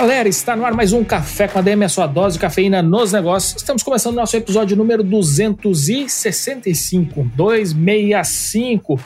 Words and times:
Galera, 0.00 0.28
está 0.28 0.54
no 0.54 0.64
ar 0.64 0.74
mais 0.74 0.92
um 0.92 1.02
Café 1.02 1.48
com 1.48 1.58
a 1.58 1.62
DM, 1.62 1.84
a 1.84 1.88
sua 1.88 2.06
dose 2.06 2.34
de 2.34 2.40
cafeína 2.40 2.80
nos 2.80 3.10
negócios. 3.10 3.56
Estamos 3.56 3.82
começando 3.82 4.12
o 4.12 4.16
nosso 4.16 4.36
episódio 4.36 4.76
número 4.76 5.02
265, 5.02 7.24
265. 7.34 9.00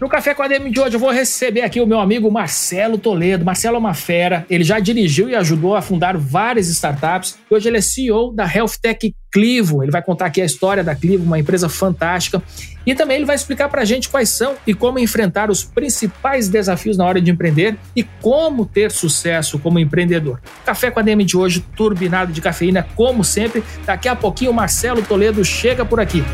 No 0.00 0.08
Café 0.08 0.34
com 0.34 0.44
a 0.44 0.48
DM 0.48 0.70
de 0.70 0.78
hoje 0.78 0.94
eu 0.94 1.00
vou 1.00 1.10
receber 1.10 1.62
aqui 1.62 1.80
o 1.80 1.86
meu 1.86 1.98
amigo 1.98 2.30
Marcelo 2.30 2.96
Toledo. 2.96 3.44
Marcelo 3.44 3.74
é 3.74 3.78
uma 3.80 3.92
fera, 3.92 4.46
ele 4.48 4.62
já 4.62 4.78
dirigiu 4.78 5.28
e 5.28 5.34
ajudou 5.34 5.74
a 5.74 5.82
fundar 5.82 6.16
várias 6.16 6.68
startups. 6.68 7.36
Hoje 7.50 7.68
ele 7.68 7.78
é 7.78 7.80
CEO 7.80 8.32
da 8.32 8.44
Health 8.44 8.74
Tech 8.80 9.12
Clivo. 9.36 9.82
Ele 9.82 9.92
vai 9.92 10.00
contar 10.00 10.24
aqui 10.24 10.40
a 10.40 10.46
história 10.46 10.82
da 10.82 10.94
Clivo, 10.94 11.22
uma 11.22 11.38
empresa 11.38 11.68
fantástica. 11.68 12.42
E 12.86 12.94
também 12.94 13.18
ele 13.18 13.26
vai 13.26 13.36
explicar 13.36 13.68
para 13.68 13.82
a 13.82 13.84
gente 13.84 14.08
quais 14.08 14.30
são 14.30 14.54
e 14.66 14.72
como 14.72 14.98
enfrentar 14.98 15.50
os 15.50 15.62
principais 15.62 16.48
desafios 16.48 16.96
na 16.96 17.04
hora 17.04 17.20
de 17.20 17.30
empreender 17.30 17.76
e 17.94 18.02
como 18.22 18.64
ter 18.64 18.90
sucesso 18.90 19.58
como 19.58 19.78
empreendedor. 19.78 20.40
Café 20.64 20.90
com 20.90 21.00
a 21.00 21.02
DM 21.02 21.22
de 21.22 21.36
hoje, 21.36 21.62
turbinado 21.76 22.32
de 22.32 22.40
cafeína, 22.40 22.86
como 22.96 23.22
sempre. 23.22 23.62
Daqui 23.84 24.08
a 24.08 24.16
pouquinho 24.16 24.52
o 24.52 24.54
Marcelo 24.54 25.02
Toledo 25.02 25.44
chega 25.44 25.84
por 25.84 26.00
aqui. 26.00 26.24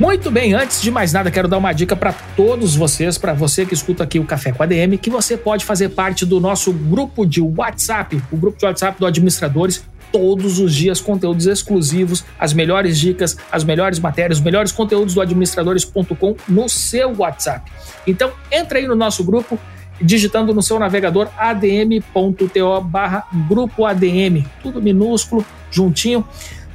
Muito 0.00 0.30
bem, 0.30 0.54
antes 0.54 0.80
de 0.80 0.90
mais 0.90 1.12
nada, 1.12 1.30
quero 1.30 1.46
dar 1.46 1.58
uma 1.58 1.74
dica 1.74 1.94
para 1.94 2.14
todos 2.34 2.74
vocês, 2.74 3.18
para 3.18 3.34
você 3.34 3.66
que 3.66 3.74
escuta 3.74 4.02
aqui 4.02 4.18
o 4.18 4.24
Café 4.24 4.50
com 4.50 4.62
a 4.62 4.66
DM, 4.66 4.96
que 4.96 5.10
você 5.10 5.36
pode 5.36 5.62
fazer 5.62 5.90
parte 5.90 6.24
do 6.24 6.40
nosso 6.40 6.72
grupo 6.72 7.26
de 7.26 7.42
WhatsApp, 7.42 8.20
o 8.32 8.36
grupo 8.36 8.58
de 8.58 8.64
WhatsApp 8.64 8.98
do 8.98 9.04
Administradores. 9.04 9.84
Todos 10.12 10.58
os 10.58 10.74
dias, 10.74 11.00
conteúdos 11.00 11.46
exclusivos, 11.46 12.24
as 12.38 12.52
melhores 12.52 12.98
dicas, 12.98 13.36
as 13.50 13.64
melhores 13.64 13.98
matérias, 13.98 14.38
os 14.38 14.44
melhores 14.44 14.72
conteúdos 14.72 15.14
do 15.14 15.20
administradores.com 15.20 16.36
no 16.48 16.68
seu 16.68 17.14
WhatsApp. 17.16 17.70
Então, 18.06 18.30
entra 18.50 18.78
aí 18.78 18.86
no 18.86 18.96
nosso 18.96 19.22
grupo, 19.22 19.58
digitando 20.00 20.54
no 20.54 20.62
seu 20.62 20.78
navegador 20.78 21.28
adm.to 21.36 22.80
barra 22.82 23.26
grupo 23.48 23.84
ADM, 23.84 24.44
tudo 24.62 24.80
minúsculo, 24.82 25.44
juntinho. 25.70 26.26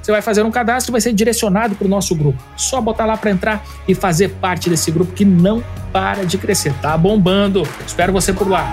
Você 0.01 0.11
vai 0.11 0.21
fazer 0.21 0.43
um 0.43 0.51
cadastro 0.51 0.91
e 0.91 0.93
vai 0.93 1.01
ser 1.01 1.13
direcionado 1.13 1.73
para 1.73 1.85
o 1.85 1.89
nosso 1.89 2.13
grupo. 2.13 2.39
Só 2.55 2.79
botar 2.79 3.07
lá 3.07 3.17
para 3.17 3.31
entrar 3.31 3.65
e 3.87 3.95
fazer 3.95 4.29
parte 4.29 4.69
desse 4.69 4.91
grupo 4.91 5.11
que 5.13 5.25
não 5.25 5.63
para 5.91 6.25
de 6.25 6.37
crescer. 6.37 6.73
Tá 6.79 6.95
bombando. 6.95 7.63
Espero 7.87 8.13
você 8.13 8.31
por 8.31 8.47
lá. 8.47 8.71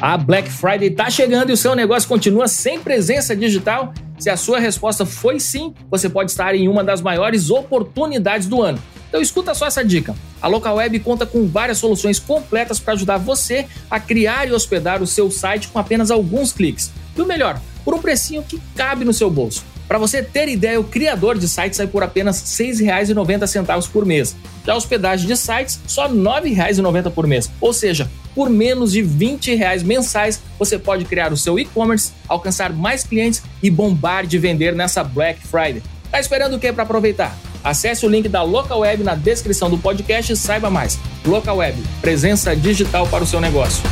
A 0.00 0.16
Black 0.16 0.50
Friday 0.50 0.88
está 0.88 1.10
chegando 1.10 1.50
e 1.50 1.52
o 1.52 1.56
seu 1.58 1.74
negócio 1.74 2.08
continua 2.08 2.48
sem 2.48 2.80
presença 2.80 3.36
digital? 3.36 3.92
Se 4.18 4.30
a 4.30 4.36
sua 4.36 4.58
resposta 4.58 5.04
foi 5.04 5.38
sim, 5.38 5.74
você 5.90 6.08
pode 6.08 6.30
estar 6.30 6.54
em 6.54 6.68
uma 6.68 6.82
das 6.82 7.02
maiores 7.02 7.50
oportunidades 7.50 8.46
do 8.48 8.62
ano. 8.62 8.78
Então 9.10 9.20
escuta 9.20 9.52
só 9.52 9.66
essa 9.66 9.84
dica. 9.84 10.14
A 10.40 10.48
Local 10.48 10.76
Web 10.76 11.00
conta 11.00 11.26
com 11.26 11.46
várias 11.46 11.76
soluções 11.76 12.18
completas 12.18 12.80
para 12.80 12.94
ajudar 12.94 13.18
você 13.18 13.66
a 13.90 14.00
criar 14.00 14.48
e 14.48 14.52
hospedar 14.52 15.02
o 15.02 15.06
seu 15.06 15.30
site 15.30 15.68
com 15.68 15.78
apenas 15.78 16.10
alguns 16.10 16.50
cliques. 16.50 16.90
E 17.14 17.20
o 17.20 17.26
melhor, 17.26 17.60
por 17.84 17.92
um 17.92 18.00
precinho 18.00 18.42
que 18.42 18.58
cabe 18.74 19.04
no 19.04 19.12
seu 19.12 19.30
bolso. 19.30 19.69
Para 19.90 19.98
você 19.98 20.22
ter 20.22 20.48
ideia, 20.48 20.78
o 20.78 20.84
criador 20.84 21.36
de 21.36 21.48
sites 21.48 21.76
sai 21.76 21.88
por 21.88 22.04
apenas 22.04 22.56
R$ 22.56 22.64
6,90 22.64 23.90
por 23.90 24.06
mês. 24.06 24.36
Já 24.64 24.74
a 24.74 24.76
hospedagem 24.76 25.26
de 25.26 25.36
sites, 25.36 25.80
só 25.84 26.06
R$ 26.06 26.14
9,90 26.14 27.10
por 27.10 27.26
mês. 27.26 27.50
Ou 27.60 27.72
seja, 27.72 28.08
por 28.32 28.48
menos 28.48 28.92
de 28.92 29.02
20 29.02 29.52
reais 29.56 29.82
mensais, 29.82 30.40
você 30.56 30.78
pode 30.78 31.04
criar 31.06 31.32
o 31.32 31.36
seu 31.36 31.58
e-commerce, 31.58 32.12
alcançar 32.28 32.72
mais 32.72 33.02
clientes 33.02 33.42
e 33.60 33.68
bombar 33.68 34.28
de 34.28 34.38
vender 34.38 34.76
nessa 34.76 35.02
Black 35.02 35.44
Friday. 35.44 35.82
Tá 36.08 36.20
esperando 36.20 36.54
o 36.54 36.60
que 36.60 36.72
para 36.72 36.84
aproveitar? 36.84 37.36
Acesse 37.64 38.06
o 38.06 38.08
link 38.08 38.28
da 38.28 38.44
Local 38.44 38.78
Web 38.78 39.02
na 39.02 39.16
descrição 39.16 39.68
do 39.68 39.76
podcast 39.76 40.32
e 40.32 40.36
saiba 40.36 40.70
mais. 40.70 41.00
Local 41.26 41.56
Web, 41.56 41.82
presença 42.00 42.54
digital 42.54 43.08
para 43.08 43.24
o 43.24 43.26
seu 43.26 43.40
negócio. 43.40 43.82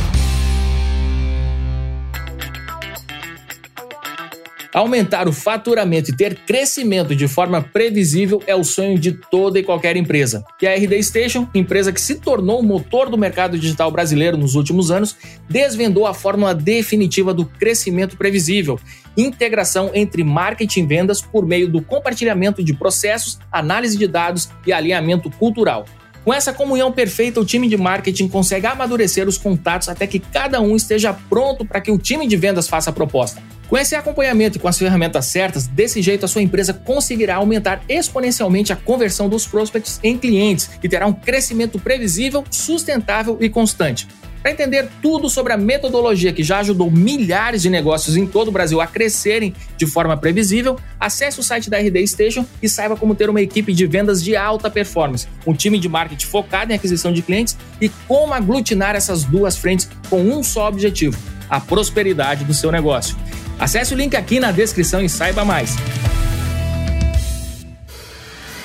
Aumentar 4.73 5.27
o 5.27 5.33
faturamento 5.33 6.11
e 6.11 6.15
ter 6.15 6.35
crescimento 6.45 7.15
de 7.15 7.27
forma 7.27 7.61
previsível 7.61 8.41
é 8.45 8.53
o 8.53 8.63
sonho 8.63 8.99
de 8.99 9.13
toda 9.13 9.57
e 9.57 9.63
qualquer 9.63 9.97
empresa. 9.97 10.43
E 10.61 10.67
a 10.67 10.75
RD 10.75 11.01
Station, 11.01 11.47
empresa 11.55 11.91
que 11.91 11.99
se 11.99 12.15
tornou 12.15 12.59
o 12.59 12.63
motor 12.63 13.09
do 13.09 13.17
mercado 13.17 13.57
digital 13.57 13.89
brasileiro 13.89 14.37
nos 14.37 14.53
últimos 14.53 14.91
anos, 14.91 15.15
desvendou 15.49 16.05
a 16.05 16.13
fórmula 16.13 16.53
definitiva 16.53 17.33
do 17.33 17.45
crescimento 17.45 18.15
previsível 18.15 18.79
integração 19.17 19.91
entre 19.93 20.23
marketing 20.23 20.81
e 20.81 20.85
vendas 20.85 21.21
por 21.21 21.45
meio 21.45 21.67
do 21.67 21.81
compartilhamento 21.81 22.63
de 22.63 22.73
processos, 22.73 23.39
análise 23.51 23.97
de 23.97 24.07
dados 24.07 24.49
e 24.65 24.71
alinhamento 24.71 25.29
cultural. 25.31 25.85
Com 26.23 26.33
essa 26.33 26.53
comunhão 26.53 26.91
perfeita, 26.91 27.39
o 27.39 27.45
time 27.45 27.67
de 27.67 27.77
marketing 27.77 28.27
consegue 28.27 28.67
amadurecer 28.67 29.27
os 29.27 29.37
contatos 29.37 29.87
até 29.87 30.05
que 30.05 30.19
cada 30.19 30.59
um 30.59 30.75
esteja 30.75 31.13
pronto 31.29 31.65
para 31.65 31.79
que 31.79 31.91
o 31.91 31.97
time 31.97 32.27
de 32.27 32.35
vendas 32.35 32.67
faça 32.67 32.89
a 32.89 32.93
proposta. 32.93 33.41
Com 33.69 33.77
esse 33.77 33.95
acompanhamento 33.95 34.57
e 34.57 34.59
com 34.59 34.67
as 34.67 34.77
ferramentas 34.77 35.27
certas, 35.27 35.67
desse 35.67 36.01
jeito 36.01 36.25
a 36.25 36.27
sua 36.27 36.41
empresa 36.41 36.73
conseguirá 36.73 37.35
aumentar 37.35 37.81
exponencialmente 37.87 38.73
a 38.73 38.75
conversão 38.75 39.29
dos 39.29 39.45
prospects 39.45 39.99
em 40.03 40.17
clientes 40.17 40.69
e 40.81 40.89
terá 40.89 41.05
um 41.05 41.13
crescimento 41.13 41.79
previsível, 41.79 42.43
sustentável 42.49 43.37
e 43.39 43.47
constante. 43.47 44.07
Para 44.41 44.51
entender 44.51 44.87
tudo 45.01 45.29
sobre 45.29 45.51
a 45.51 45.57
metodologia 45.57 46.31
que 46.31 46.43
já 46.43 46.59
ajudou 46.59 46.89
milhares 46.89 47.61
de 47.61 47.69
negócios 47.69 48.15
em 48.15 48.25
todo 48.25 48.47
o 48.47 48.51
Brasil 48.51 48.79
a 48.79 48.87
crescerem 48.87 49.53
de 49.75 49.85
forma 49.85 50.15
previsível, 50.15 50.77
acesse 50.97 51.39
o 51.39 51.43
site 51.43 51.69
da 51.69 51.77
RD 51.77 52.07
Station 52.07 52.45
e 52.61 52.69
saiba 52.69 52.95
como 52.95 53.13
ter 53.13 53.29
uma 53.29 53.41
equipe 53.41 53.73
de 53.73 53.85
vendas 53.85 54.23
de 54.23 54.37
alta 54.37 54.69
performance, 54.69 55.27
um 55.45 55.53
time 55.53 55.77
de 55.77 55.89
marketing 55.89 56.25
focado 56.25 56.71
em 56.71 56.75
aquisição 56.75 57.11
de 57.11 57.21
clientes 57.21 57.57
e 57.81 57.89
como 58.07 58.33
aglutinar 58.33 58.95
essas 58.95 59.25
duas 59.25 59.57
frentes 59.57 59.89
com 60.09 60.21
um 60.21 60.41
só 60.41 60.69
objetivo: 60.69 61.17
a 61.49 61.59
prosperidade 61.59 62.45
do 62.45 62.53
seu 62.53 62.71
negócio. 62.71 63.17
Acesse 63.59 63.93
o 63.93 63.97
link 63.97 64.15
aqui 64.15 64.39
na 64.39 64.53
descrição 64.53 65.01
e 65.01 65.09
saiba 65.09 65.43
mais. 65.43 65.75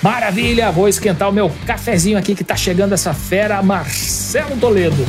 Maravilha, 0.01 0.71
vou 0.71 0.87
esquentar 0.87 1.29
o 1.29 1.33
meu 1.33 1.51
cafezinho 1.67 2.17
aqui 2.17 2.34
que 2.34 2.43
está 2.43 2.55
chegando 2.55 2.93
essa 2.93 3.13
fera, 3.13 3.61
Marcelo 3.61 4.57
Toledo. 4.57 5.05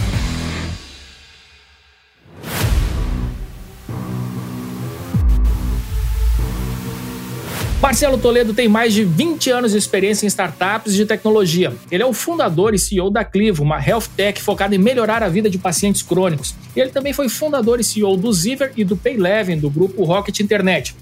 Marcelo 7.85 8.17
Toledo 8.17 8.51
tem 8.51 8.67
mais 8.67 8.95
de 8.95 9.03
20 9.03 9.51
anos 9.51 9.71
de 9.73 9.77
experiência 9.77 10.25
em 10.25 10.27
startups 10.27 10.95
de 10.95 11.05
tecnologia. 11.05 11.71
Ele 11.91 12.01
é 12.01 12.05
o 12.05 12.13
fundador 12.13 12.73
e 12.73 12.79
CEO 12.79 13.11
da 13.11 13.23
Clivo, 13.23 13.61
uma 13.61 13.79
health 13.79 14.07
tech 14.17 14.41
focada 14.41 14.73
em 14.73 14.79
melhorar 14.79 15.21
a 15.21 15.29
vida 15.29 15.51
de 15.51 15.59
pacientes 15.59 16.01
crônicos. 16.01 16.55
E 16.75 16.79
ele 16.79 16.89
também 16.89 17.13
foi 17.13 17.29
fundador 17.29 17.79
e 17.79 17.83
CEO 17.83 18.17
do 18.17 18.33
Ziver 18.33 18.73
e 18.75 18.83
do 18.83 18.97
Payleven, 18.97 19.59
do 19.59 19.69
grupo 19.69 20.03
Rocket 20.03 20.39
Internet. 20.39 20.95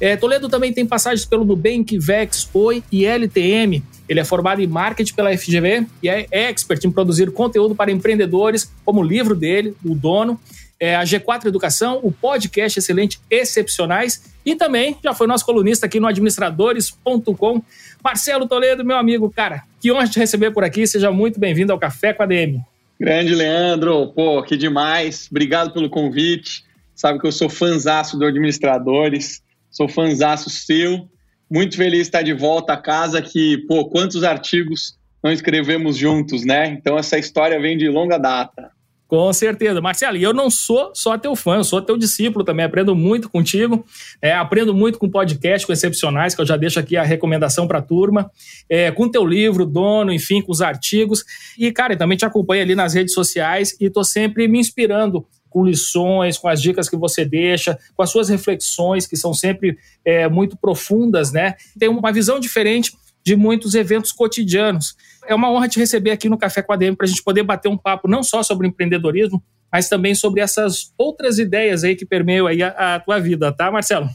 É, 0.00 0.16
Toledo 0.16 0.48
também 0.48 0.72
tem 0.72 0.84
passagens 0.84 1.24
pelo 1.24 1.44
Nubank, 1.44 1.96
Vex, 1.98 2.48
Oi 2.52 2.82
e 2.90 3.06
LTM. 3.06 3.80
Ele 4.08 4.20
é 4.20 4.24
formado 4.24 4.60
em 4.60 4.66
marketing 4.66 5.14
pela 5.14 5.36
FGV 5.36 5.86
e 6.02 6.08
é 6.08 6.26
expert 6.30 6.84
em 6.84 6.90
produzir 6.90 7.30
conteúdo 7.32 7.74
para 7.74 7.90
empreendedores, 7.90 8.70
como 8.84 9.00
o 9.00 9.02
livro 9.02 9.34
dele, 9.34 9.74
O 9.84 9.94
Dono, 9.94 10.38
é, 10.78 10.96
a 10.96 11.02
G4 11.02 11.46
Educação, 11.46 12.00
o 12.02 12.12
podcast 12.12 12.78
Excelente 12.78 13.18
Excepcionais 13.30 14.34
e 14.44 14.54
também 14.54 14.96
já 15.02 15.14
foi 15.14 15.26
nosso 15.26 15.46
colunista 15.46 15.86
aqui 15.86 15.98
no 15.98 16.06
administradores.com. 16.06 17.62
Marcelo 18.02 18.46
Toledo, 18.46 18.84
meu 18.84 18.96
amigo, 18.96 19.30
cara, 19.30 19.62
que 19.80 19.90
honra 19.90 20.06
te 20.06 20.18
receber 20.18 20.50
por 20.50 20.62
aqui. 20.62 20.86
Seja 20.86 21.10
muito 21.10 21.40
bem-vindo 21.40 21.72
ao 21.72 21.78
Café 21.78 22.12
com 22.12 22.22
a 22.22 22.26
DM. 22.26 22.60
Grande 23.00 23.34
Leandro, 23.34 24.08
pô, 24.08 24.42
que 24.42 24.56
demais. 24.56 25.26
Obrigado 25.30 25.72
pelo 25.72 25.88
convite. 25.88 26.64
Sabe 26.94 27.18
que 27.18 27.26
eu 27.26 27.32
sou 27.32 27.48
fanzaço 27.48 28.16
do 28.18 28.24
Administradores, 28.24 29.42
sou 29.70 29.88
fanzaço 29.88 30.48
seu. 30.50 31.08
Muito 31.54 31.76
feliz 31.76 32.00
de 32.00 32.02
estar 32.06 32.22
de 32.22 32.32
volta 32.32 32.72
a 32.72 32.76
casa 32.76 33.22
que, 33.22 33.58
pô, 33.68 33.84
quantos 33.84 34.24
artigos 34.24 34.98
não 35.22 35.30
escrevemos 35.30 35.96
juntos, 35.96 36.44
né? 36.44 36.66
Então 36.66 36.98
essa 36.98 37.16
história 37.16 37.60
vem 37.60 37.78
de 37.78 37.88
longa 37.88 38.18
data. 38.18 38.72
Com 39.06 39.32
certeza. 39.32 39.80
Marcelo, 39.80 40.16
e 40.16 40.22
eu 40.24 40.34
não 40.34 40.50
sou 40.50 40.90
só 40.96 41.16
teu 41.16 41.36
fã, 41.36 41.58
eu 41.58 41.62
sou 41.62 41.80
teu 41.80 41.96
discípulo 41.96 42.44
também, 42.44 42.64
aprendo 42.64 42.96
muito 42.96 43.30
contigo, 43.30 43.86
é, 44.20 44.32
aprendo 44.32 44.74
muito 44.74 44.98
com 44.98 45.08
podcast 45.08 45.64
com 45.64 45.72
excepcionais, 45.72 46.34
que 46.34 46.40
eu 46.40 46.46
já 46.46 46.56
deixo 46.56 46.80
aqui 46.80 46.96
a 46.96 47.04
recomendação 47.04 47.68
para 47.68 47.78
a 47.78 47.82
turma, 47.82 48.28
é, 48.68 48.90
com 48.90 49.08
teu 49.08 49.24
livro, 49.24 49.64
dono, 49.64 50.12
enfim, 50.12 50.42
com 50.42 50.50
os 50.50 50.60
artigos. 50.60 51.22
E, 51.56 51.70
cara, 51.70 51.96
também 51.96 52.18
te 52.18 52.24
acompanho 52.24 52.62
ali 52.62 52.74
nas 52.74 52.94
redes 52.94 53.14
sociais 53.14 53.76
e 53.80 53.84
estou 53.84 54.02
sempre 54.02 54.48
me 54.48 54.58
inspirando 54.58 55.24
com 55.54 55.64
lições, 55.64 56.36
com 56.36 56.48
as 56.48 56.60
dicas 56.60 56.88
que 56.88 56.96
você 56.96 57.24
deixa, 57.24 57.78
com 57.94 58.02
as 58.02 58.10
suas 58.10 58.28
reflexões, 58.28 59.06
que 59.06 59.16
são 59.16 59.32
sempre 59.32 59.78
é, 60.04 60.28
muito 60.28 60.56
profundas, 60.56 61.30
né? 61.30 61.54
Tem 61.78 61.88
uma 61.88 62.12
visão 62.12 62.40
diferente 62.40 62.92
de 63.24 63.36
muitos 63.36 63.76
eventos 63.76 64.10
cotidianos. 64.10 64.96
É 65.28 65.34
uma 65.34 65.48
honra 65.50 65.68
te 65.68 65.78
receber 65.78 66.10
aqui 66.10 66.28
no 66.28 66.36
Café 66.36 66.60
com 66.60 66.72
a 66.72 66.76
DM 66.76 66.96
para 66.96 67.06
a 67.06 67.08
gente 67.08 67.22
poder 67.22 67.44
bater 67.44 67.68
um 67.68 67.78
papo 67.78 68.08
não 68.08 68.24
só 68.24 68.42
sobre 68.42 68.66
empreendedorismo, 68.66 69.40
mas 69.72 69.88
também 69.88 70.12
sobre 70.12 70.40
essas 70.40 70.92
outras 70.98 71.38
ideias 71.38 71.84
aí 71.84 71.94
que 71.94 72.04
permeiam 72.04 72.48
aí 72.48 72.60
a, 72.60 72.96
a 72.96 73.00
tua 73.00 73.20
vida, 73.20 73.52
tá, 73.52 73.70
Marcelo? 73.70 74.08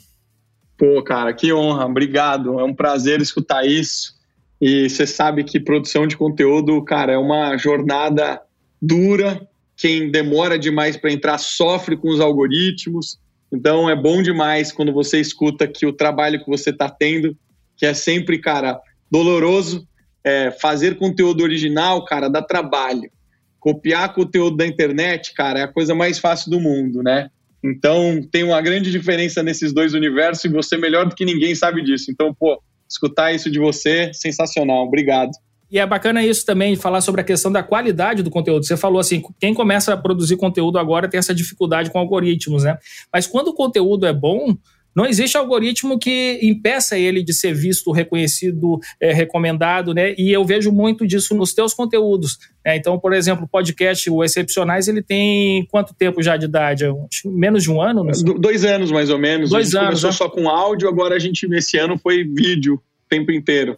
Pô, 0.78 1.02
cara, 1.02 1.34
que 1.34 1.54
honra, 1.54 1.86
obrigado. 1.86 2.60
É 2.60 2.64
um 2.66 2.74
prazer 2.74 3.22
escutar 3.22 3.66
isso. 3.66 4.14
E 4.62 4.90
você 4.90 5.08
sabe 5.08 5.46
que 5.46 5.58
produção 5.58 6.06
de 6.06 6.18
conteúdo, 6.18 6.84
cara, 6.84 7.14
é 7.14 7.18
uma 7.18 7.58
jornada 7.58 8.42
dura. 8.82 9.49
Quem 9.80 10.12
demora 10.12 10.60
demais 10.60 10.98
para 10.98 11.10
entrar 11.10 11.38
sofre 11.38 11.96
com 11.96 12.10
os 12.10 12.20
algoritmos. 12.20 13.18
Então 13.50 13.90
é 13.90 13.96
bom 13.96 14.22
demais 14.22 14.74
quando 14.74 14.92
você 14.92 15.22
escuta 15.22 15.66
que 15.70 15.86
o 15.86 15.94
trabalho 15.94 16.44
que 16.44 16.50
você 16.50 16.70
está 16.72 16.90
tendo, 16.90 17.36
que 17.78 17.86
é 17.86 17.94
sempre, 17.94 18.40
cara, 18.40 18.80
doloroso. 19.10 19.88
É, 20.22 20.52
fazer 20.52 20.98
conteúdo 20.98 21.44
original, 21.44 22.04
cara, 22.04 22.28
dá 22.28 22.42
trabalho. 22.42 23.10
Copiar 23.58 24.14
conteúdo 24.14 24.58
da 24.58 24.68
internet, 24.68 25.34
cara, 25.34 25.62
é 25.62 25.64
a 25.64 25.68
coisa 25.68 25.96
mais 25.96 26.20
fácil 26.20 26.52
do 26.52 26.60
mundo, 26.60 27.02
né? 27.02 27.30
Então 27.64 28.22
tem 28.30 28.44
uma 28.44 28.62
grande 28.62 28.92
diferença 28.92 29.42
nesses 29.42 29.72
dois 29.72 29.94
universos 29.94 30.44
e 30.44 30.50
você 30.50 30.78
melhor 30.78 31.08
do 31.08 31.16
que 31.16 31.24
ninguém 31.24 31.56
sabe 31.56 31.82
disso. 31.82 32.12
Então, 32.12 32.34
pô, 32.34 32.62
escutar 32.88 33.32
isso 33.32 33.50
de 33.50 33.60
você, 33.60 34.12
sensacional. 34.14 34.84
Obrigado. 34.86 35.32
E 35.72 35.78
é 35.78 35.86
bacana 35.86 36.26
isso 36.26 36.46
também, 36.46 36.76
falar 36.76 37.02
sobre 37.02 37.22
a 37.22 37.24
questão 37.24 37.52
da 37.52 37.62
qualidade 37.62 38.24
do 38.24 38.30
conteúdo. 38.30 38.66
Você 38.66 38.76
falou 38.76 39.00
assim, 39.00 39.22
quem 39.40 39.54
começa 39.54 39.94
a 39.94 39.98
produzir 39.98 40.36
conteúdo 40.36 40.80
agora 40.80 41.08
tem 41.08 41.18
essa 41.18 41.34
dificuldade 41.34 41.92
com 41.92 42.00
algoritmos, 42.00 42.64
né? 42.64 42.78
Mas 43.14 43.28
quando 43.28 43.50
o 43.50 43.54
conteúdo 43.54 44.06
é 44.06 44.14
bom, 44.14 44.58
não 44.96 45.06
existe 45.06 45.38
algoritmo 45.38 46.00
que 46.00 46.40
impeça 46.42 46.98
ele 46.98 47.24
de 47.24 47.34
ser 47.34 47.54
visto, 47.54 47.92
reconhecido, 47.92 48.80
é, 49.00 49.14
recomendado, 49.14 49.94
né? 49.94 50.16
E 50.18 50.32
eu 50.32 50.44
vejo 50.44 50.72
muito 50.72 51.06
disso 51.06 51.36
nos 51.36 51.54
teus 51.54 51.74
conteúdos. 51.74 52.40
Né? 52.66 52.76
Então, 52.76 53.00
por 53.00 53.14
exemplo, 53.14 53.46
o 53.46 53.48
podcast 53.48 54.10
O 54.10 54.24
Excepcionais, 54.24 54.88
ele 54.88 55.04
tem 55.04 55.66
quanto 55.70 55.94
tempo 55.94 56.22
já 56.24 56.36
de 56.36 56.46
idade? 56.46 56.86
Menos 57.26 57.64
de 57.64 57.72
um 57.72 57.82
ano? 57.82 58.04
Dois 58.40 58.66
anos, 58.66 58.92
mais 58.92 59.10
ou 59.10 59.20
menos. 59.20 59.52
Dois 59.52 59.68
a 59.68 59.70
gente 59.70 59.78
anos. 59.78 60.02
Começou 60.02 60.10
né? 60.10 60.16
só 60.16 60.30
com 60.30 60.50
áudio, 60.50 60.90
agora 60.90 61.16
a 61.16 61.20
gente, 61.20 61.46
esse 61.54 61.78
ano, 61.78 61.98
foi 61.98 62.24
vídeo 62.24 62.76
o 62.76 62.82
tempo 63.08 63.32
inteiro. 63.32 63.78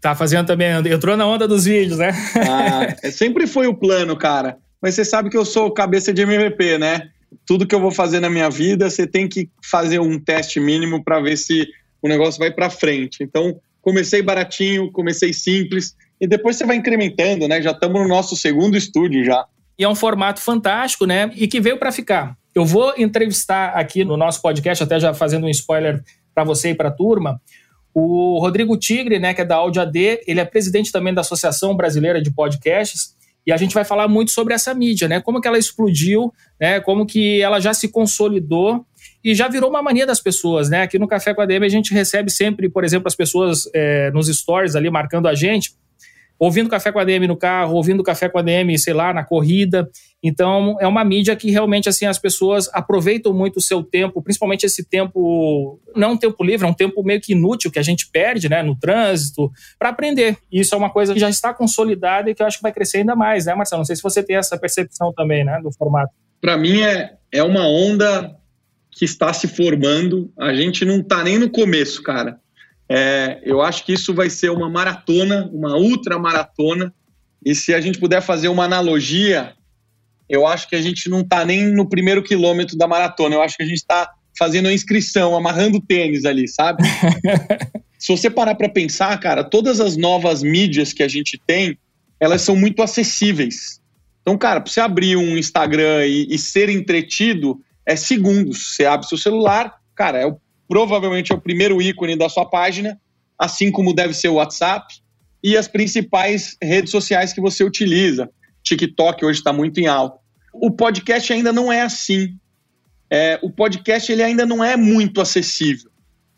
Tá 0.00 0.14
fazendo 0.14 0.46
também, 0.46 0.68
entrou 0.90 1.16
na 1.16 1.26
onda 1.26 1.46
dos 1.46 1.64
vídeos, 1.64 1.98
né? 1.98 2.12
Ah, 2.36 2.96
é, 3.02 3.10
sempre 3.10 3.46
foi 3.46 3.66
o 3.66 3.74
plano, 3.74 4.16
cara. 4.16 4.56
Mas 4.80 4.94
você 4.94 5.04
sabe 5.04 5.28
que 5.28 5.36
eu 5.36 5.44
sou 5.44 5.70
cabeça 5.70 6.12
de 6.12 6.22
MVP, 6.22 6.78
né? 6.78 7.10
tudo 7.46 7.66
que 7.66 7.74
eu 7.74 7.80
vou 7.80 7.90
fazer 7.90 8.20
na 8.20 8.30
minha 8.30 8.50
vida, 8.50 8.88
você 8.88 9.06
tem 9.06 9.28
que 9.28 9.48
fazer 9.62 9.98
um 9.98 10.18
teste 10.18 10.58
mínimo 10.60 11.02
para 11.02 11.20
ver 11.20 11.36
se 11.36 11.66
o 12.02 12.08
negócio 12.08 12.38
vai 12.38 12.50
para 12.50 12.70
frente. 12.70 13.22
Então, 13.22 13.60
comecei 13.80 14.22
baratinho, 14.22 14.90
comecei 14.90 15.32
simples 15.32 15.94
e 16.20 16.26
depois 16.26 16.56
você 16.56 16.66
vai 16.66 16.76
incrementando, 16.76 17.46
né? 17.46 17.62
Já 17.62 17.70
estamos 17.70 18.00
no 18.00 18.08
nosso 18.08 18.36
segundo 18.36 18.76
estúdio 18.76 19.24
já. 19.24 19.44
E 19.78 19.84
é 19.84 19.88
um 19.88 19.94
formato 19.94 20.40
fantástico, 20.40 21.06
né? 21.06 21.30
E 21.34 21.46
que 21.46 21.60
veio 21.60 21.78
para 21.78 21.92
ficar. 21.92 22.36
Eu 22.54 22.64
vou 22.64 22.92
entrevistar 22.98 23.70
aqui 23.70 24.04
no 24.04 24.16
nosso 24.16 24.42
podcast, 24.42 24.82
até 24.82 24.98
já 24.98 25.14
fazendo 25.14 25.46
um 25.46 25.50
spoiler 25.50 26.02
para 26.34 26.44
você 26.44 26.70
e 26.70 26.74
para 26.74 26.88
a 26.88 26.92
turma, 26.92 27.40
o 27.94 28.38
Rodrigo 28.40 28.76
Tigre, 28.76 29.18
né, 29.18 29.34
que 29.34 29.40
é 29.40 29.44
da 29.44 29.56
Audio 29.56 29.82
AD, 29.82 30.22
ele 30.26 30.40
é 30.40 30.44
presidente 30.44 30.92
também 30.92 31.12
da 31.12 31.20
Associação 31.20 31.76
Brasileira 31.76 32.22
de 32.22 32.30
Podcasts, 32.30 33.14
e 33.46 33.52
a 33.52 33.56
gente 33.56 33.74
vai 33.74 33.84
falar 33.84 34.06
muito 34.06 34.30
sobre 34.30 34.54
essa 34.54 34.72
mídia, 34.74 35.08
né? 35.08 35.20
Como 35.20 35.40
que 35.40 35.48
ela 35.48 35.58
explodiu, 35.58 36.32
né? 36.60 36.78
Como 36.78 37.06
que 37.06 37.40
ela 37.40 37.58
já 37.58 37.72
se 37.72 37.88
consolidou 37.88 38.84
e 39.24 39.34
já 39.34 39.48
virou 39.48 39.70
uma 39.70 39.82
mania 39.82 40.06
das 40.06 40.20
pessoas, 40.20 40.68
né? 40.68 40.82
Aqui 40.82 40.98
no 40.98 41.08
Café 41.08 41.32
com 41.34 41.40
a 41.40 41.46
DM 41.46 41.64
a 41.64 41.68
gente 41.68 41.92
recebe 41.94 42.30
sempre, 42.30 42.68
por 42.68 42.84
exemplo, 42.84 43.08
as 43.08 43.14
pessoas 43.14 43.68
é, 43.74 44.10
nos 44.10 44.28
stories 44.28 44.76
ali 44.76 44.90
marcando 44.90 45.26
a 45.26 45.34
gente 45.34 45.72
ouvindo 46.40 46.70
Café 46.70 46.90
com 46.90 46.98
a 46.98 47.04
DM 47.04 47.26
no 47.26 47.36
carro, 47.36 47.74
ouvindo 47.74 48.02
Café 48.02 48.26
com 48.26 48.38
a 48.38 48.42
DM, 48.42 48.76
sei 48.78 48.94
lá, 48.94 49.12
na 49.12 49.22
corrida. 49.22 49.86
Então, 50.22 50.78
é 50.80 50.86
uma 50.86 51.04
mídia 51.04 51.36
que 51.36 51.50
realmente, 51.50 51.86
assim, 51.86 52.06
as 52.06 52.18
pessoas 52.18 52.68
aproveitam 52.72 53.34
muito 53.34 53.58
o 53.58 53.60
seu 53.60 53.82
tempo, 53.82 54.22
principalmente 54.22 54.64
esse 54.64 54.82
tempo, 54.82 55.78
não 55.94 56.12
um 56.12 56.16
tempo 56.16 56.42
livre, 56.42 56.66
é 56.66 56.70
um 56.70 56.74
tempo 56.74 57.04
meio 57.04 57.20
que 57.20 57.32
inútil 57.32 57.70
que 57.70 57.78
a 57.78 57.82
gente 57.82 58.08
perde, 58.10 58.48
né, 58.48 58.62
no 58.62 58.74
trânsito, 58.74 59.52
para 59.78 59.90
aprender. 59.90 60.38
E 60.50 60.60
isso 60.60 60.74
é 60.74 60.78
uma 60.78 60.88
coisa 60.88 61.12
que 61.12 61.20
já 61.20 61.28
está 61.28 61.52
consolidada 61.52 62.30
e 62.30 62.34
que 62.34 62.42
eu 62.42 62.46
acho 62.46 62.56
que 62.56 62.62
vai 62.62 62.72
crescer 62.72 62.98
ainda 62.98 63.14
mais, 63.14 63.44
né, 63.44 63.54
Marcelo? 63.54 63.80
Não 63.80 63.84
sei 63.84 63.96
se 63.96 64.02
você 64.02 64.22
tem 64.22 64.36
essa 64.36 64.58
percepção 64.58 65.12
também, 65.12 65.44
né, 65.44 65.60
do 65.62 65.70
formato. 65.70 66.12
Para 66.40 66.56
mim, 66.56 66.80
é, 66.80 67.12
é 67.30 67.42
uma 67.42 67.68
onda 67.68 68.34
que 68.90 69.04
está 69.04 69.30
se 69.34 69.46
formando. 69.46 70.32
A 70.38 70.54
gente 70.54 70.86
não 70.86 71.00
está 71.00 71.22
nem 71.22 71.38
no 71.38 71.50
começo, 71.50 72.02
cara. 72.02 72.40
É, 72.92 73.40
eu 73.44 73.62
acho 73.62 73.84
que 73.84 73.92
isso 73.92 74.12
vai 74.12 74.28
ser 74.28 74.50
uma 74.50 74.68
maratona, 74.68 75.48
uma 75.52 75.76
ultra 75.76 76.18
maratona. 76.18 76.92
E 77.44 77.54
se 77.54 77.72
a 77.72 77.80
gente 77.80 78.00
puder 78.00 78.20
fazer 78.20 78.48
uma 78.48 78.64
analogia, 78.64 79.54
eu 80.28 80.44
acho 80.44 80.68
que 80.68 80.74
a 80.74 80.82
gente 80.82 81.08
não 81.08 81.20
está 81.20 81.44
nem 81.44 81.72
no 81.72 81.88
primeiro 81.88 82.20
quilômetro 82.20 82.76
da 82.76 82.88
maratona. 82.88 83.36
Eu 83.36 83.42
acho 83.42 83.56
que 83.56 83.62
a 83.62 83.66
gente 83.66 83.76
está 83.76 84.10
fazendo 84.36 84.66
a 84.66 84.72
inscrição, 84.72 85.36
amarrando 85.36 85.80
tênis 85.80 86.24
ali, 86.24 86.48
sabe? 86.48 86.82
se 87.96 88.10
você 88.10 88.28
parar 88.28 88.56
para 88.56 88.68
pensar, 88.68 89.16
cara, 89.20 89.44
todas 89.44 89.78
as 89.78 89.96
novas 89.96 90.42
mídias 90.42 90.92
que 90.92 91.04
a 91.04 91.08
gente 91.08 91.40
tem, 91.46 91.78
elas 92.18 92.42
são 92.42 92.56
muito 92.56 92.82
acessíveis. 92.82 93.80
Então, 94.20 94.36
cara, 94.36 94.60
para 94.60 94.72
você 94.72 94.80
abrir 94.80 95.16
um 95.16 95.38
Instagram 95.38 96.06
e, 96.06 96.26
e 96.28 96.38
ser 96.38 96.68
entretido, 96.68 97.60
é 97.86 97.94
segundos. 97.94 98.74
Você 98.74 98.84
abre 98.84 99.06
seu 99.06 99.16
celular, 99.16 99.76
cara, 99.94 100.18
é 100.18 100.26
o 100.26 100.36
provavelmente 100.70 101.32
é 101.32 101.34
o 101.34 101.40
primeiro 101.40 101.82
ícone 101.82 102.14
da 102.14 102.28
sua 102.28 102.48
página, 102.48 102.96
assim 103.36 103.72
como 103.72 103.92
deve 103.92 104.14
ser 104.14 104.28
o 104.28 104.34
WhatsApp 104.34 104.86
e 105.42 105.56
as 105.56 105.66
principais 105.66 106.56
redes 106.62 106.92
sociais 106.92 107.32
que 107.32 107.40
você 107.40 107.64
utiliza. 107.64 108.30
TikTok 108.62 109.24
hoje 109.24 109.40
está 109.40 109.52
muito 109.52 109.80
em 109.80 109.88
alta. 109.88 110.20
O 110.54 110.70
podcast 110.70 111.32
ainda 111.32 111.52
não 111.52 111.72
é 111.72 111.80
assim. 111.80 112.36
É, 113.10 113.36
o 113.42 113.50
podcast 113.50 114.12
ele 114.12 114.22
ainda 114.22 114.46
não 114.46 114.62
é 114.62 114.76
muito 114.76 115.20
acessível. 115.20 115.90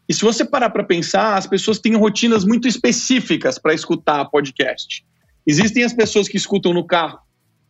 E 0.08 0.14
se 0.14 0.22
você 0.22 0.46
parar 0.46 0.70
para 0.70 0.82
pensar, 0.82 1.36
as 1.36 1.46
pessoas 1.46 1.78
têm 1.78 1.94
rotinas 1.94 2.42
muito 2.42 2.66
específicas 2.66 3.58
para 3.58 3.74
escutar 3.74 4.24
podcast. 4.30 5.04
Existem 5.46 5.84
as 5.84 5.92
pessoas 5.92 6.26
que 6.26 6.38
escutam 6.38 6.72
no 6.72 6.86
carro. 6.86 7.18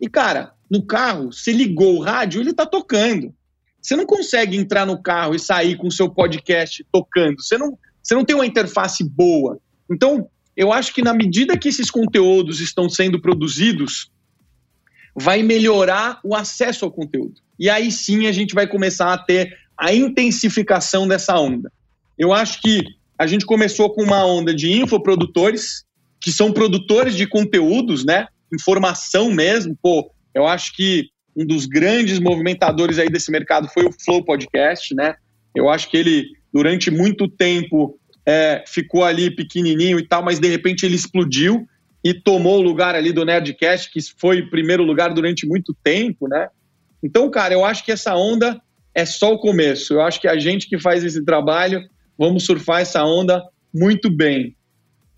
E, 0.00 0.08
cara, 0.08 0.52
no 0.70 0.86
carro, 0.86 1.32
se 1.32 1.52
ligou 1.52 1.96
o 1.96 2.02
rádio, 2.02 2.40
ele 2.40 2.50
está 2.50 2.64
tocando. 2.64 3.34
Você 3.82 3.96
não 3.96 4.06
consegue 4.06 4.56
entrar 4.56 4.86
no 4.86 5.02
carro 5.02 5.34
e 5.34 5.40
sair 5.40 5.76
com 5.76 5.88
o 5.88 5.92
seu 5.92 6.08
podcast 6.08 6.86
tocando. 6.92 7.42
Você 7.42 7.58
não, 7.58 7.76
você 8.00 8.14
não 8.14 8.24
tem 8.24 8.36
uma 8.36 8.46
interface 8.46 9.02
boa. 9.02 9.58
Então, 9.90 10.28
eu 10.56 10.72
acho 10.72 10.94
que 10.94 11.02
na 11.02 11.12
medida 11.12 11.58
que 11.58 11.68
esses 11.68 11.90
conteúdos 11.90 12.60
estão 12.60 12.88
sendo 12.88 13.20
produzidos, 13.20 14.10
vai 15.14 15.42
melhorar 15.42 16.20
o 16.22 16.34
acesso 16.34 16.84
ao 16.84 16.92
conteúdo. 16.92 17.40
E 17.58 17.68
aí 17.68 17.90
sim 17.90 18.26
a 18.26 18.32
gente 18.32 18.54
vai 18.54 18.66
começar 18.66 19.12
a 19.12 19.18
ter 19.18 19.56
a 19.76 19.92
intensificação 19.92 21.08
dessa 21.08 21.38
onda. 21.38 21.70
Eu 22.16 22.32
acho 22.32 22.60
que 22.60 22.84
a 23.18 23.26
gente 23.26 23.44
começou 23.44 23.90
com 23.90 24.02
uma 24.02 24.24
onda 24.24 24.54
de 24.54 24.70
infoprodutores, 24.72 25.84
que 26.20 26.30
são 26.30 26.52
produtores 26.52 27.14
de 27.14 27.26
conteúdos, 27.26 28.04
né? 28.04 28.28
Informação 28.54 29.30
mesmo. 29.30 29.76
Pô, 29.82 30.10
eu 30.34 30.46
acho 30.46 30.74
que 30.74 31.10
um 31.36 31.46
dos 31.46 31.66
grandes 31.66 32.18
movimentadores 32.18 32.98
aí 32.98 33.08
desse 33.08 33.30
mercado 33.30 33.68
foi 33.68 33.84
o 33.86 33.92
Flow 33.92 34.24
Podcast, 34.24 34.94
né? 34.94 35.14
Eu 35.54 35.68
acho 35.68 35.90
que 35.90 35.96
ele, 35.96 36.26
durante 36.52 36.90
muito 36.90 37.28
tempo, 37.28 37.98
é, 38.26 38.64
ficou 38.66 39.04
ali 39.04 39.30
pequenininho 39.30 39.98
e 39.98 40.06
tal, 40.06 40.22
mas 40.22 40.38
de 40.38 40.48
repente 40.48 40.86
ele 40.86 40.94
explodiu 40.94 41.66
e 42.04 42.12
tomou 42.12 42.58
o 42.58 42.62
lugar 42.62 42.94
ali 42.94 43.12
do 43.12 43.24
Nerdcast, 43.24 43.90
que 43.90 44.00
foi 44.18 44.42
primeiro 44.42 44.82
lugar 44.82 45.12
durante 45.14 45.46
muito 45.46 45.74
tempo, 45.82 46.28
né? 46.28 46.48
Então, 47.02 47.30
cara, 47.30 47.54
eu 47.54 47.64
acho 47.64 47.84
que 47.84 47.92
essa 47.92 48.14
onda 48.14 48.60
é 48.94 49.04
só 49.04 49.32
o 49.32 49.38
começo. 49.38 49.94
Eu 49.94 50.02
acho 50.02 50.20
que 50.20 50.28
a 50.28 50.38
gente 50.38 50.68
que 50.68 50.78
faz 50.78 51.04
esse 51.04 51.24
trabalho, 51.24 51.82
vamos 52.18 52.44
surfar 52.44 52.80
essa 52.80 53.04
onda 53.04 53.42
muito 53.72 54.10
bem. 54.10 54.54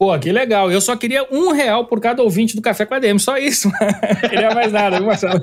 Pô, 0.04 0.18
que 0.18 0.30
legal. 0.30 0.70
Eu 0.70 0.82
só 0.82 0.94
queria 0.94 1.26
um 1.30 1.50
real 1.50 1.86
por 1.86 1.98
cada 1.98 2.22
ouvinte 2.22 2.54
do 2.54 2.60
Café 2.60 2.84
com 2.84 2.92
a 2.92 2.98
DM, 2.98 3.18
só 3.18 3.38
isso. 3.38 3.70
queria 4.28 4.54
mais 4.54 4.70
nada, 4.70 4.98
viu, 4.98 5.06
Marcelo? 5.06 5.40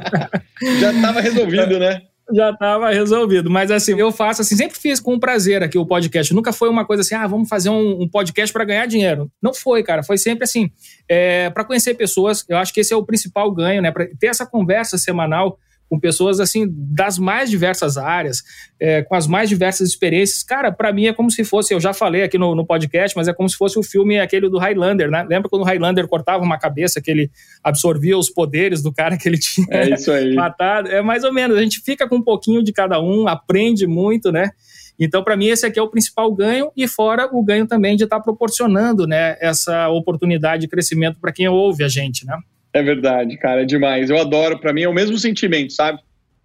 Já 0.79 0.93
estava 0.93 1.19
resolvido, 1.19 1.79
né? 1.79 2.03
Já 2.31 2.51
estava 2.51 2.91
resolvido. 2.91 3.49
Mas 3.49 3.71
assim, 3.71 3.99
eu 3.99 4.11
faço 4.11 4.43
assim, 4.43 4.55
sempre 4.55 4.77
fiz 4.77 4.99
com 4.99 5.17
prazer 5.19 5.63
aqui 5.63 5.79
o 5.79 5.85
podcast. 5.85 6.31
Nunca 6.31 6.53
foi 6.53 6.69
uma 6.69 6.85
coisa 6.85 7.01
assim, 7.01 7.15
ah, 7.15 7.25
vamos 7.25 7.49
fazer 7.49 7.69
um, 7.69 8.03
um 8.03 8.07
podcast 8.07 8.53
para 8.53 8.63
ganhar 8.63 8.85
dinheiro. 8.85 9.31
Não 9.41 9.51
foi, 9.51 9.81
cara. 9.81 10.03
Foi 10.03 10.19
sempre 10.19 10.43
assim, 10.43 10.69
é, 11.09 11.49
para 11.49 11.65
conhecer 11.65 11.95
pessoas. 11.95 12.45
Eu 12.47 12.57
acho 12.57 12.71
que 12.71 12.81
esse 12.81 12.93
é 12.93 12.95
o 12.95 13.03
principal 13.03 13.51
ganho, 13.51 13.81
né? 13.81 13.89
Para 13.89 14.09
ter 14.19 14.27
essa 14.27 14.45
conversa 14.45 14.95
semanal 14.95 15.57
com 15.91 15.99
pessoas 15.99 16.39
assim 16.39 16.65
das 16.69 17.19
mais 17.19 17.49
diversas 17.49 17.97
áreas, 17.97 18.41
é, 18.79 19.03
com 19.03 19.13
as 19.13 19.27
mais 19.27 19.49
diversas 19.49 19.89
experiências. 19.89 20.41
Cara, 20.41 20.71
para 20.71 20.93
mim 20.93 21.07
é 21.07 21.13
como 21.13 21.29
se 21.29 21.43
fosse, 21.43 21.73
eu 21.73 21.81
já 21.81 21.93
falei 21.93 22.23
aqui 22.23 22.37
no, 22.37 22.55
no, 22.55 22.65
podcast, 22.65 23.15
mas 23.17 23.27
é 23.27 23.33
como 23.33 23.49
se 23.49 23.57
fosse 23.57 23.77
o 23.77 23.83
filme 23.83 24.17
aquele 24.17 24.47
do 24.49 24.57
Highlander, 24.57 25.11
né? 25.11 25.27
Lembra 25.29 25.49
quando 25.49 25.63
o 25.63 25.65
Highlander 25.65 26.07
cortava 26.07 26.45
uma 26.45 26.57
cabeça 26.57 27.01
que 27.01 27.11
ele 27.11 27.29
absorvia 27.61 28.17
os 28.17 28.29
poderes 28.29 28.81
do 28.81 28.93
cara 28.93 29.17
que 29.17 29.27
ele 29.27 29.37
tinha 29.37 29.67
é 29.69 29.89
isso 29.89 30.09
aí. 30.13 30.31
matado? 30.33 30.87
É 30.87 31.01
mais 31.01 31.25
ou 31.25 31.33
menos, 31.33 31.57
a 31.57 31.61
gente 31.61 31.81
fica 31.81 32.07
com 32.07 32.15
um 32.15 32.23
pouquinho 32.23 32.63
de 32.63 32.71
cada 32.71 33.01
um, 33.01 33.27
aprende 33.27 33.85
muito, 33.85 34.31
né? 34.31 34.51
Então, 34.97 35.21
para 35.21 35.35
mim, 35.35 35.47
esse 35.47 35.65
aqui 35.65 35.77
é 35.77 35.81
o 35.81 35.89
principal 35.89 36.33
ganho, 36.33 36.71
e 36.77 36.87
fora 36.87 37.27
o 37.33 37.43
ganho 37.43 37.67
também 37.67 37.97
de 37.97 38.05
estar 38.05 38.17
tá 38.17 38.23
proporcionando 38.23 39.05
né, 39.05 39.35
essa 39.41 39.89
oportunidade 39.89 40.61
de 40.61 40.67
crescimento 40.69 41.19
para 41.19 41.33
quem 41.33 41.49
ouve 41.49 41.83
a 41.83 41.89
gente, 41.89 42.25
né? 42.25 42.37
É 42.73 42.81
verdade, 42.81 43.37
cara, 43.37 43.61
é 43.63 43.65
demais. 43.65 44.09
Eu 44.09 44.17
adoro, 44.17 44.59
para 44.59 44.73
mim 44.73 44.83
é 44.83 44.89
o 44.89 44.93
mesmo 44.93 45.17
sentimento, 45.17 45.73
sabe? 45.73 45.99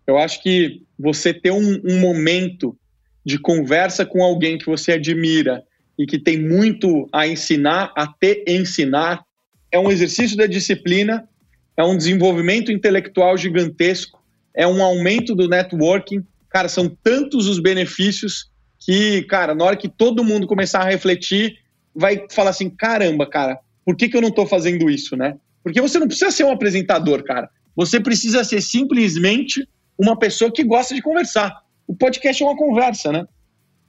Eu 0.06 0.18
acho 0.18 0.42
que 0.42 0.82
você 0.98 1.32
ter 1.32 1.50
um, 1.50 1.80
um 1.84 2.00
momento 2.00 2.76
de 3.24 3.38
conversa 3.38 4.04
com 4.04 4.22
alguém 4.22 4.58
que 4.58 4.66
você 4.66 4.92
admira 4.92 5.62
e 5.98 6.06
que 6.06 6.18
tem 6.18 6.38
muito 6.40 7.08
a 7.12 7.26
ensinar, 7.26 7.92
a 7.96 8.06
te 8.06 8.44
ensinar, 8.46 9.24
é 9.70 9.78
um 9.78 9.90
exercício 9.90 10.36
da 10.36 10.46
disciplina, 10.46 11.28
é 11.76 11.84
um 11.84 11.96
desenvolvimento 11.96 12.70
intelectual 12.70 13.36
gigantesco, 13.36 14.22
é 14.54 14.66
um 14.66 14.82
aumento 14.82 15.34
do 15.34 15.48
networking, 15.48 16.24
Cara, 16.56 16.70
são 16.70 16.88
tantos 16.88 17.48
os 17.48 17.58
benefícios 17.58 18.50
que, 18.80 19.24
cara, 19.24 19.54
na 19.54 19.62
hora 19.62 19.76
que 19.76 19.90
todo 19.90 20.24
mundo 20.24 20.46
começar 20.46 20.80
a 20.80 20.88
refletir, 20.88 21.58
vai 21.94 22.24
falar 22.30 22.48
assim: 22.48 22.70
caramba, 22.70 23.28
cara, 23.28 23.58
por 23.84 23.94
que, 23.94 24.08
que 24.08 24.16
eu 24.16 24.22
não 24.22 24.30
estou 24.30 24.46
fazendo 24.46 24.88
isso, 24.88 25.14
né? 25.16 25.36
Porque 25.66 25.80
você 25.80 25.98
não 25.98 26.06
precisa 26.06 26.30
ser 26.30 26.44
um 26.44 26.52
apresentador, 26.52 27.24
cara. 27.24 27.50
Você 27.74 27.98
precisa 27.98 28.44
ser 28.44 28.60
simplesmente 28.60 29.68
uma 29.98 30.16
pessoa 30.16 30.48
que 30.48 30.62
gosta 30.62 30.94
de 30.94 31.02
conversar. 31.02 31.60
O 31.88 31.92
podcast 31.92 32.40
é 32.40 32.46
uma 32.46 32.56
conversa, 32.56 33.10
né? 33.10 33.26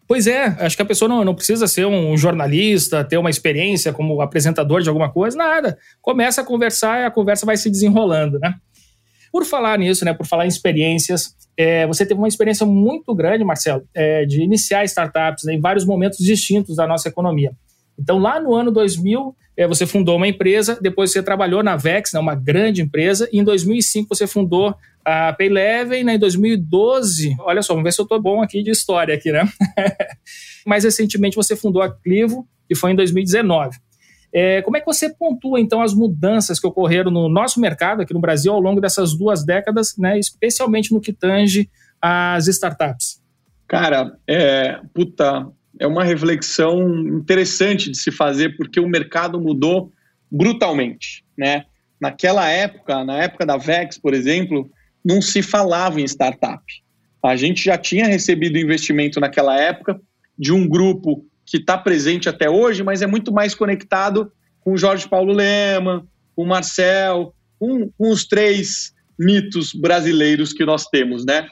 Pois 0.08 0.26
é, 0.26 0.46
acho 0.60 0.76
que 0.76 0.82
a 0.82 0.86
pessoa 0.86 1.08
não, 1.08 1.24
não 1.24 1.36
precisa 1.36 1.68
ser 1.68 1.86
um 1.86 2.18
jornalista, 2.18 3.04
ter 3.04 3.20
uma 3.20 3.30
experiência 3.30 3.94
como 3.94 4.20
apresentador 4.24 4.82
de 4.82 4.90
alguma 4.90 5.12
coisa, 5.12 5.38
nada. 5.38 5.78
Começa 6.02 6.42
a 6.42 6.44
conversar 6.44 7.02
e 7.02 7.06
a 7.06 7.12
conversa 7.12 7.46
vai 7.46 7.58
se 7.58 7.70
desenrolando, 7.70 8.40
né? 8.40 8.56
Por 9.32 9.46
falar 9.46 9.78
nisso, 9.78 10.04
né, 10.04 10.16
por 10.16 10.26
falar 10.26 10.46
em 10.46 10.48
experiências, 10.48 11.36
é, 11.56 11.86
você 11.86 12.08
teve 12.08 12.20
uma 12.20 12.28
experiência 12.28 12.66
muito 12.66 13.14
grande, 13.14 13.44
Marcelo, 13.44 13.88
é, 13.94 14.26
de 14.26 14.42
iniciar 14.42 14.84
startups 14.86 15.44
né, 15.44 15.54
em 15.54 15.62
vários 15.62 15.86
momentos 15.86 16.18
distintos 16.18 16.76
da 16.76 16.88
nossa 16.88 17.08
economia. 17.08 17.52
Então, 17.98 18.20
lá 18.20 18.39
no 18.39 18.54
ano 18.54 18.72
2000, 18.72 19.36
é, 19.58 19.68
você 19.68 19.88
fundou 19.88 20.18
uma 20.18 20.27
empresa, 20.27 20.77
depois 20.80 21.12
você 21.12 21.24
trabalhou 21.24 21.63
na 21.63 21.75
Vex, 21.75 22.13
né, 22.13 22.20
uma 22.20 22.36
grande 22.36 22.82
empresa, 22.82 23.27
e 23.34 23.39
em 23.39 23.44
2005 23.44 24.08
você 24.16 24.27
fundou 24.27 24.75
a 25.04 25.34
Payleven, 25.34 26.04
né, 26.04 26.16
em 26.16 26.20
2012, 26.20 27.36
olha 27.39 27.63
só, 27.63 27.74
vamos 27.74 27.86
ver 27.86 27.94
se 27.94 28.00
eu 28.00 28.04
estou 28.04 28.22
bom 28.22 28.42
aqui 28.44 28.62
de 28.62 28.70
história 28.70 29.16
aqui, 29.16 29.32
né? 29.32 29.50
Mais 30.66 30.84
recentemente 30.84 31.36
você 31.36 31.56
fundou 31.56 31.82
a 31.82 31.92
Clivo, 31.92 32.48
que 32.68 32.75
foi 32.75 32.92
em 32.92 32.96
2019. 32.96 33.77
É, 34.32 34.62
como 34.62 34.77
é 34.77 34.80
que 34.80 34.86
você 34.86 35.10
pontua, 35.10 35.60
então, 35.60 35.82
as 35.82 35.94
mudanças 35.94 36.60
que 36.60 36.68
ocorreram 36.68 37.10
no 37.10 37.27
nosso 37.27 37.60
mercado 37.60 38.01
aqui 38.01 38.13
no 38.13 38.20
Brasil 38.20 38.54
ao 38.54 38.60
longo 38.60 38.80
dessas 38.80 39.18
duas 39.18 39.44
décadas, 39.44 39.96
né, 39.98 40.20
especialmente 40.20 40.94
no 40.94 41.01
que 41.01 41.13
tange 41.13 41.68
às 42.00 42.48
startups? 42.48 43.22
Cara, 43.68 44.18
é, 44.27 44.80
puta, 44.94 45.48
é 45.80 45.88
uma 45.88 46.04
reflexão 46.04 46.90
interessante 47.08 47.90
de 47.92 47.98
se 47.98 48.12
fazer, 48.12 48.56
porque 48.58 48.80
o 48.80 48.88
mercado 48.88 49.40
mudou 49.40 49.92
brutalmente, 50.32 51.24
né? 51.38 51.66
Naquela 52.00 52.48
época, 52.50 53.04
na 53.04 53.18
época 53.18 53.46
da 53.46 53.58
VEX, 53.58 53.98
por 53.98 54.14
exemplo, 54.14 54.70
não 55.04 55.22
se 55.22 55.42
falava 55.42 56.00
em 56.00 56.06
startup. 56.06 56.64
A 57.24 57.36
gente 57.36 57.64
já 57.64 57.78
tinha 57.78 58.08
recebido 58.08 58.58
investimento 58.58 59.20
naquela 59.20 59.60
época 59.60 60.00
de 60.38 60.54
um 60.54 60.68
grupo 60.68 61.26
que 61.46 61.58
está 61.58 61.78
presente 61.78 62.30
até 62.30 62.50
hoje, 62.50 62.84
mas 62.84 63.02
é 63.02 63.08
muito 63.08 63.32
mais 63.32 63.56
conectado 63.56 64.32
com 64.62 64.74
o 64.74 64.78
Jorge 64.78 65.08
Paulo 65.08 65.34
Lema, 65.34 66.06
com 66.36 66.44
o 66.44 66.48
Marcel, 66.48 67.34
com, 67.58 67.90
com 67.98 68.10
os 68.12 68.26
três 68.26 68.94
mitos 69.18 69.74
brasileiros 69.74 70.54
que 70.54 70.66
nós 70.66 70.86
temos, 70.86 71.26
né? 71.26 71.48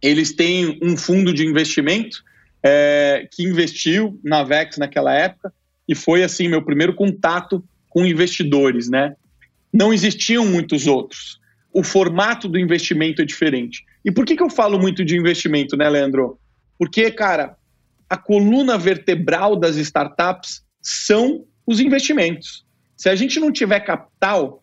Eles 0.00 0.34
têm 0.34 0.78
um 0.82 0.96
fundo 0.96 1.32
de 1.32 1.46
investimento 1.46 2.24
é, 2.62 3.28
que 3.30 3.42
investiu 3.42 4.18
na 4.22 4.44
Vex 4.44 4.76
naquela 4.76 5.12
época 5.14 5.52
e 5.88 5.94
foi 5.94 6.22
assim 6.22 6.48
meu 6.48 6.62
primeiro 6.62 6.94
contato 6.94 7.64
com 7.88 8.06
investidores, 8.06 8.88
né? 8.88 9.16
Não 9.72 9.92
existiam 9.92 10.46
muitos 10.46 10.86
outros. 10.86 11.40
O 11.72 11.82
formato 11.82 12.48
do 12.48 12.58
investimento 12.58 13.22
é 13.22 13.24
diferente. 13.24 13.84
E 14.04 14.10
por 14.10 14.24
que, 14.24 14.36
que 14.36 14.42
eu 14.42 14.50
falo 14.50 14.78
muito 14.78 15.04
de 15.04 15.16
investimento, 15.16 15.76
né, 15.76 15.88
Leandro? 15.88 16.38
Porque, 16.78 17.10
cara, 17.10 17.56
a 18.08 18.16
coluna 18.16 18.76
vertebral 18.76 19.56
das 19.56 19.76
startups 19.76 20.62
são 20.80 21.44
os 21.66 21.80
investimentos. 21.80 22.64
Se 22.96 23.08
a 23.08 23.14
gente 23.14 23.40
não 23.40 23.50
tiver 23.50 23.80
capital, 23.80 24.62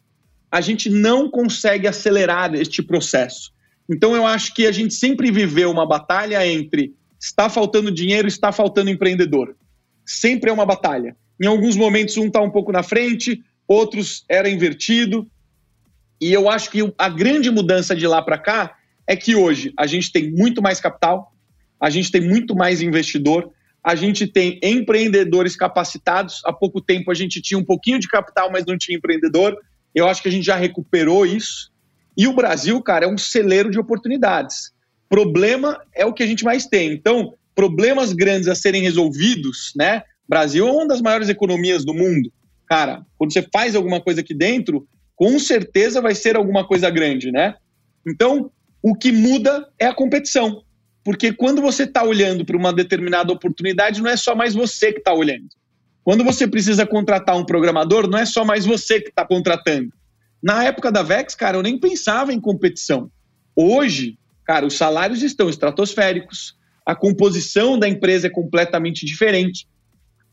a 0.52 0.62
gente 0.62 0.90
não 0.90 1.30
consegue 1.30 1.88
acelerar 1.88 2.54
este 2.56 2.82
processo. 2.82 3.52
Então, 3.90 4.16
eu 4.16 4.26
acho 4.26 4.54
que 4.54 4.68
a 4.68 4.72
gente 4.72 4.94
sempre 4.94 5.32
viveu 5.32 5.72
uma 5.72 5.86
batalha 5.86 6.46
entre 6.46 6.94
está 7.20 7.50
faltando 7.50 7.92
dinheiro, 7.92 8.28
está 8.28 8.52
faltando 8.52 8.90
empreendedor. 8.90 9.56
Sempre 10.06 10.50
é 10.50 10.54
uma 10.54 10.66
batalha. 10.66 11.16
Em 11.42 11.46
alguns 11.46 11.76
momentos, 11.76 12.18
um 12.18 12.28
está 12.28 12.42
um 12.42 12.50
pouco 12.50 12.72
na 12.72 12.84
frente, 12.84 13.44
outros 13.68 14.24
era 14.30 14.50
invertido. 14.50 15.30
E 16.22 16.34
eu 16.34 16.50
acho 16.50 16.70
que 16.70 16.94
a 16.98 17.10
grande 17.10 17.50
mudança 17.52 17.96
de 17.96 18.08
lá 18.08 18.22
para 18.22 18.38
cá 18.38 18.76
é 19.08 19.16
que 19.16 19.36
hoje 19.36 19.74
a 19.78 19.88
gente 19.88 20.12
tem 20.12 20.32
muito 20.32 20.62
mais 20.62 20.80
capital, 20.80 21.34
a 21.80 21.90
gente 21.90 22.12
tem 22.12 22.22
muito 22.22 22.56
mais 22.56 22.82
investidor, 22.82 23.52
a 23.84 23.96
gente 23.96 24.28
tem 24.28 24.60
empreendedores 24.62 25.56
capacitados. 25.56 26.42
Há 26.46 26.52
pouco 26.52 26.82
tempo 26.82 27.10
a 27.10 27.14
gente 27.14 27.42
tinha 27.42 27.58
um 27.58 27.64
pouquinho 27.64 28.00
de 28.00 28.08
capital, 28.08 28.52
mas 28.52 28.66
não 28.66 28.78
tinha 28.78 28.98
empreendedor. 28.98 29.58
Eu 29.96 30.08
acho 30.08 30.22
que 30.22 30.28
a 30.28 30.32
gente 30.32 30.46
já 30.46 30.56
recuperou 30.56 31.26
isso. 31.26 31.72
E 32.18 32.28
o 32.28 32.34
Brasil, 32.34 32.82
cara, 32.82 33.06
é 33.06 33.08
um 33.08 33.18
celeiro 33.18 33.72
de 33.72 33.80
oportunidades. 33.80 34.74
Problema 35.10 35.82
é 35.94 36.06
o 36.06 36.14
que 36.14 36.24
a 36.24 36.28
gente 36.28 36.46
mais 36.46 36.68
tem. 36.68 36.94
Então, 36.94 37.34
problemas 37.56 38.14
grandes 38.14 38.48
a 38.48 38.56
serem 38.56 38.84
resolvidos, 38.84 39.74
né? 39.76 40.04
Brasil 40.28 40.68
é 40.68 40.72
uma 40.72 40.88
das 40.88 41.02
maiores 41.02 41.28
economias 41.28 41.84
do 41.84 41.94
mundo. 41.94 42.32
Cara, 42.68 43.04
quando 43.18 43.34
você 43.34 43.46
faz 43.52 43.76
alguma 43.76 44.00
coisa 44.00 44.22
aqui 44.22 44.34
dentro, 44.34 44.88
com 45.16 45.40
certeza 45.40 46.00
vai 46.00 46.14
ser 46.14 46.38
alguma 46.38 46.66
coisa 46.66 46.90
grande, 46.90 47.32
né? 47.32 47.56
Então, 48.08 48.52
o 48.82 48.96
que 48.96 49.12
muda 49.12 49.68
é 49.78 49.88
a 49.88 49.94
competição. 49.94 50.64
Porque 51.04 51.34
quando 51.34 51.62
você 51.62 51.84
está 51.84 52.04
olhando 52.04 52.46
para 52.46 52.56
uma 52.56 52.72
determinada 52.72 53.34
oportunidade, 53.34 54.02
não 54.02 54.10
é 54.10 54.16
só 54.16 54.36
mais 54.36 54.54
você 54.54 54.94
que 54.94 55.00
está 55.00 55.14
olhando. 55.14 55.48
Quando 56.04 56.24
você 56.24 56.48
precisa 56.48 56.86
contratar 56.86 57.36
um 57.36 57.46
programador, 57.46 58.08
não 58.08 58.20
é 58.20 58.26
só 58.26 58.46
mais 58.46 58.66
você 58.66 59.02
que 59.02 59.10
está 59.10 59.26
contratando. 59.26 59.92
Na 60.42 60.64
época 60.64 60.92
da 60.92 61.04
Vex, 61.04 61.36
cara, 61.36 61.58
eu 61.58 61.64
nem 61.64 61.78
pensava 61.80 62.32
em 62.32 62.40
competição. 62.40 63.12
Hoje, 63.56 64.18
cara, 64.50 64.66
os 64.66 64.78
salários 64.78 65.22
estão 65.22 65.48
estratosféricos, 65.48 66.58
a 66.84 66.96
composição 66.96 67.78
da 67.78 67.88
empresa 67.88 68.26
é 68.26 68.30
completamente 68.32 69.06
diferente. 69.06 69.68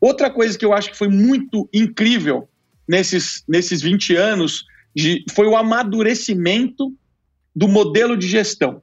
Outra 0.01 0.31
coisa 0.31 0.57
que 0.57 0.65
eu 0.65 0.73
acho 0.73 0.91
que 0.91 0.97
foi 0.97 1.09
muito 1.09 1.69
incrível 1.71 2.49
nesses, 2.89 3.45
nesses 3.47 3.83
20 3.83 4.17
anos 4.17 4.65
de, 4.95 5.23
foi 5.33 5.47
o 5.47 5.55
amadurecimento 5.55 6.95
do 7.55 7.69
modelo 7.69 8.17
de 8.17 8.27
gestão. 8.27 8.81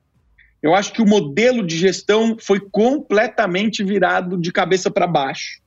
Eu 0.62 0.76
acho 0.76 0.94
que 0.94 1.02
o 1.02 1.08
modelo 1.08 1.66
de 1.66 1.80
gestão 1.80 2.38
foi 2.40 2.60
completamente 2.60 3.84
virado 3.84 4.38
de 4.38 4.52
cabeça 4.52 4.92
para 4.92 5.08
baixo. 5.08 5.64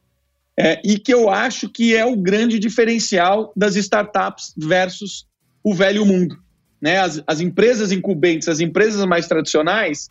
É, 0.56 0.80
e 0.84 0.96
que 0.96 1.12
eu 1.12 1.28
acho 1.28 1.68
que 1.68 1.92
é 1.92 2.04
o 2.04 2.14
grande 2.14 2.60
diferencial 2.60 3.52
das 3.56 3.74
startups 3.74 4.54
versus 4.56 5.26
o 5.60 5.74
velho 5.74 6.06
mundo. 6.06 6.38
Né? 6.86 7.00
As, 7.00 7.20
as 7.26 7.40
empresas 7.40 7.90
incumbentes, 7.90 8.46
as 8.46 8.60
empresas 8.60 9.04
mais 9.06 9.26
tradicionais, 9.26 10.08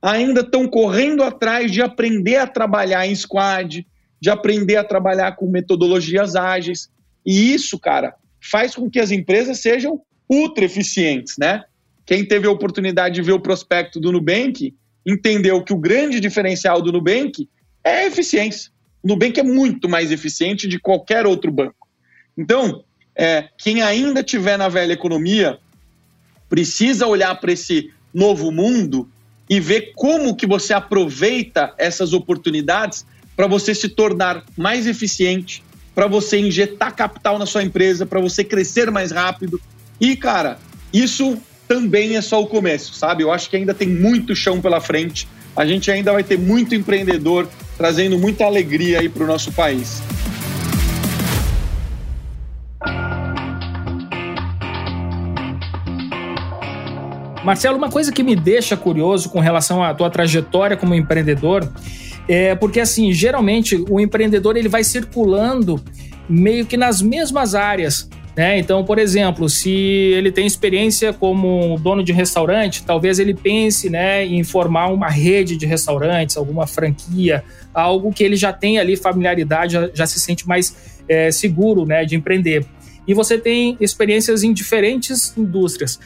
ainda 0.00 0.40
estão 0.40 0.66
correndo 0.66 1.22
atrás 1.22 1.70
de 1.70 1.82
aprender 1.82 2.36
a 2.36 2.46
trabalhar 2.46 3.06
em 3.06 3.14
squad, 3.14 3.86
de 4.18 4.30
aprender 4.30 4.76
a 4.76 4.84
trabalhar 4.84 5.32
com 5.32 5.46
metodologias 5.46 6.34
ágeis. 6.34 6.88
E 7.26 7.52
isso, 7.52 7.78
cara, 7.78 8.14
faz 8.40 8.74
com 8.74 8.88
que 8.88 8.98
as 8.98 9.10
empresas 9.10 9.60
sejam 9.60 10.00
ultra 10.26 10.64
eficientes, 10.64 11.34
né? 11.36 11.62
Quem 12.06 12.24
teve 12.24 12.46
a 12.46 12.50
oportunidade 12.50 13.16
de 13.16 13.20
ver 13.20 13.32
o 13.32 13.40
prospecto 13.40 14.00
do 14.00 14.10
Nubank 14.10 14.74
entendeu 15.06 15.62
que 15.62 15.74
o 15.74 15.78
grande 15.78 16.20
diferencial 16.20 16.80
do 16.80 16.90
Nubank 16.90 17.46
é 17.84 17.98
a 17.98 18.06
eficiência. 18.06 18.72
O 19.02 19.08
Nubank 19.08 19.38
é 19.38 19.42
muito 19.42 19.90
mais 19.90 20.10
eficiente 20.10 20.66
de 20.66 20.80
qualquer 20.80 21.26
outro 21.26 21.52
banco. 21.52 21.86
Então, 22.34 22.82
é, 23.14 23.46
quem 23.58 23.82
ainda 23.82 24.22
tiver 24.22 24.56
na 24.56 24.70
velha 24.70 24.94
economia 24.94 25.58
precisa 26.54 27.04
olhar 27.08 27.34
para 27.40 27.50
esse 27.50 27.90
novo 28.14 28.52
mundo 28.52 29.08
e 29.50 29.58
ver 29.58 29.90
como 29.96 30.36
que 30.36 30.46
você 30.46 30.72
aproveita 30.72 31.74
essas 31.76 32.12
oportunidades 32.12 33.04
para 33.34 33.48
você 33.48 33.74
se 33.74 33.88
tornar 33.88 34.44
mais 34.56 34.86
eficiente, 34.86 35.64
para 35.96 36.06
você 36.06 36.38
injetar 36.38 36.94
capital 36.94 37.40
na 37.40 37.44
sua 37.44 37.64
empresa, 37.64 38.06
para 38.06 38.20
você 38.20 38.44
crescer 38.44 38.88
mais 38.88 39.10
rápido. 39.10 39.60
E, 40.00 40.14
cara, 40.14 40.56
isso 40.92 41.36
também 41.66 42.14
é 42.14 42.22
só 42.22 42.40
o 42.40 42.46
começo, 42.46 42.94
sabe? 42.94 43.24
Eu 43.24 43.32
acho 43.32 43.50
que 43.50 43.56
ainda 43.56 43.74
tem 43.74 43.88
muito 43.88 44.36
chão 44.36 44.60
pela 44.60 44.80
frente. 44.80 45.26
A 45.56 45.66
gente 45.66 45.90
ainda 45.90 46.12
vai 46.12 46.22
ter 46.22 46.38
muito 46.38 46.72
empreendedor 46.72 47.48
trazendo 47.76 48.16
muita 48.16 48.44
alegria 48.44 49.00
aí 49.00 49.08
para 49.08 49.24
o 49.24 49.26
nosso 49.26 49.50
país. 49.50 50.00
Marcelo, 57.44 57.76
uma 57.76 57.90
coisa 57.90 58.10
que 58.10 58.22
me 58.22 58.34
deixa 58.34 58.74
curioso 58.74 59.28
com 59.28 59.38
relação 59.38 59.82
à 59.82 59.92
tua 59.92 60.08
trajetória 60.08 60.78
como 60.78 60.94
empreendedor 60.94 61.70
é 62.26 62.54
porque 62.54 62.80
assim, 62.80 63.12
geralmente 63.12 63.84
o 63.90 64.00
empreendedor 64.00 64.56
ele 64.56 64.68
vai 64.68 64.82
circulando 64.82 65.78
meio 66.26 66.64
que 66.64 66.74
nas 66.74 67.02
mesmas 67.02 67.54
áreas. 67.54 68.08
Né? 68.34 68.58
Então, 68.58 68.82
por 68.82 68.98
exemplo, 68.98 69.46
se 69.48 69.70
ele 69.70 70.32
tem 70.32 70.46
experiência 70.46 71.12
como 71.12 71.78
dono 71.78 72.02
de 72.02 72.12
restaurante, 72.12 72.82
talvez 72.82 73.18
ele 73.18 73.34
pense 73.34 73.90
né, 73.90 74.24
em 74.24 74.42
formar 74.42 74.88
uma 74.88 75.10
rede 75.10 75.54
de 75.54 75.66
restaurantes, 75.66 76.38
alguma 76.38 76.66
franquia, 76.66 77.44
algo 77.74 78.10
que 78.10 78.24
ele 78.24 78.36
já 78.36 78.54
tem 78.54 78.78
ali 78.78 78.96
familiaridade, 78.96 79.74
já, 79.74 79.90
já 79.92 80.06
se 80.06 80.18
sente 80.18 80.48
mais 80.48 80.74
é, 81.06 81.30
seguro 81.30 81.84
né, 81.84 82.06
de 82.06 82.16
empreender. 82.16 82.64
E 83.06 83.12
você 83.12 83.36
tem 83.36 83.76
experiências 83.80 84.42
em 84.42 84.52
diferentes 84.52 85.36
indústrias. 85.36 86.00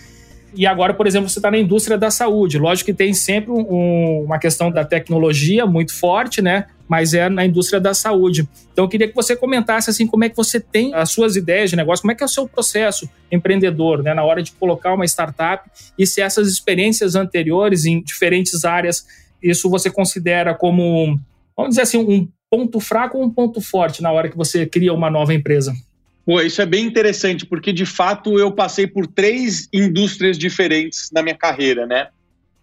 E 0.59 0.67
agora, 0.67 0.93
por 0.93 1.07
exemplo, 1.07 1.29
você 1.29 1.39
está 1.39 1.53
na 1.53 1.59
indústria 1.59 1.97
da 1.97 2.11
saúde. 2.11 2.59
Lógico 2.59 2.87
que 2.87 2.93
tem 2.93 3.15
sempre 3.15 3.53
um, 3.53 4.25
uma 4.25 4.41
questão 4.41 4.73
da 4.73 4.85
tecnologia 4.85 5.65
muito 5.65 5.95
forte, 5.97 6.43
né? 6.43 6.67
Mas 6.89 7.15
é 7.15 7.29
na 7.29 7.47
indústria 7.47 7.81
da 7.81 7.95
saúde. 7.95 8.49
Então, 8.73 8.85
eu 8.85 8.89
queria 8.89 9.07
que 9.07 9.15
você 9.15 9.37
comentasse 9.37 9.89
assim 9.89 10.05
como 10.05 10.25
é 10.25 10.29
que 10.29 10.37
você 10.37 10.59
tem 10.59 10.93
as 10.95 11.13
suas 11.13 11.37
ideias 11.37 11.71
de 11.71 11.77
negócio, 11.77 12.03
como 12.03 12.11
é 12.11 12.15
que 12.17 12.25
é 12.25 12.27
o 12.27 12.29
seu 12.29 12.49
processo 12.49 13.09
empreendedor, 13.31 14.03
né? 14.03 14.13
Na 14.13 14.25
hora 14.25 14.43
de 14.43 14.51
colocar 14.51 14.95
uma 14.95 15.05
startup 15.05 15.71
e 15.97 16.05
se 16.05 16.21
essas 16.21 16.49
experiências 16.49 17.15
anteriores 17.15 17.85
em 17.85 18.03
diferentes 18.03 18.65
áreas, 18.65 19.07
isso 19.41 19.71
você 19.71 19.89
considera 19.89 20.57
como, 20.57 21.21
vamos 21.57 21.71
dizer 21.71 21.83
assim, 21.83 21.99
um 21.99 22.29
ponto 22.51 22.81
fraco 22.81 23.17
ou 23.17 23.23
um 23.23 23.31
ponto 23.31 23.61
forte 23.61 24.03
na 24.03 24.11
hora 24.11 24.29
que 24.29 24.37
você 24.37 24.67
cria 24.67 24.93
uma 24.93 25.09
nova 25.09 25.33
empresa? 25.33 25.73
Pô, 26.29 26.43
isso 26.43 26.61
é 26.61 26.67
bem 26.67 26.85
interessante, 26.85 27.47
porque 27.47 27.73
de 27.73 27.87
fato 27.87 28.39
eu 28.39 28.53
passei 28.53 28.87
por 28.87 29.07
três 29.07 29.67
indústrias 29.73 30.37
diferentes 30.37 31.09
na 31.11 31.23
minha 31.23 31.35
carreira, 31.35 31.87
né? 31.87 32.09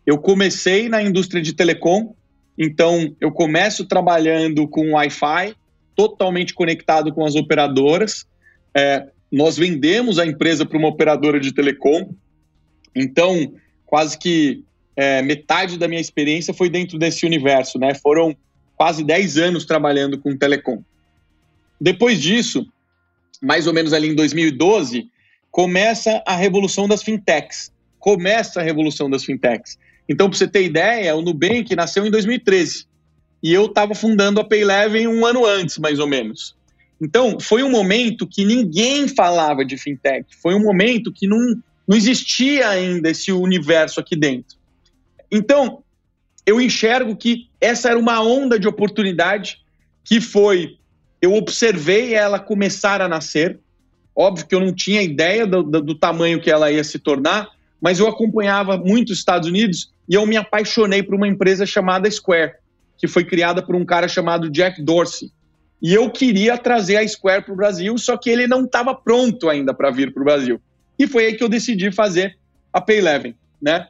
Eu 0.05 0.19
comecei 0.19 0.87
na 0.87 1.01
indústria 1.01 1.41
de 1.41 1.51
telecom, 1.51 2.13
então 2.55 3.15
eu 3.19 3.31
começo 3.31 3.83
trabalhando 3.85 4.67
com 4.67 4.91
Wi-Fi, 4.91 5.55
totalmente 5.95 6.53
conectado 6.53 7.11
com 7.11 7.25
as 7.25 7.33
operadoras. 7.33 8.27
É, 8.71 9.07
nós 9.31 9.57
vendemos 9.57 10.19
a 10.19 10.27
empresa 10.27 10.63
para 10.63 10.77
uma 10.77 10.89
operadora 10.89 11.39
de 11.39 11.51
telecom, 11.51 12.13
então 12.93 13.51
quase 13.83 14.15
que 14.15 14.63
é, 14.95 15.23
metade 15.23 15.79
da 15.79 15.87
minha 15.87 16.01
experiência 16.01 16.53
foi 16.53 16.69
dentro 16.69 16.99
desse 16.99 17.25
universo, 17.25 17.79
né? 17.79 17.95
Foram 17.95 18.37
quase 18.75 19.03
10 19.03 19.39
anos 19.39 19.65
trabalhando 19.65 20.19
com 20.19 20.37
telecom. 20.37 20.83
Depois 21.81 22.21
disso, 22.21 22.67
mais 23.41 23.67
ou 23.67 23.73
menos 23.73 23.93
ali 23.93 24.07
em 24.09 24.15
2012, 24.15 25.09
começa 25.51 26.21
a 26.25 26.35
revolução 26.35 26.87
das 26.87 27.01
fintechs. 27.01 27.71
Começa 27.99 28.59
a 28.59 28.63
revolução 28.63 29.09
das 29.09 29.23
fintechs. 29.23 29.77
Então, 30.07 30.29
para 30.29 30.37
você 30.37 30.47
ter 30.47 30.63
ideia, 30.63 31.15
o 31.15 31.21
Nubank 31.21 31.75
nasceu 31.75 32.05
em 32.05 32.11
2013 32.11 32.85
e 33.41 33.53
eu 33.53 33.65
estava 33.65 33.93
fundando 33.93 34.39
a 34.39 34.43
Payleven 34.43 35.07
um 35.07 35.25
ano 35.25 35.45
antes, 35.45 35.77
mais 35.77 35.99
ou 35.99 36.07
menos. 36.07 36.55
Então, 37.01 37.39
foi 37.39 37.63
um 37.63 37.69
momento 37.69 38.27
que 38.27 38.45
ninguém 38.45 39.07
falava 39.07 39.65
de 39.65 39.77
fintech. 39.77 40.25
Foi 40.41 40.55
um 40.55 40.63
momento 40.63 41.11
que 41.11 41.27
não, 41.27 41.37
não 41.87 41.95
existia 41.95 42.69
ainda 42.69 43.09
esse 43.09 43.31
universo 43.31 43.99
aqui 43.99 44.15
dentro. 44.15 44.57
Então, 45.31 45.83
eu 46.45 46.61
enxergo 46.61 47.15
que 47.15 47.47
essa 47.59 47.89
era 47.89 47.99
uma 47.99 48.21
onda 48.21 48.59
de 48.59 48.67
oportunidade 48.67 49.59
que 50.03 50.21
foi 50.21 50.77
eu 51.25 51.33
observei 51.33 52.13
ela 52.13 52.39
começar 52.39 53.01
a 53.01 53.07
nascer. 53.07 53.59
Óbvio 54.15 54.47
que 54.47 54.55
eu 54.55 54.59
não 54.59 54.73
tinha 54.73 55.01
ideia 55.01 55.45
do, 55.45 55.63
do, 55.63 55.81
do 55.81 55.95
tamanho 55.95 56.39
que 56.39 56.51
ela 56.51 56.71
ia 56.71 56.83
se 56.83 56.99
tornar, 56.99 57.49
mas 57.81 57.99
eu 57.99 58.07
acompanhava 58.07 58.77
muito 58.77 59.11
os 59.11 59.17
Estados 59.17 59.49
Unidos 59.49 59.91
e 60.07 60.13
eu 60.13 60.25
me 60.25 60.37
apaixonei 60.37 61.01
por 61.01 61.15
uma 61.15 61.27
empresa 61.27 61.65
chamada 61.65 62.09
Square, 62.09 62.53
que 62.97 63.07
foi 63.07 63.25
criada 63.25 63.61
por 63.61 63.75
um 63.75 63.83
cara 63.83 64.07
chamado 64.07 64.49
Jack 64.49 64.81
Dorsey. 64.81 65.31
E 65.81 65.93
eu 65.93 66.09
queria 66.09 66.57
trazer 66.57 66.97
a 66.97 67.07
Square 67.07 67.43
para 67.43 67.53
o 67.53 67.57
Brasil, 67.57 67.97
só 67.97 68.15
que 68.15 68.29
ele 68.29 68.47
não 68.47 68.63
estava 68.63 68.93
pronto 68.93 69.49
ainda 69.49 69.73
para 69.73 69.91
vir 69.91 70.13
para 70.13 70.21
o 70.21 70.25
Brasil. 70.25 70.61
E 70.97 71.07
foi 71.07 71.25
aí 71.25 71.33
que 71.33 71.43
eu 71.43 71.49
decidi 71.49 71.91
fazer 71.91 72.37
a 72.71 72.79
Pay 72.79 72.99
Eleven, 72.99 73.35
né? 73.61 73.87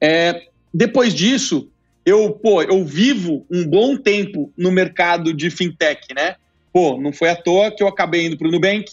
É, 0.00 0.46
depois 0.72 1.12
disso, 1.12 1.68
eu, 2.08 2.30
pô, 2.30 2.62
eu 2.62 2.84
vivo 2.84 3.44
um 3.50 3.66
bom 3.66 3.96
tempo 3.96 4.52
no 4.56 4.72
mercado 4.72 5.34
de 5.34 5.50
fintech, 5.50 6.14
né? 6.14 6.36
Pô, 6.72 6.98
não 6.98 7.12
foi 7.12 7.28
à 7.28 7.36
toa 7.36 7.70
que 7.70 7.82
eu 7.82 7.88
acabei 7.88 8.26
indo 8.26 8.38
para 8.38 8.48
o 8.48 8.50
Nubank. 8.50 8.86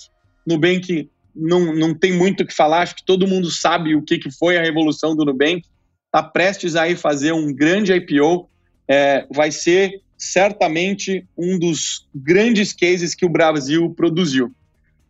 Nubank 0.46 1.10
não, 1.34 1.74
não 1.74 1.94
tem 1.94 2.12
muito 2.12 2.44
o 2.44 2.46
que 2.46 2.54
falar, 2.54 2.82
acho 2.82 2.96
que 2.96 3.06
todo 3.06 3.28
mundo 3.28 3.50
sabe 3.50 3.96
o 3.96 4.02
que, 4.02 4.18
que 4.18 4.30
foi 4.30 4.58
a 4.58 4.62
revolução 4.62 5.16
do 5.16 5.24
Nubank. 5.24 5.64
Está 6.08 6.22
prestes 6.24 6.76
a 6.76 6.90
ir 6.90 6.98
fazer 6.98 7.32
um 7.32 7.54
grande 7.54 7.94
IPO. 7.94 8.50
É, 8.88 9.26
vai 9.32 9.52
ser 9.52 10.02
certamente 10.18 11.26
um 11.38 11.58
dos 11.58 12.08
grandes 12.14 12.74
cases 12.74 13.16
que 13.16 13.26
o 13.26 13.30
Brasil 13.30 13.94
produziu. 13.96 14.52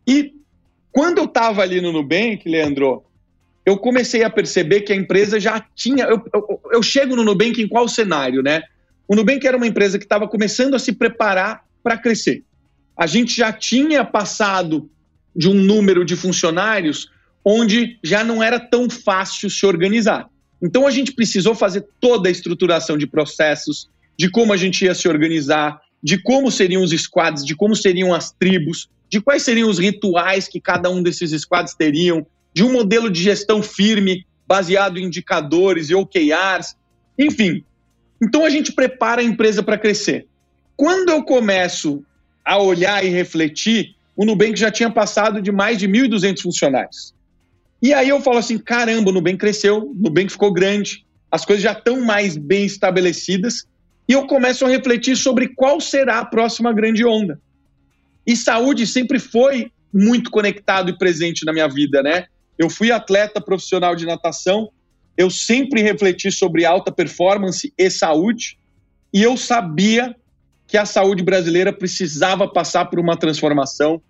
E 0.06 0.32
quando 0.92 1.18
eu 1.18 1.24
estava 1.24 1.62
ali 1.62 1.80
no 1.80 1.92
Nubank, 1.92 2.48
Leandro, 2.48 3.04
eu 3.66 3.76
comecei 3.76 4.22
a 4.22 4.30
perceber 4.30 4.82
que 4.82 4.92
a 4.92 4.96
empresa 4.96 5.40
já 5.40 5.60
tinha. 5.74 6.04
Eu, 6.04 6.24
eu, 6.32 6.60
eu 6.70 6.82
chego 6.84 7.16
no 7.16 7.24
Nubank 7.24 7.60
em 7.60 7.66
qual 7.66 7.88
cenário, 7.88 8.40
né? 8.40 8.62
O 9.08 9.16
Nubank 9.16 9.44
era 9.44 9.56
uma 9.56 9.66
empresa 9.66 9.98
que 9.98 10.04
estava 10.04 10.28
começando 10.28 10.74
a 10.74 10.78
se 10.78 10.92
preparar 10.92 11.64
para 11.82 11.98
crescer. 11.98 12.44
A 12.96 13.08
gente 13.08 13.36
já 13.36 13.52
tinha 13.52 14.04
passado 14.04 14.88
de 15.34 15.48
um 15.48 15.54
número 15.54 16.04
de 16.04 16.14
funcionários 16.14 17.10
onde 17.44 17.98
já 18.02 18.22
não 18.22 18.42
era 18.42 18.60
tão 18.60 18.88
fácil 18.88 19.50
se 19.50 19.66
organizar. 19.66 20.28
Então 20.62 20.86
a 20.86 20.90
gente 20.90 21.12
precisou 21.12 21.54
fazer 21.54 21.84
toda 22.00 22.28
a 22.28 22.32
estruturação 22.32 22.96
de 22.96 23.06
processos, 23.06 23.88
de 24.16 24.30
como 24.30 24.52
a 24.52 24.56
gente 24.56 24.84
ia 24.84 24.94
se 24.94 25.08
organizar, 25.08 25.80
de 26.02 26.22
como 26.22 26.50
seriam 26.50 26.82
os 26.82 26.90
squads, 26.90 27.44
de 27.44 27.54
como 27.54 27.74
seriam 27.74 28.14
as 28.14 28.30
tribos, 28.30 28.88
de 29.10 29.20
quais 29.20 29.42
seriam 29.42 29.68
os 29.68 29.78
rituais 29.78 30.48
que 30.48 30.60
cada 30.60 30.88
um 30.88 31.02
desses 31.02 31.30
squads 31.40 31.74
teriam, 31.74 32.26
de 32.56 32.64
um 32.64 32.72
modelo 32.72 33.10
de 33.10 33.22
gestão 33.22 33.62
firme, 33.62 34.24
baseado 34.48 34.96
em 34.96 35.04
indicadores 35.04 35.90
e 35.90 35.94
OKRs, 35.94 36.74
enfim. 37.18 37.62
Então 38.18 38.46
a 38.46 38.48
gente 38.48 38.72
prepara 38.72 39.20
a 39.20 39.24
empresa 39.24 39.62
para 39.62 39.76
crescer. 39.76 40.26
Quando 40.74 41.10
eu 41.10 41.22
começo 41.22 42.02
a 42.42 42.56
olhar 42.56 43.04
e 43.04 43.10
refletir, 43.10 43.94
o 44.16 44.24
Nubank 44.24 44.58
já 44.58 44.70
tinha 44.70 44.90
passado 44.90 45.42
de 45.42 45.52
mais 45.52 45.76
de 45.76 45.86
1.200 45.86 46.40
funcionários. 46.40 47.14
E 47.82 47.92
aí 47.92 48.08
eu 48.08 48.22
falo 48.22 48.38
assim, 48.38 48.56
caramba, 48.56 49.10
o 49.10 49.12
Nubank 49.12 49.36
cresceu, 49.36 49.90
o 49.90 49.94
Nubank 49.94 50.32
ficou 50.32 50.50
grande, 50.50 51.04
as 51.30 51.44
coisas 51.44 51.62
já 51.62 51.72
estão 51.72 52.00
mais 52.00 52.38
bem 52.38 52.64
estabelecidas, 52.64 53.66
e 54.08 54.14
eu 54.14 54.26
começo 54.26 54.64
a 54.64 54.68
refletir 54.70 55.14
sobre 55.14 55.48
qual 55.48 55.78
será 55.78 56.20
a 56.20 56.24
próxima 56.24 56.72
grande 56.72 57.04
onda. 57.04 57.38
E 58.26 58.34
saúde 58.34 58.86
sempre 58.86 59.18
foi 59.18 59.70
muito 59.92 60.30
conectado 60.30 60.88
e 60.88 60.96
presente 60.96 61.44
na 61.44 61.52
minha 61.52 61.68
vida, 61.68 62.02
né? 62.02 62.28
Eu 62.58 62.70
fui 62.70 62.90
atleta 62.90 63.40
profissional 63.40 63.94
de 63.94 64.06
natação, 64.06 64.70
eu 65.16 65.30
sempre 65.30 65.82
refleti 65.82 66.30
sobre 66.30 66.64
alta 66.64 66.92
performance 66.92 67.72
e 67.76 67.90
saúde, 67.90 68.58
e 69.12 69.22
eu 69.22 69.36
sabia 69.36 70.14
que 70.66 70.76
a 70.76 70.84
saúde 70.84 71.22
brasileira 71.22 71.72
precisava 71.72 72.48
passar 72.48 72.86
por 72.86 72.98
uma 72.98 73.16
transformação 73.16 74.02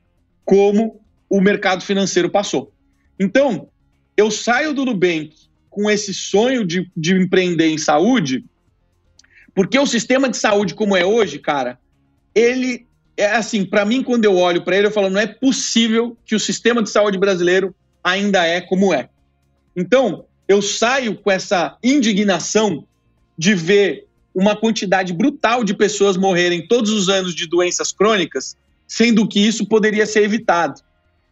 como 0.45 1.01
o 1.29 1.41
mercado 1.41 1.85
financeiro 1.85 2.31
passou. 2.31 2.73
Então, 3.19 3.69
eu 4.17 4.31
saio 4.31 4.73
do 4.73 4.85
Nubank 4.85 5.35
com 5.69 5.91
esse 5.91 6.15
sonho 6.15 6.65
de, 6.65 6.91
de 6.97 7.15
empreender 7.15 7.67
em 7.67 7.79
saúde, 7.79 8.45
porque 9.55 9.79
o 9.79 9.87
sistema 9.87 10.29
de 10.29 10.37
saúde 10.37 10.75
como 10.75 10.97
é 10.97 11.05
hoje, 11.05 11.39
cara, 11.39 11.79
ele 12.35 12.87
é 13.17 13.27
assim, 13.31 13.65
para 13.65 13.85
mim 13.85 14.03
quando 14.03 14.25
eu 14.25 14.37
olho 14.37 14.63
para 14.63 14.77
ele, 14.77 14.87
eu 14.87 14.91
falo, 14.91 15.11
não 15.11 15.21
é 15.21 15.27
possível 15.27 16.17
que 16.25 16.35
o 16.35 16.41
sistema 16.41 16.83
de 16.83 16.91
saúde 16.91 17.19
brasileiro 17.19 17.75
ainda 18.07 18.47
é 18.47 18.61
como 18.61 18.95
é. 18.95 19.09
Então, 19.75 20.27
eu 20.47 20.63
saio 20.63 21.17
com 21.17 21.29
essa 21.29 21.77
indignação 21.83 22.87
de 23.37 23.53
ver 23.53 24.07
uma 24.33 24.55
quantidade 24.55 25.13
brutal 25.13 25.65
de 25.65 25.75
pessoas 25.75 26.17
morrerem 26.17 26.69
todos 26.69 26.93
os 26.93 27.09
anos 27.09 27.35
de 27.35 27.49
doenças 27.49 27.91
crônicas, 27.91 28.57
sendo 28.87 29.27
que 29.27 29.41
isso 29.41 29.67
poderia 29.67 30.07
ser 30.07 30.23
evitado. 30.23 30.81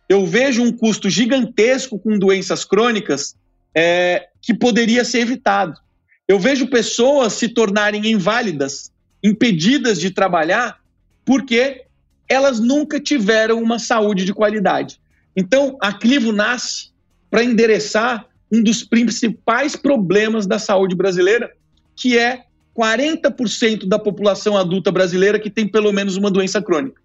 Eu 0.09 0.27
vejo 0.27 0.65
um 0.65 0.73
custo 0.73 1.09
gigantesco 1.09 1.97
com 1.97 2.19
doenças 2.19 2.65
crônicas 2.65 3.37
é, 3.73 4.27
que 4.43 4.53
poderia 4.53 5.05
ser 5.05 5.21
evitado. 5.21 5.79
Eu 6.27 6.41
vejo 6.41 6.67
pessoas 6.67 7.35
se 7.35 7.49
tornarem 7.49 8.05
inválidas, 8.11 8.91
impedidas 9.23 10.01
de 10.01 10.11
trabalhar, 10.11 10.81
porque 11.25 11.85
elas 12.29 12.59
nunca 12.59 12.99
tiveram 12.99 13.63
uma 13.63 13.79
saúde 13.79 14.25
de 14.25 14.35
qualidade. 14.35 14.99
Então, 15.37 15.77
a 15.81 15.93
Clivo 15.93 16.33
nasce 16.33 16.91
para 17.31 17.43
endereçar 17.43 18.27
um 18.51 18.63
dos 18.63 18.85
principais 18.85 19.75
problemas 19.75 20.47
da 20.47 20.59
saúde 20.59 20.95
brasileira, 20.95 21.51
que 21.97 22.17
é 22.19 22.45
40% 22.77 23.87
da 23.87 23.99
população 23.99 24.57
adulta 24.57 24.91
brasileira 24.91 25.39
que 25.39 25.51
tem 25.51 25.67
pelo 25.67 25.93
menos 25.93 26.17
uma 26.17 26.31
doença 26.31 26.61
crônica. 26.61 27.01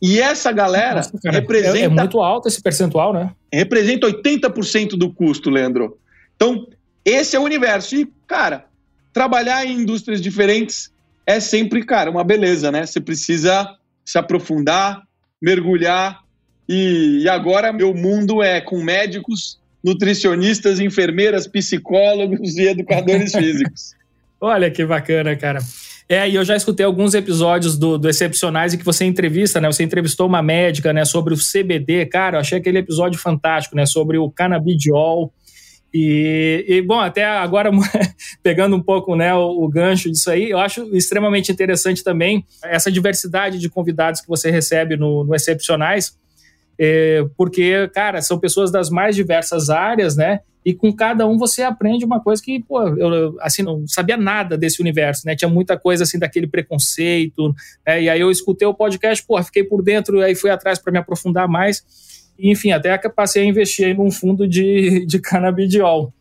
E 0.00 0.20
essa 0.20 0.50
galera 0.50 0.96
Nossa, 0.96 1.18
cara, 1.22 1.36
representa. 1.38 1.78
É, 1.78 1.82
é, 1.82 1.88
muito 1.88 2.20
alto 2.20 2.48
esse 2.48 2.60
percentual, 2.60 3.12
né? 3.12 3.30
Representa 3.52 4.06
80% 4.06 4.96
do 4.96 5.12
custo, 5.12 5.48
Leandro. 5.48 5.96
Então, 6.34 6.66
esse 7.04 7.36
é 7.36 7.38
o 7.38 7.44
universo. 7.44 7.94
E, 7.94 8.10
cara, 8.26 8.66
trabalhar 9.12 9.64
em 9.64 9.80
indústrias 9.82 10.20
diferentes 10.20 10.90
é 11.24 11.38
sempre, 11.38 11.84
cara, 11.84 12.10
uma 12.10 12.24
beleza, 12.24 12.72
né? 12.72 12.84
Você 12.84 13.00
precisa 13.00 13.76
se 14.04 14.18
aprofundar, 14.18 15.02
mergulhar. 15.40 16.21
E, 16.72 17.18
e 17.24 17.28
agora 17.28 17.70
meu 17.70 17.92
mundo 17.92 18.42
é 18.42 18.58
com 18.58 18.82
médicos, 18.82 19.58
nutricionistas, 19.84 20.80
enfermeiras, 20.80 21.46
psicólogos 21.46 22.56
e 22.56 22.66
educadores 22.66 23.32
físicos. 23.36 23.94
Olha 24.40 24.70
que 24.70 24.82
bacana, 24.86 25.36
cara. 25.36 25.58
É, 26.08 26.26
e 26.28 26.34
eu 26.34 26.42
já 26.44 26.56
escutei 26.56 26.84
alguns 26.84 27.12
episódios 27.12 27.76
do, 27.76 27.98
do 27.98 28.08
Excepcionais 28.08 28.72
em 28.72 28.78
que 28.78 28.84
você 28.86 29.04
entrevista, 29.04 29.60
né? 29.60 29.70
Você 29.70 29.82
entrevistou 29.82 30.26
uma 30.26 30.40
médica, 30.40 30.94
né, 30.94 31.04
sobre 31.04 31.34
o 31.34 31.36
CBD. 31.36 32.06
Cara, 32.06 32.36
eu 32.36 32.40
achei 32.40 32.56
aquele 32.56 32.78
episódio 32.78 33.18
fantástico, 33.18 33.76
né? 33.76 33.84
Sobre 33.84 34.16
o 34.16 34.30
canabidiol. 34.30 35.30
E, 35.92 36.64
e, 36.66 36.80
bom, 36.80 36.98
até 36.98 37.24
agora, 37.26 37.70
pegando 38.42 38.74
um 38.74 38.82
pouco 38.82 39.14
né, 39.14 39.34
o, 39.34 39.62
o, 39.62 39.68
gancho 39.68 40.10
disso 40.10 40.30
aí, 40.30 40.50
eu 40.50 40.58
acho 40.58 40.84
extremamente 40.96 41.52
interessante 41.52 42.02
também 42.02 42.46
essa 42.64 42.90
diversidade 42.90 43.58
de 43.58 43.68
convidados 43.68 44.22
que 44.22 44.28
você 44.28 44.50
recebe 44.50 44.96
no, 44.96 45.22
no 45.22 45.34
Excepcionais, 45.34 46.16
é, 46.78 47.24
porque, 47.36 47.88
cara, 47.94 48.20
são 48.22 48.38
pessoas 48.38 48.70
das 48.70 48.90
mais 48.90 49.14
diversas 49.14 49.70
áreas, 49.70 50.16
né? 50.16 50.40
E 50.64 50.72
com 50.72 50.92
cada 50.92 51.26
um 51.26 51.36
você 51.36 51.62
aprende 51.62 52.04
uma 52.04 52.20
coisa 52.20 52.40
que, 52.40 52.62
pô, 52.62 52.80
eu 52.96 53.36
assim, 53.40 53.62
não 53.62 53.84
sabia 53.86 54.16
nada 54.16 54.56
desse 54.56 54.80
universo, 54.80 55.26
né? 55.26 55.34
Tinha 55.34 55.48
muita 55.48 55.76
coisa 55.76 56.04
assim 56.04 56.18
daquele 56.18 56.46
preconceito, 56.46 57.54
né? 57.86 58.02
E 58.02 58.08
aí 58.08 58.20
eu 58.20 58.30
escutei 58.30 58.66
o 58.66 58.74
podcast, 58.74 59.24
pô, 59.26 59.42
fiquei 59.42 59.64
por 59.64 59.82
dentro, 59.82 60.20
aí 60.20 60.34
fui 60.34 60.50
atrás 60.50 60.78
para 60.78 60.92
me 60.92 60.98
aprofundar 60.98 61.48
mais 61.48 61.84
enfim, 62.38 62.72
até 62.72 62.96
passei 63.08 63.42
a 63.42 63.46
investir 63.46 63.88
em 63.88 63.94
num 63.94 64.10
fundo 64.10 64.48
de, 64.48 65.04
de 65.06 65.18
canabidiol, 65.20 66.12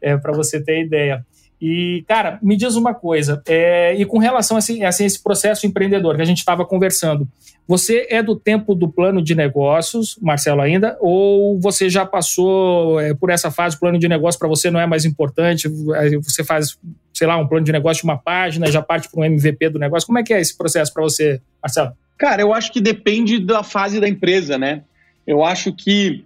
é, 0.00 0.16
para 0.16 0.32
você 0.32 0.62
ter 0.62 0.84
ideia. 0.84 1.24
E, 1.60 2.04
cara, 2.06 2.38
me 2.40 2.56
diz 2.56 2.76
uma 2.76 2.94
coisa, 2.94 3.42
é, 3.48 3.94
e 3.96 4.04
com 4.04 4.18
relação 4.18 4.56
a 4.56 4.60
assim, 4.60 4.84
esse 4.84 5.20
processo 5.20 5.66
empreendedor 5.66 6.14
que 6.14 6.22
a 6.22 6.26
gente 6.26 6.38
estava 6.38 6.64
conversando, 6.64 7.26
você 7.68 8.06
é 8.08 8.22
do 8.22 8.34
tempo 8.34 8.74
do 8.74 8.88
plano 8.88 9.22
de 9.22 9.34
negócios, 9.34 10.18
Marcelo, 10.22 10.62
ainda, 10.62 10.96
ou 11.02 11.60
você 11.60 11.90
já 11.90 12.06
passou 12.06 12.98
é, 12.98 13.12
por 13.12 13.28
essa 13.28 13.50
fase, 13.50 13.76
o 13.76 13.78
plano 13.78 13.98
de 13.98 14.08
negócio 14.08 14.38
para 14.38 14.48
você 14.48 14.70
não 14.70 14.80
é 14.80 14.86
mais 14.86 15.04
importante, 15.04 15.68
você 15.68 16.42
faz, 16.42 16.78
sei 17.12 17.26
lá, 17.26 17.36
um 17.36 17.46
plano 17.46 17.66
de 17.66 17.70
negócio 17.70 18.00
de 18.00 18.08
uma 18.08 18.16
página, 18.16 18.72
já 18.72 18.80
parte 18.80 19.10
para 19.10 19.20
um 19.20 19.24
MVP 19.24 19.68
do 19.68 19.78
negócio, 19.78 20.06
como 20.06 20.18
é 20.18 20.22
que 20.22 20.32
é 20.32 20.40
esse 20.40 20.56
processo 20.56 20.94
para 20.94 21.02
você, 21.02 21.42
Marcelo? 21.62 21.92
Cara, 22.16 22.40
eu 22.40 22.54
acho 22.54 22.72
que 22.72 22.80
depende 22.80 23.38
da 23.38 23.62
fase 23.62 24.00
da 24.00 24.08
empresa, 24.08 24.56
né? 24.56 24.82
Eu 25.26 25.44
acho 25.44 25.70
que 25.70 26.24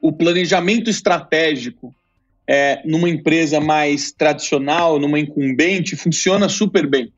o 0.00 0.12
planejamento 0.12 0.88
estratégico 0.88 1.92
é, 2.46 2.80
numa 2.84 3.10
empresa 3.10 3.60
mais 3.60 4.12
tradicional, 4.12 5.00
numa 5.00 5.18
incumbente, 5.18 5.96
funciona 5.96 6.48
super 6.48 6.86
bem. 6.86 7.12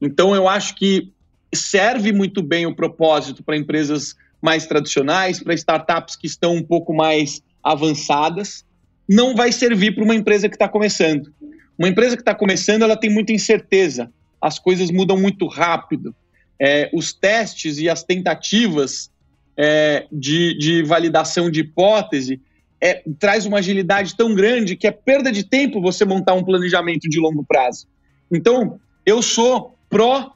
Então, 0.00 0.32
eu 0.32 0.48
acho 0.48 0.76
que 0.76 1.12
serve 1.54 2.12
muito 2.12 2.42
bem 2.42 2.66
o 2.66 2.74
propósito 2.74 3.42
para 3.42 3.56
empresas 3.56 4.14
mais 4.40 4.66
tradicionais, 4.66 5.42
para 5.42 5.54
startups 5.54 6.16
que 6.16 6.26
estão 6.26 6.54
um 6.54 6.62
pouco 6.62 6.94
mais 6.94 7.42
avançadas. 7.62 8.64
Não 9.08 9.34
vai 9.34 9.52
servir 9.52 9.94
para 9.94 10.04
uma 10.04 10.14
empresa 10.14 10.48
que 10.48 10.54
está 10.54 10.68
começando. 10.68 11.32
Uma 11.78 11.88
empresa 11.88 12.16
que 12.16 12.22
está 12.22 12.34
começando, 12.34 12.82
ela 12.82 12.96
tem 12.96 13.10
muita 13.10 13.32
incerteza. 13.32 14.10
As 14.40 14.58
coisas 14.58 14.90
mudam 14.90 15.16
muito 15.16 15.46
rápido. 15.46 16.14
É, 16.58 16.90
os 16.92 17.12
testes 17.12 17.78
e 17.78 17.88
as 17.88 18.02
tentativas 18.02 19.10
é, 19.56 20.06
de, 20.12 20.56
de 20.58 20.82
validação 20.82 21.50
de 21.50 21.60
hipótese 21.60 22.40
é, 22.80 23.02
traz 23.18 23.44
uma 23.44 23.58
agilidade 23.58 24.16
tão 24.16 24.34
grande 24.34 24.76
que 24.76 24.86
é 24.86 24.90
perda 24.90 25.30
de 25.30 25.44
tempo 25.44 25.80
você 25.80 26.04
montar 26.04 26.34
um 26.34 26.44
planejamento 26.44 27.08
de 27.08 27.18
longo 27.18 27.44
prazo. 27.44 27.86
Então, 28.30 28.80
eu 29.04 29.20
sou 29.20 29.76
pró 29.88 30.32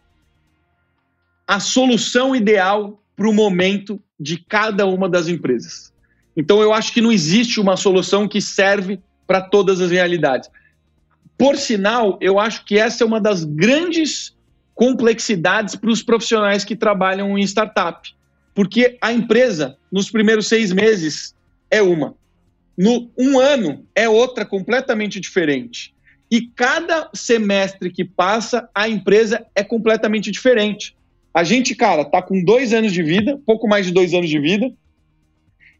a 1.46 1.60
solução 1.60 2.34
ideal 2.34 3.02
para 3.16 3.28
o 3.28 3.32
momento 3.32 4.00
de 4.18 4.38
cada 4.38 4.86
uma 4.86 5.08
das 5.08 5.28
empresas. 5.28 5.92
Então, 6.36 6.60
eu 6.60 6.72
acho 6.72 6.92
que 6.92 7.00
não 7.00 7.12
existe 7.12 7.60
uma 7.60 7.76
solução 7.76 8.26
que 8.26 8.40
serve 8.40 9.00
para 9.26 9.40
todas 9.40 9.80
as 9.80 9.90
realidades. 9.90 10.50
Por 11.38 11.56
sinal, 11.56 12.18
eu 12.20 12.38
acho 12.38 12.64
que 12.64 12.78
essa 12.78 13.04
é 13.04 13.06
uma 13.06 13.20
das 13.20 13.44
grandes 13.44 14.34
complexidades 14.74 15.76
para 15.76 15.90
os 15.90 16.02
profissionais 16.02 16.64
que 16.64 16.74
trabalham 16.74 17.38
em 17.38 17.42
startup. 17.42 18.14
Porque 18.54 18.96
a 19.00 19.12
empresa, 19.12 19.76
nos 19.90 20.10
primeiros 20.10 20.46
seis 20.46 20.72
meses, 20.72 21.34
é 21.70 21.82
uma. 21.82 22.14
No 22.76 23.10
um 23.16 23.38
ano, 23.38 23.86
é 23.94 24.08
outra 24.08 24.44
completamente 24.44 25.20
diferente. 25.20 25.94
E 26.30 26.42
cada 26.42 27.10
semestre 27.14 27.90
que 27.90 28.04
passa, 28.04 28.68
a 28.74 28.88
empresa 28.88 29.46
é 29.54 29.62
completamente 29.62 30.30
diferente. 30.30 30.96
A 31.34 31.42
gente, 31.42 31.74
cara, 31.74 32.04
tá 32.04 32.22
com 32.22 32.42
dois 32.42 32.72
anos 32.72 32.92
de 32.92 33.02
vida, 33.02 33.38
pouco 33.44 33.66
mais 33.66 33.84
de 33.84 33.92
dois 33.92 34.14
anos 34.14 34.30
de 34.30 34.38
vida. 34.38 34.72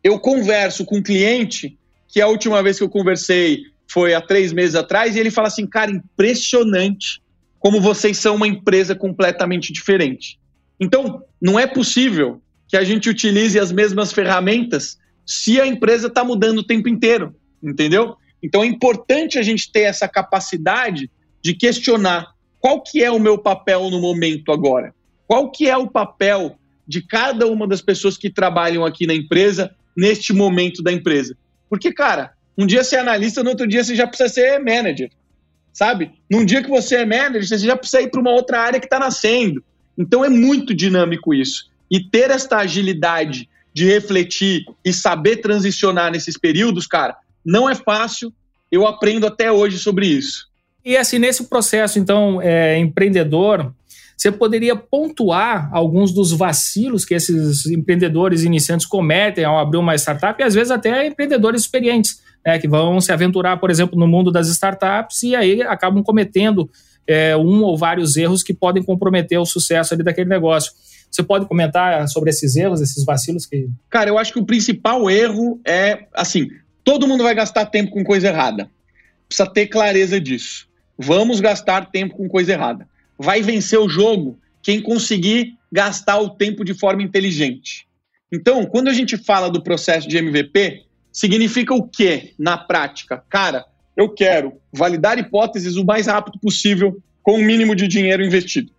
Eu 0.02 0.18
converso 0.18 0.84
com 0.84 0.96
um 0.96 1.02
cliente, 1.02 1.78
que 2.08 2.20
a 2.20 2.26
última 2.26 2.62
vez 2.62 2.76
que 2.76 2.84
eu 2.84 2.90
conversei 2.90 3.62
foi 3.86 4.14
há 4.14 4.20
três 4.20 4.52
meses 4.52 4.74
atrás, 4.74 5.14
e 5.14 5.20
ele 5.20 5.30
fala 5.30 5.48
assim: 5.48 5.66
cara, 5.66 5.90
impressionante 5.90 7.22
como 7.60 7.80
vocês 7.80 8.18
são 8.18 8.34
uma 8.34 8.48
empresa 8.48 8.94
completamente 8.94 9.72
diferente. 9.72 10.38
Então, 10.78 11.22
não 11.40 11.58
é 11.58 11.66
possível 11.66 12.42
que 12.68 12.76
a 12.76 12.84
gente 12.84 13.08
utilize 13.08 13.58
as 13.58 13.70
mesmas 13.70 14.12
ferramentas 14.12 14.98
se 15.24 15.60
a 15.60 15.66
empresa 15.66 16.08
está 16.08 16.24
mudando 16.24 16.58
o 16.58 16.66
tempo 16.66 16.88
inteiro, 16.88 17.34
entendeu? 17.62 18.16
Então 18.42 18.62
é 18.62 18.66
importante 18.66 19.38
a 19.38 19.42
gente 19.42 19.70
ter 19.70 19.82
essa 19.82 20.06
capacidade 20.06 21.10
de 21.40 21.54
questionar 21.54 22.34
qual 22.60 22.82
que 22.82 23.02
é 23.02 23.10
o 23.10 23.18
meu 23.18 23.38
papel 23.38 23.90
no 23.90 24.00
momento 24.00 24.52
agora, 24.52 24.94
qual 25.34 25.50
que 25.50 25.68
é 25.68 25.76
o 25.76 25.88
papel 25.88 26.56
de 26.86 27.02
cada 27.02 27.48
uma 27.48 27.66
das 27.66 27.82
pessoas 27.82 28.16
que 28.16 28.30
trabalham 28.30 28.84
aqui 28.84 29.04
na 29.04 29.14
empresa 29.14 29.74
neste 29.96 30.32
momento 30.32 30.80
da 30.80 30.92
empresa. 30.92 31.36
Porque, 31.68 31.92
cara, 31.92 32.34
um 32.56 32.64
dia 32.64 32.84
você 32.84 32.94
é 32.94 33.00
analista, 33.00 33.42
no 33.42 33.50
outro 33.50 33.66
dia 33.66 33.82
você 33.82 33.96
já 33.96 34.06
precisa 34.06 34.28
ser 34.28 34.60
manager, 34.60 35.10
sabe? 35.72 36.12
Num 36.30 36.44
dia 36.44 36.62
que 36.62 36.70
você 36.70 36.98
é 36.98 37.04
manager, 37.04 37.48
você 37.48 37.58
já 37.58 37.76
precisa 37.76 38.00
ir 38.00 38.12
para 38.12 38.20
uma 38.20 38.30
outra 38.30 38.60
área 38.60 38.78
que 38.78 38.86
está 38.86 39.00
nascendo. 39.00 39.64
Então 39.98 40.24
é 40.24 40.28
muito 40.28 40.72
dinâmico 40.72 41.34
isso. 41.34 41.68
E 41.90 41.98
ter 41.98 42.30
esta 42.30 42.58
agilidade 42.58 43.48
de 43.72 43.86
refletir 43.86 44.64
e 44.84 44.92
saber 44.92 45.38
transicionar 45.38 46.12
nesses 46.12 46.38
períodos, 46.38 46.86
cara, 46.86 47.16
não 47.44 47.68
é 47.68 47.74
fácil. 47.74 48.32
Eu 48.70 48.86
aprendo 48.86 49.26
até 49.26 49.50
hoje 49.50 49.80
sobre 49.80 50.06
isso. 50.06 50.48
E 50.84 50.96
assim, 50.96 51.18
nesse 51.18 51.44
processo, 51.44 51.98
então, 51.98 52.40
é, 52.42 52.78
empreendedor, 52.78 53.74
você 54.16 54.30
poderia 54.30 54.76
pontuar 54.76 55.68
alguns 55.72 56.12
dos 56.12 56.32
vacilos 56.32 57.04
que 57.04 57.14
esses 57.14 57.66
empreendedores 57.66 58.44
iniciantes 58.44 58.86
cometem 58.86 59.44
ao 59.44 59.58
abrir 59.58 59.78
uma 59.78 59.94
startup, 59.94 60.40
e 60.40 60.44
às 60.44 60.54
vezes 60.54 60.70
até 60.70 61.06
empreendedores 61.06 61.62
experientes, 61.62 62.20
né, 62.44 62.58
que 62.58 62.68
vão 62.68 63.00
se 63.00 63.12
aventurar, 63.12 63.56
por 63.58 63.70
exemplo, 63.70 63.98
no 63.98 64.06
mundo 64.06 64.30
das 64.30 64.48
startups 64.48 65.22
e 65.22 65.34
aí 65.34 65.62
acabam 65.62 66.02
cometendo 66.02 66.70
é, 67.06 67.36
um 67.36 67.62
ou 67.62 67.76
vários 67.76 68.16
erros 68.16 68.42
que 68.42 68.54
podem 68.54 68.82
comprometer 68.82 69.38
o 69.38 69.46
sucesso 69.46 69.94
ali 69.94 70.02
daquele 70.02 70.28
negócio. 70.28 70.72
Você 71.10 71.22
pode 71.22 71.46
comentar 71.46 72.08
sobre 72.08 72.30
esses 72.30 72.56
erros, 72.56 72.80
esses 72.80 73.04
vacilos 73.04 73.46
que. 73.46 73.68
Cara, 73.88 74.10
eu 74.10 74.18
acho 74.18 74.32
que 74.32 74.38
o 74.38 74.44
principal 74.44 75.08
erro 75.08 75.60
é 75.64 76.06
assim: 76.12 76.48
todo 76.82 77.06
mundo 77.06 77.22
vai 77.22 77.34
gastar 77.34 77.66
tempo 77.66 77.92
com 77.92 78.02
coisa 78.02 78.28
errada. 78.28 78.68
Precisa 79.28 79.48
ter 79.48 79.68
clareza 79.68 80.20
disso. 80.20 80.66
Vamos 80.98 81.40
gastar 81.40 81.90
tempo 81.90 82.16
com 82.16 82.28
coisa 82.28 82.52
errada. 82.52 82.88
Vai 83.18 83.42
vencer 83.42 83.78
o 83.78 83.88
jogo 83.88 84.38
quem 84.62 84.80
conseguir 84.80 85.56
gastar 85.70 86.18
o 86.18 86.30
tempo 86.30 86.64
de 86.64 86.74
forma 86.74 87.02
inteligente. 87.02 87.86
Então, 88.32 88.64
quando 88.64 88.88
a 88.88 88.92
gente 88.92 89.16
fala 89.16 89.50
do 89.50 89.62
processo 89.62 90.08
de 90.08 90.16
MVP, 90.16 90.84
significa 91.12 91.74
o 91.74 91.86
quê 91.86 92.32
na 92.38 92.56
prática? 92.56 93.22
Cara, 93.28 93.64
eu 93.96 94.08
quero 94.08 94.54
validar 94.72 95.18
hipóteses 95.18 95.76
o 95.76 95.84
mais 95.84 96.06
rápido 96.06 96.38
possível 96.40 97.00
com 97.22 97.34
o 97.34 97.44
mínimo 97.44 97.74
de 97.74 97.86
dinheiro 97.86 98.24
investido. 98.24 98.72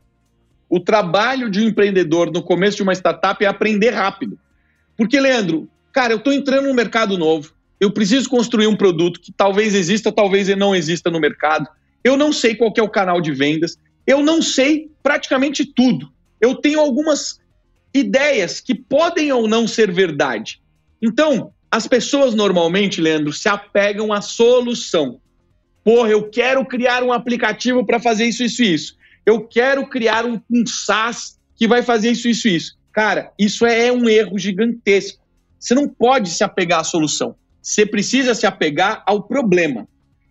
O 0.70 0.80
trabalho 0.80 1.50
de 1.50 1.62
um 1.62 1.68
empreendedor 1.68 2.32
no 2.32 2.42
começo 2.42 2.78
de 2.78 2.84
uma 2.84 2.94
startup 2.94 3.44
é 3.44 3.48
aprender 3.48 3.92
rápido. 3.92 4.38
Porque, 4.98 5.20
Leandro, 5.20 5.70
cara, 5.94 6.14
eu 6.14 6.18
estou 6.18 6.34
entrando 6.34 6.66
num 6.66 6.74
mercado 6.74 7.18
novo, 7.18 7.54
eu 7.80 7.92
preciso 7.92 8.30
construir 8.30 8.68
um 8.68 8.76
produto 8.76 9.20
que 9.20 9.32
talvez 9.32 9.74
exista, 9.74 10.12
talvez 10.12 10.48
não 10.56 10.76
exista 10.76 11.10
no 11.10 11.20
mercado. 11.20 11.68
Eu 12.04 12.18
não 12.18 12.32
sei 12.32 12.56
qual 12.56 12.74
é 12.78 12.82
o 12.82 12.90
canal 12.90 13.20
de 13.20 13.32
vendas, 13.32 13.78
eu 14.06 14.22
não 14.22 14.42
sei 14.42 14.90
praticamente 15.02 15.66
tudo. 15.66 16.12
Eu 16.40 16.56
tenho 16.56 16.80
algumas 16.80 17.40
ideias 17.94 18.60
que 18.60 18.76
podem 18.76 19.32
ou 19.32 19.48
não 19.48 19.68
ser 19.68 19.92
verdade. 19.92 20.62
Então, 21.02 21.54
As 21.76 21.88
pessoas 21.88 22.34
normalmente, 22.34 23.02
Leandro, 23.02 23.34
se 23.34 23.50
apegam 23.50 24.14
à 24.14 24.22
solução. 24.22 25.20
Porra, 25.84 26.10
eu 26.10 26.30
quero 26.30 26.66
criar 26.66 27.04
um 27.04 27.12
aplicativo 27.12 27.86
para 27.86 28.00
fazer 28.00 28.26
isso, 28.26 28.46
isso 28.46 28.64
isso. 28.64 28.96
Eu 29.26 29.46
quero 29.46 29.86
criar 29.90 30.26
um, 30.26 30.40
um 30.50 30.66
SaaS 30.66 31.38
que 31.58 31.68
vai 31.68 31.84
fazer 31.84 32.12
isso, 32.12 32.30
isso 32.30 32.48
isso. 32.48 32.78
Cara, 32.94 33.34
isso 33.38 33.66
é 33.66 33.92
um 33.92 34.08
erro 34.08 34.40
gigantesco. 34.40 35.22
Você 35.60 35.76
não 35.76 35.90
pode 35.90 36.30
se 36.30 36.46
apegar 36.46 36.80
à 36.80 36.84
solução. 36.86 37.36
Você 37.62 37.86
precisa 37.86 38.34
se 38.34 38.46
apegar 38.46 39.04
ao 39.06 39.24
problema. 39.24 39.86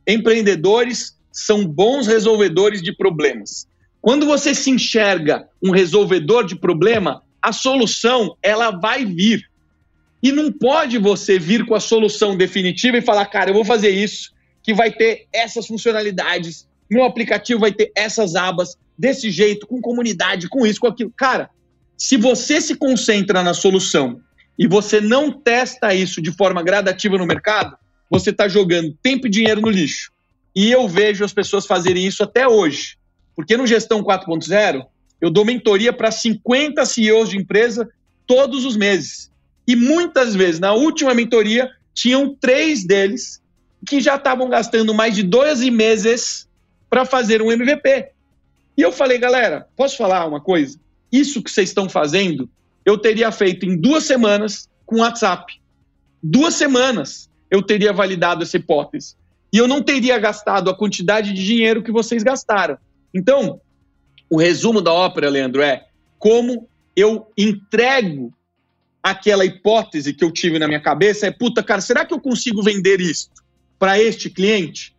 Empreendedores 0.07 1.15
são 1.35 1.67
bons 1.67 2.07
resolvedores 2.07 2.81
de 2.81 2.93
problemas. 2.93 3.67
Quando 4.01 4.25
você 4.25 4.55
se 4.55 4.71
enxerga 4.71 5.49
um 5.61 5.73
resolvedor 5.73 6.47
de 6.47 6.55
problema, 6.55 7.23
a 7.43 7.53
solução 7.53 8.37
ela 8.41 8.71
vai 8.71 9.05
vir. 9.05 9.51
E 10.23 10.31
não 10.31 10.53
pode 10.53 10.97
você 10.97 11.39
vir 11.39 11.67
com 11.67 11.75
a 11.75 11.81
solução 11.81 12.37
definitiva 12.37 12.97
e 12.97 13.03
falar, 13.03 13.27
cara, 13.27 13.51
eu 13.51 13.55
vou 13.55 13.65
fazer 13.65 13.91
isso, 13.91 14.33
que 14.63 14.73
vai 14.73 14.93
ter 14.93 15.27
essas 15.33 15.67
funcionalidades, 15.67 16.69
meu 16.89 17.05
aplicativo 17.05 17.61
vai 17.61 17.73
ter 17.73 17.91
essas 17.95 18.37
abas, 18.37 18.79
desse 18.97 19.29
jeito, 19.29 19.67
com 19.67 19.81
comunidade, 19.81 20.49
com 20.49 20.65
isso, 20.65 20.81
com 20.81 20.87
aquilo. 20.87 21.13
Cara, 21.17 21.51
se 21.99 22.17
você 22.17 22.61
se 22.61 22.77
concentra 22.77 23.43
na 23.43 23.53
solução 23.53 24.21
e 24.57 24.69
você 24.69 25.01
não 25.01 25.33
testa 25.33 25.93
isso 25.93 26.23
de 26.23 26.31
forma 26.31 26.63
gradativa 26.63 27.19
no 27.19 27.27
mercado, 27.27 27.77
você 28.09 28.31
está 28.31 28.47
jogando 28.47 28.97
tempo 29.03 29.27
e 29.27 29.31
dinheiro 29.31 29.61
no 29.61 29.69
lixo. 29.69 30.14
E 30.55 30.71
eu 30.71 30.89
vejo 30.89 31.25
as 31.25 31.33
pessoas 31.33 31.67
fazerem 31.67 32.07
isso 32.07 32.23
até 32.23 32.47
hoje. 32.47 32.97
Porque 33.35 33.57
no 33.57 33.67
Gestão 33.67 34.03
4.0, 34.03 34.87
eu 35.21 35.31
dou 35.31 35.45
mentoria 35.45 35.93
para 35.93 36.11
50 36.11 36.85
CEOs 36.85 37.31
de 37.31 37.37
empresa 37.37 37.89
todos 38.27 38.65
os 38.65 38.77
meses. 38.77 39.31
E 39.67 39.75
muitas 39.75 40.35
vezes, 40.35 40.61
na 40.61 40.73
última 40.73 41.15
mentoria, 41.15 41.71
tinham 41.93 42.35
três 42.35 42.85
deles 42.85 43.43
que 43.87 44.01
já 44.01 44.17
estavam 44.17 44.49
gastando 44.49 44.95
mais 44.95 45.15
de 45.15 45.23
12 45.23 45.71
meses 45.71 46.49
para 46.89 47.05
fazer 47.05 47.43
um 47.43 47.51
MVP. 47.51 48.11
E 48.77 48.83
eu 48.83 48.93
falei, 48.93 49.19
galera, 49.19 49.69
posso 49.77 49.97
falar 49.97 50.27
uma 50.27 50.41
coisa? 50.41 50.79
Isso 51.11 51.43
que 51.43 51.51
vocês 51.51 51.71
estão 51.71 51.89
fazendo, 51.89 52.49
eu 52.85 52.99
teria 52.99 53.31
feito 53.31 53.65
em 53.65 53.77
duas 53.77 54.05
semanas 54.05 54.69
com 54.85 55.01
WhatsApp. 55.01 55.61
Duas 56.23 56.55
semanas 56.55 57.31
eu 57.51 57.63
teria 57.63 57.93
validado 57.93 58.43
essa 58.43 58.57
hipótese. 58.57 59.17
E 59.55 59.57
eu 59.57 59.69
não 59.69 59.81
teria 59.81 60.19
gastado 60.19 60.69
a 60.69 60.75
quantidade 60.75 61.33
de 61.33 61.47
dinheiro 61.47 61.81
que 61.81 61.93
vocês 61.93 62.25
gastaram. 62.25 62.77
Então, 63.15 63.61
o 64.29 64.37
resumo 64.37 64.83
da 64.83 64.93
ópera, 64.93 65.31
Leandro, 65.31 65.63
é 65.63 65.87
como 66.19 66.69
eu 66.97 67.31
entrego 67.39 68.35
aquela 69.01 69.45
hipótese 69.45 70.13
que 70.13 70.25
eu 70.25 70.33
tive 70.33 70.59
na 70.59 70.67
minha 70.67 70.81
cabeça 70.81 71.29
é, 71.29 71.31
puta, 71.31 71.63
cara, 71.63 71.81
será 71.81 72.05
que 72.05 72.13
eu 72.13 72.21
consigo 72.21 72.65
vender 72.65 73.01
isso 73.01 73.31
para 73.79 73.97
este 73.97 74.29
cliente? 74.29 74.93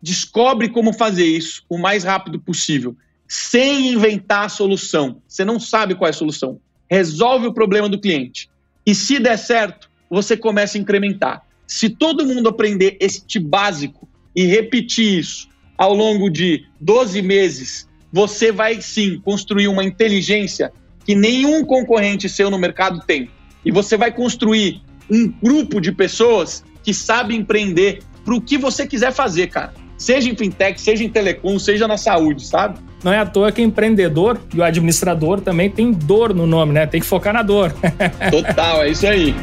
Descobre 0.00 0.68
como 0.68 0.92
fazer 0.92 1.26
isso 1.26 1.64
o 1.68 1.76
mais 1.76 2.04
rápido 2.04 2.38
possível, 2.38 2.96
sem 3.26 3.94
inventar 3.94 4.44
a 4.44 4.48
solução. 4.48 5.20
Você 5.26 5.44
não 5.44 5.58
sabe 5.58 5.96
qual 5.96 6.06
é 6.06 6.10
a 6.10 6.12
solução. 6.12 6.60
Resolve 6.88 7.48
o 7.48 7.52
problema 7.52 7.88
do 7.88 8.00
cliente. 8.00 8.48
E 8.86 8.94
se 8.94 9.18
der 9.18 9.36
certo, 9.36 9.90
você 10.08 10.36
começa 10.36 10.78
a 10.78 10.80
incrementar. 10.80 11.47
Se 11.68 11.90
todo 11.90 12.24
mundo 12.24 12.48
aprender 12.48 12.96
este 12.98 13.38
básico 13.38 14.08
e 14.34 14.46
repetir 14.46 15.18
isso 15.18 15.48
ao 15.76 15.92
longo 15.92 16.30
de 16.30 16.64
12 16.80 17.20
meses, 17.20 17.86
você 18.10 18.50
vai 18.50 18.80
sim 18.80 19.20
construir 19.22 19.68
uma 19.68 19.84
inteligência 19.84 20.72
que 21.04 21.14
nenhum 21.14 21.62
concorrente 21.64 22.26
seu 22.26 22.50
no 22.50 22.58
mercado 22.58 23.02
tem. 23.06 23.28
E 23.62 23.70
você 23.70 23.98
vai 23.98 24.10
construir 24.10 24.80
um 25.10 25.28
grupo 25.28 25.78
de 25.78 25.92
pessoas 25.92 26.64
que 26.82 26.94
sabe 26.94 27.36
empreender 27.36 28.00
para 28.24 28.34
o 28.34 28.40
que 28.40 28.56
você 28.56 28.86
quiser 28.86 29.12
fazer, 29.12 29.48
cara. 29.48 29.74
Seja 29.98 30.30
em 30.30 30.36
fintech, 30.36 30.80
seja 30.80 31.04
em 31.04 31.08
telecom, 31.10 31.58
seja 31.58 31.86
na 31.86 31.98
saúde, 31.98 32.46
sabe? 32.46 32.78
Não 33.04 33.12
é 33.12 33.18
à 33.18 33.26
toa 33.26 33.52
que 33.52 33.60
empreendedor 33.60 34.40
e 34.54 34.58
o 34.58 34.64
administrador 34.64 35.42
também 35.42 35.68
tem 35.68 35.92
dor 35.92 36.32
no 36.32 36.46
nome, 36.46 36.72
né? 36.72 36.86
Tem 36.86 37.00
que 37.00 37.06
focar 37.06 37.34
na 37.34 37.42
dor. 37.42 37.74
Total, 38.30 38.84
é 38.84 38.90
isso 38.90 39.06
aí. 39.06 39.34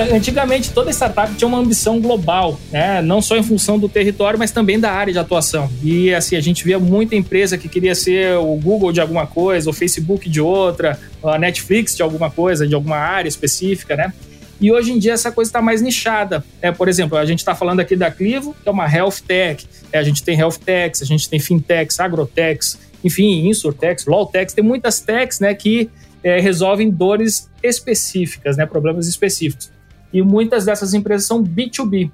Cara, 0.00 0.16
antigamente 0.16 0.70
toda 0.70 0.90
startup 0.90 1.34
tinha 1.34 1.46
uma 1.46 1.58
ambição 1.58 2.00
global, 2.00 2.58
né? 2.72 3.02
Não 3.02 3.20
só 3.20 3.36
em 3.36 3.42
função 3.42 3.78
do 3.78 3.86
território, 3.86 4.38
mas 4.38 4.50
também 4.50 4.80
da 4.80 4.90
área 4.90 5.12
de 5.12 5.18
atuação. 5.18 5.70
E 5.82 6.14
assim, 6.14 6.36
a 6.36 6.40
gente 6.40 6.64
via 6.64 6.78
muita 6.78 7.14
empresa 7.14 7.58
que 7.58 7.68
queria 7.68 7.94
ser 7.94 8.36
o 8.36 8.56
Google 8.56 8.92
de 8.92 9.00
alguma 9.00 9.26
coisa, 9.26 9.68
o 9.68 9.72
Facebook 9.74 10.28
de 10.28 10.40
outra, 10.40 10.98
a 11.22 11.38
Netflix 11.38 11.94
de 11.94 12.02
alguma 12.02 12.30
coisa, 12.30 12.66
de 12.66 12.74
alguma 12.74 12.96
área 12.96 13.28
específica, 13.28 13.94
né? 13.94 14.12
E 14.58 14.72
hoje 14.72 14.90
em 14.90 14.98
dia 14.98 15.12
essa 15.12 15.30
coisa 15.30 15.50
está 15.50 15.60
mais 15.60 15.82
nichada. 15.82 16.42
É, 16.62 16.72
por 16.72 16.88
exemplo, 16.88 17.18
a 17.18 17.26
gente 17.26 17.40
está 17.40 17.54
falando 17.54 17.80
aqui 17.80 17.94
da 17.94 18.10
Clivo, 18.10 18.56
que 18.62 18.68
é 18.68 18.72
uma 18.72 18.90
health 18.90 19.20
tech. 19.26 19.66
É, 19.92 19.98
a 19.98 20.02
gente 20.02 20.22
tem 20.22 20.38
health 20.38 20.58
techs, 20.64 21.02
a 21.02 21.04
gente 21.04 21.28
tem 21.28 21.38
fintechs, 21.38 22.00
agrotechs, 22.00 22.78
enfim, 23.04 23.46
insurtechs, 23.46 24.06
lawtechs. 24.06 24.54
Tem 24.54 24.64
muitas 24.64 25.00
techs 25.00 25.40
né, 25.40 25.52
que 25.54 25.90
é, 26.24 26.40
resolvem 26.40 26.90
dores 26.90 27.50
específicas, 27.62 28.56
né, 28.56 28.64
problemas 28.64 29.06
específicos. 29.06 29.70
E 30.12 30.22
muitas 30.22 30.64
dessas 30.64 30.94
empresas 30.94 31.26
são 31.26 31.42
B2B. 31.42 32.10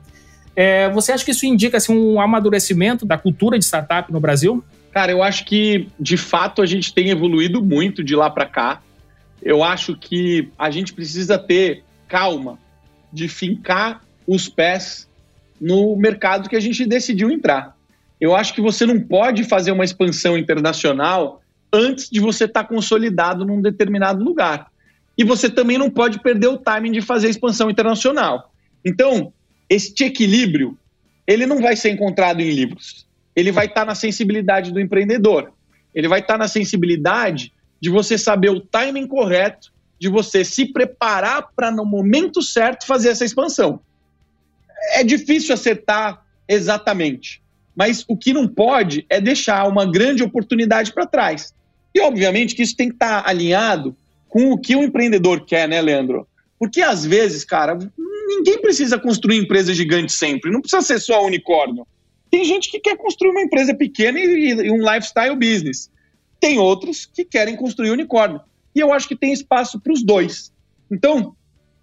É, 0.54 0.88
você 0.90 1.12
acha 1.12 1.24
que 1.24 1.30
isso 1.30 1.44
indica 1.44 1.76
assim, 1.76 1.96
um 1.96 2.20
amadurecimento 2.20 3.04
da 3.04 3.18
cultura 3.18 3.59
de 3.59 3.64
startup 3.64 4.11
no 4.12 4.20
Brasil? 4.20 4.64
Cara, 4.90 5.12
eu 5.12 5.22
acho 5.22 5.44
que 5.44 5.88
de 6.00 6.16
fato 6.16 6.62
a 6.62 6.66
gente 6.66 6.94
tem 6.94 7.11
evoluído 7.11 7.62
muito 7.62 8.02
de 8.02 8.16
lá 8.16 8.30
para 8.30 8.46
cá. 8.46 8.80
Eu 9.42 9.62
acho 9.62 9.94
que 9.94 10.48
a 10.59 10.70
gente 10.70 10.94
precisa 10.94 11.38
ter 11.38 11.85
calma 12.09 12.59
de 13.12 13.28
fincar 13.28 14.02
os 14.26 14.48
pés 14.48 15.06
no 15.61 15.94
mercado 15.96 16.48
que 16.48 16.56
a 16.56 16.61
gente 16.61 16.87
decidiu 16.87 17.30
entrar. 17.30 17.76
Eu 18.18 18.35
acho 18.35 18.54
que 18.54 18.61
você 18.61 18.87
não 18.87 18.98
pode 18.98 19.44
fazer 19.44 19.72
uma 19.72 19.85
expansão 19.85 20.38
internacional 20.38 21.42
antes 21.72 22.09
de 22.09 22.18
você 22.18 22.44
estar 22.44 22.62
tá 22.62 22.68
consolidado 22.68 23.44
num 23.44 23.61
determinado 23.61 24.24
lugar. 24.24 24.68
E 25.16 25.24
você 25.24 25.48
também 25.48 25.79
não 25.79 25.90
pode 25.90 26.20
perder 26.20 26.48
o 26.48 26.59
timing 26.59 26.92
de 26.92 27.00
fazer 27.00 27.29
a 27.29 27.31
expansão 27.31 27.70
internacional. 27.70 28.52
Então, 28.85 29.33
este 29.68 30.05
equilíbrio, 30.05 30.79
ele 31.26 31.46
não 31.46 31.61
vai 31.61 31.74
ser 31.74 31.90
encontrado 31.90 32.40
em 32.40 32.50
livros. 32.50 33.07
Ele 33.35 33.50
vai 33.50 33.66
estar 33.66 33.83
tá 33.83 33.87
na 33.87 33.94
sensibilidade 33.94 34.72
do 34.72 34.81
empreendedor. 34.81 35.52
Ele 35.94 36.09
vai 36.09 36.20
estar 36.20 36.35
tá 36.35 36.38
na 36.38 36.48
sensibilidade 36.48 37.52
de 37.81 37.90
você 37.90 38.16
saber 38.18 38.50
o 38.50 38.61
timing 38.61 39.07
correto, 39.07 39.72
de 39.98 40.09
você 40.09 40.44
se 40.44 40.72
preparar 40.72 41.48
para, 41.55 41.70
no 41.70 41.85
momento 41.85 42.42
certo, 42.42 42.87
fazer 42.87 43.11
essa 43.11 43.24
expansão. 43.24 43.81
É 44.92 45.02
difícil 45.02 45.55
acertar 45.55 46.22
exatamente, 46.46 47.42
mas 47.74 48.05
o 48.07 48.16
que 48.16 48.33
não 48.33 48.46
pode 48.46 49.05
é 49.09 49.20
deixar 49.20 49.66
uma 49.66 49.90
grande 49.90 50.22
oportunidade 50.22 50.92
para 50.92 51.07
trás. 51.07 51.55
E, 51.94 52.00
obviamente, 52.00 52.55
que 52.55 52.62
isso 52.62 52.76
tem 52.76 52.88
que 52.88 52.94
estar 52.94 53.22
tá 53.22 53.29
alinhado 53.29 53.96
com 54.37 54.53
o 54.53 54.59
que 54.59 54.77
o 54.77 54.83
empreendedor 54.83 55.46
quer, 55.46 55.66
né, 55.66 55.81
Leandro? 55.81 56.29
Porque, 56.59 56.83
às 56.83 57.07
vezes, 57.07 57.42
cara, 57.42 57.79
ninguém 58.29 58.61
precisa 58.61 58.99
construir 58.99 59.38
empresa 59.38 59.72
gigante 59.72 60.12
sempre. 60.12 60.51
Não 60.51 60.61
precisa 60.61 60.83
ser 60.83 61.01
só 61.01 61.25
unicórnio. 61.25 61.87
Tem 62.31 62.44
gente 62.44 62.70
que 62.70 62.79
quer 62.79 62.99
construir 62.99 63.31
uma 63.31 63.40
empresa 63.40 63.75
pequena 63.75 64.20
e, 64.20 64.51
e 64.51 64.70
um 64.70 64.77
lifestyle 64.77 65.35
business. 65.35 65.90
Tem 66.38 66.59
outros 66.59 67.07
que 67.07 67.25
querem 67.25 67.57
construir 67.57 67.90
unicórnio. 67.92 68.42
E 68.75 68.81
eu 68.81 68.92
acho 68.92 69.09
que 69.09 69.16
tem 69.16 69.33
espaço 69.33 69.81
para 69.81 69.94
os 69.94 70.05
dois. 70.05 70.53
Então, 70.90 71.35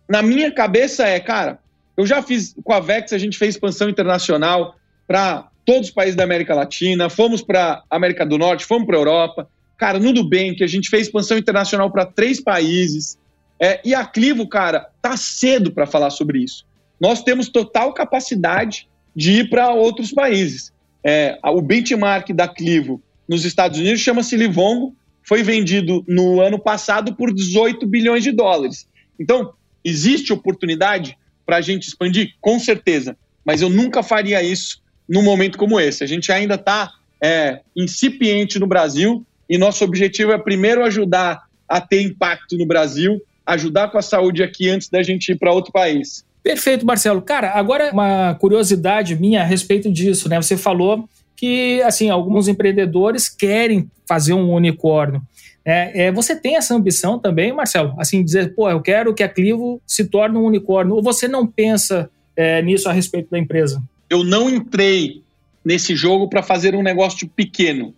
na 0.08 0.22
minha 0.22 0.52
cabeça 0.52 1.08
é, 1.08 1.20
cara, 1.20 1.58
eu 1.98 2.06
já 2.06 2.22
fiz 2.22 2.56
com 2.64 2.72
a 2.72 2.80
Vex, 2.80 3.14
a 3.14 3.18
gente 3.18 3.36
fez 3.36 3.56
expansão 3.56 3.90
internacional 3.90 4.76
para 5.08 5.50
todos 5.66 5.88
os 5.88 5.94
países 5.94 6.16
da 6.16 6.24
América 6.24 6.54
Latina, 6.54 7.10
fomos 7.10 7.42
para 7.42 7.82
América 7.90 8.24
do 8.24 8.38
Norte, 8.38 8.64
fomos 8.64 8.86
para 8.86 8.96
Europa, 8.96 9.50
Cara, 9.84 10.00
no 10.00 10.14
Nubank, 10.14 10.64
a 10.64 10.68
gente 10.68 10.90
fez 10.90 11.08
expansão 11.08 11.38
internacional 11.38 11.92
para 11.92 12.06
três 12.06 12.40
países. 12.40 13.18
É, 13.60 13.82
e 13.84 13.94
a 13.94 14.06
Clivo, 14.06 14.48
cara, 14.48 14.90
tá 15.02 15.18
cedo 15.18 15.74
para 15.74 15.86
falar 15.86 16.10
sobre 16.10 16.40
isso. 16.40 16.66
Nós 17.02 17.22
temos 17.22 17.50
total 17.50 17.94
capacidade 17.94 18.88
de 19.14 19.40
ir 19.40 19.50
para 19.50 19.74
outros 19.74 20.14
países. 20.14 20.72
É, 21.04 21.38
o 21.44 21.62
benchmark 21.62 22.30
da 22.30 22.48
Clivo 22.48 23.04
nos 23.28 23.44
Estados 23.44 23.78
Unidos 23.78 24.00
chama-se 24.00 24.38
Livongo, 24.38 24.96
foi 25.22 25.44
vendido 25.44 26.02
no 26.08 26.40
ano 26.40 26.58
passado 26.58 27.14
por 27.14 27.34
18 27.34 27.86
bilhões 27.86 28.24
de 28.24 28.32
dólares. 28.32 28.88
Então, 29.20 29.52
existe 29.84 30.32
oportunidade 30.32 31.18
para 31.46 31.58
a 31.58 31.62
gente 31.62 31.90
expandir? 31.90 32.36
Com 32.40 32.58
certeza. 32.58 33.18
Mas 33.44 33.62
eu 33.62 33.68
nunca 33.68 34.02
faria 34.02 34.42
isso 34.42 34.82
num 35.10 35.24
momento 35.24 35.58
como 35.58 35.78
esse. 35.78 36.06
A 36.06 36.08
gente 36.08 36.32
ainda 36.32 36.56
está 36.56 36.90
é, 37.22 37.60
incipiente 37.76 38.58
no 38.58 38.66
Brasil, 38.66 39.26
e 39.50 39.58
nosso 39.58 39.84
objetivo 39.84 40.32
é 40.32 40.38
primeiro 40.38 40.84
ajudar 40.84 41.44
a 41.68 41.82
ter 41.82 42.02
impacto 42.02 42.58
no 42.58 42.66
Brasil, 42.66 43.22
ajudar 43.46 43.90
com 43.90 43.98
a 43.98 44.02
saúde 44.02 44.44
aqui 44.44 44.70
antes 44.70 44.90
da 44.90 45.02
gente 45.04 45.32
ir 45.32 45.36
para 45.36 45.52
outro 45.52 45.72
país. 45.72 46.26
Perfeito, 46.44 46.86
Marcelo. 46.86 47.22
Cara, 47.22 47.52
agora 47.52 47.92
uma 47.92 48.36
curiosidade 48.36 49.16
minha 49.16 49.42
a 49.42 49.46
respeito 49.46 49.92
disso, 49.92 50.28
né? 50.28 50.42
Você 50.42 50.58
falou 50.58 51.08
que, 51.36 51.82
assim, 51.84 52.10
alguns 52.10 52.48
empreendedores 52.48 53.30
querem 53.30 53.90
fazer 54.08 54.34
um 54.34 54.52
unicórnio. 54.52 55.22
É, 55.66 56.06
é, 56.06 56.12
você 56.12 56.36
tem 56.36 56.58
essa 56.58 56.76
ambição 56.76 57.18
também, 57.18 57.54
Marcelo? 57.54 57.96
Assim, 57.98 58.24
dizer, 58.24 58.54
pô, 58.54 58.70
eu 58.70 58.82
quero 58.82 59.14
que 59.14 59.24
a 59.24 59.30
Clivo 59.30 59.82
se 59.88 60.06
torne 60.06 60.38
um 60.38 60.44
unicórnio. 60.44 60.96
Ou 60.96 61.02
você 61.02 61.28
não 61.28 61.48
pensa 61.48 62.10
é, 62.36 62.62
nisso 62.62 62.90
a 62.90 62.94
respeito 62.94 63.32
da 63.32 63.40
empresa? 63.40 63.82
Eu 64.10 64.24
não 64.24 64.50
entrei 64.50 65.22
nesse 65.64 65.96
jogo 65.96 66.28
para 66.28 66.44
fazer 66.44 66.76
um 66.76 66.84
negócio 66.84 67.28
pequeno. 67.30 67.94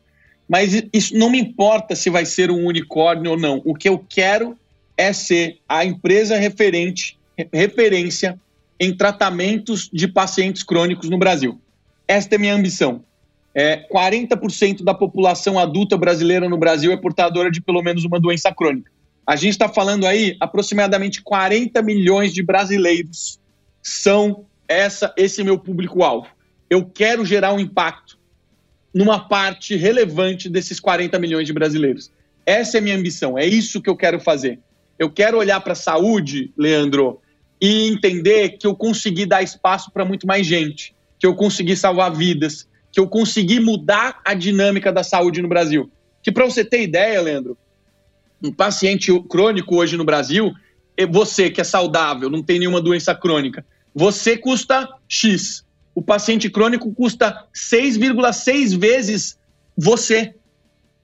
Mas 0.48 0.84
isso 0.94 1.18
não 1.18 1.30
me 1.30 1.40
importa 1.40 1.96
se 1.96 2.10
vai 2.10 2.26
ser 2.26 2.52
um 2.52 2.66
unicórnio 2.66 3.32
ou 3.32 3.38
não. 3.38 3.62
O 3.66 3.74
que 3.74 3.90
eu 3.90 3.98
quero 3.98 4.58
é 4.98 5.12
ser 5.12 5.58
a 5.68 5.84
empresa 5.84 6.38
referente, 6.38 7.18
referência 7.52 8.40
em 8.80 8.96
tratamentos 8.96 9.90
de 9.92 10.08
pacientes 10.08 10.64
crônicos 10.64 11.10
no 11.10 11.18
Brasil. 11.18 11.60
Esta 12.08 12.36
é 12.36 12.38
minha 12.38 12.54
ambição. 12.54 13.04
É, 13.54 13.88
40% 13.88 14.84
da 14.84 14.94
população 14.94 15.58
adulta 15.58 15.98
brasileira 15.98 16.50
no 16.50 16.58
Brasil 16.58 16.92
é 16.92 16.98
portadora 16.98 17.50
de 17.50 17.62
pelo 17.62 17.82
menos 17.82 18.04
uma 18.04 18.20
doença 18.20 18.54
crônica. 18.54 18.92
A 19.26 19.36
gente 19.36 19.54
está 19.54 19.68
falando 19.68 20.06
aí, 20.06 20.36
aproximadamente 20.40 21.22
40 21.22 21.82
milhões 21.82 22.34
de 22.34 22.44
brasileiros 22.44 23.40
são 23.82 24.46
essa, 24.68 25.14
esse 25.18 25.44
meu 25.44 25.58
público-alvo. 25.58 26.28
Eu 26.70 26.86
quero 26.86 27.26
gerar 27.26 27.54
um 27.54 27.60
impacto 27.60 28.15
numa 28.96 29.20
parte 29.20 29.76
relevante 29.76 30.48
desses 30.48 30.80
40 30.80 31.20
milhões 31.20 31.46
de 31.46 31.52
brasileiros. 31.52 32.10
Essa 32.46 32.78
é 32.78 32.80
a 32.80 32.82
minha 32.82 32.96
ambição, 32.96 33.38
é 33.38 33.46
isso 33.46 33.82
que 33.82 33.90
eu 33.90 33.96
quero 33.98 34.22
fazer. 34.22 34.58
Eu 34.98 35.10
quero 35.10 35.38
olhar 35.38 35.60
para 35.60 35.74
a 35.74 35.76
saúde, 35.76 36.54
Leandro, 36.58 37.20
e 37.60 37.90
entender 37.90 38.52
que 38.52 38.66
eu 38.66 38.74
consegui 38.74 39.26
dar 39.26 39.44
espaço 39.44 39.92
para 39.92 40.06
muito 40.06 40.26
mais 40.26 40.48
gente, 40.48 40.96
que 41.20 41.28
eu 41.28 41.36
consegui 41.36 41.76
salvar 41.76 42.16
vidas, 42.16 42.70
que 42.90 42.98
eu 42.98 43.06
consegui 43.10 43.60
mudar 43.60 44.22
a 44.24 44.34
dinâmica 44.34 44.94
da 44.94 45.04
saúde 45.04 45.42
no 45.42 45.50
Brasil. 45.50 45.92
Que 46.24 46.32
para 46.32 46.46
você 46.46 46.64
ter 46.64 46.82
ideia, 46.82 47.22
Leandro, 47.22 47.58
um 48.42 48.52
paciente 48.52 49.12
crônico 49.28 49.76
hoje 49.76 49.98
no 49.98 50.06
Brasil, 50.06 50.54
você 51.10 51.50
que 51.50 51.60
é 51.60 51.66
saudável, 51.66 52.30
não 52.30 52.42
tem 52.42 52.60
nenhuma 52.60 52.80
doença 52.80 53.14
crônica, 53.14 53.66
você 53.94 54.38
custa 54.38 54.88
X. 55.10 55.65
O 55.96 56.02
paciente 56.02 56.50
crônico 56.50 56.94
custa 56.94 57.48
6,6 57.56 58.78
vezes 58.78 59.40
você. 59.78 60.36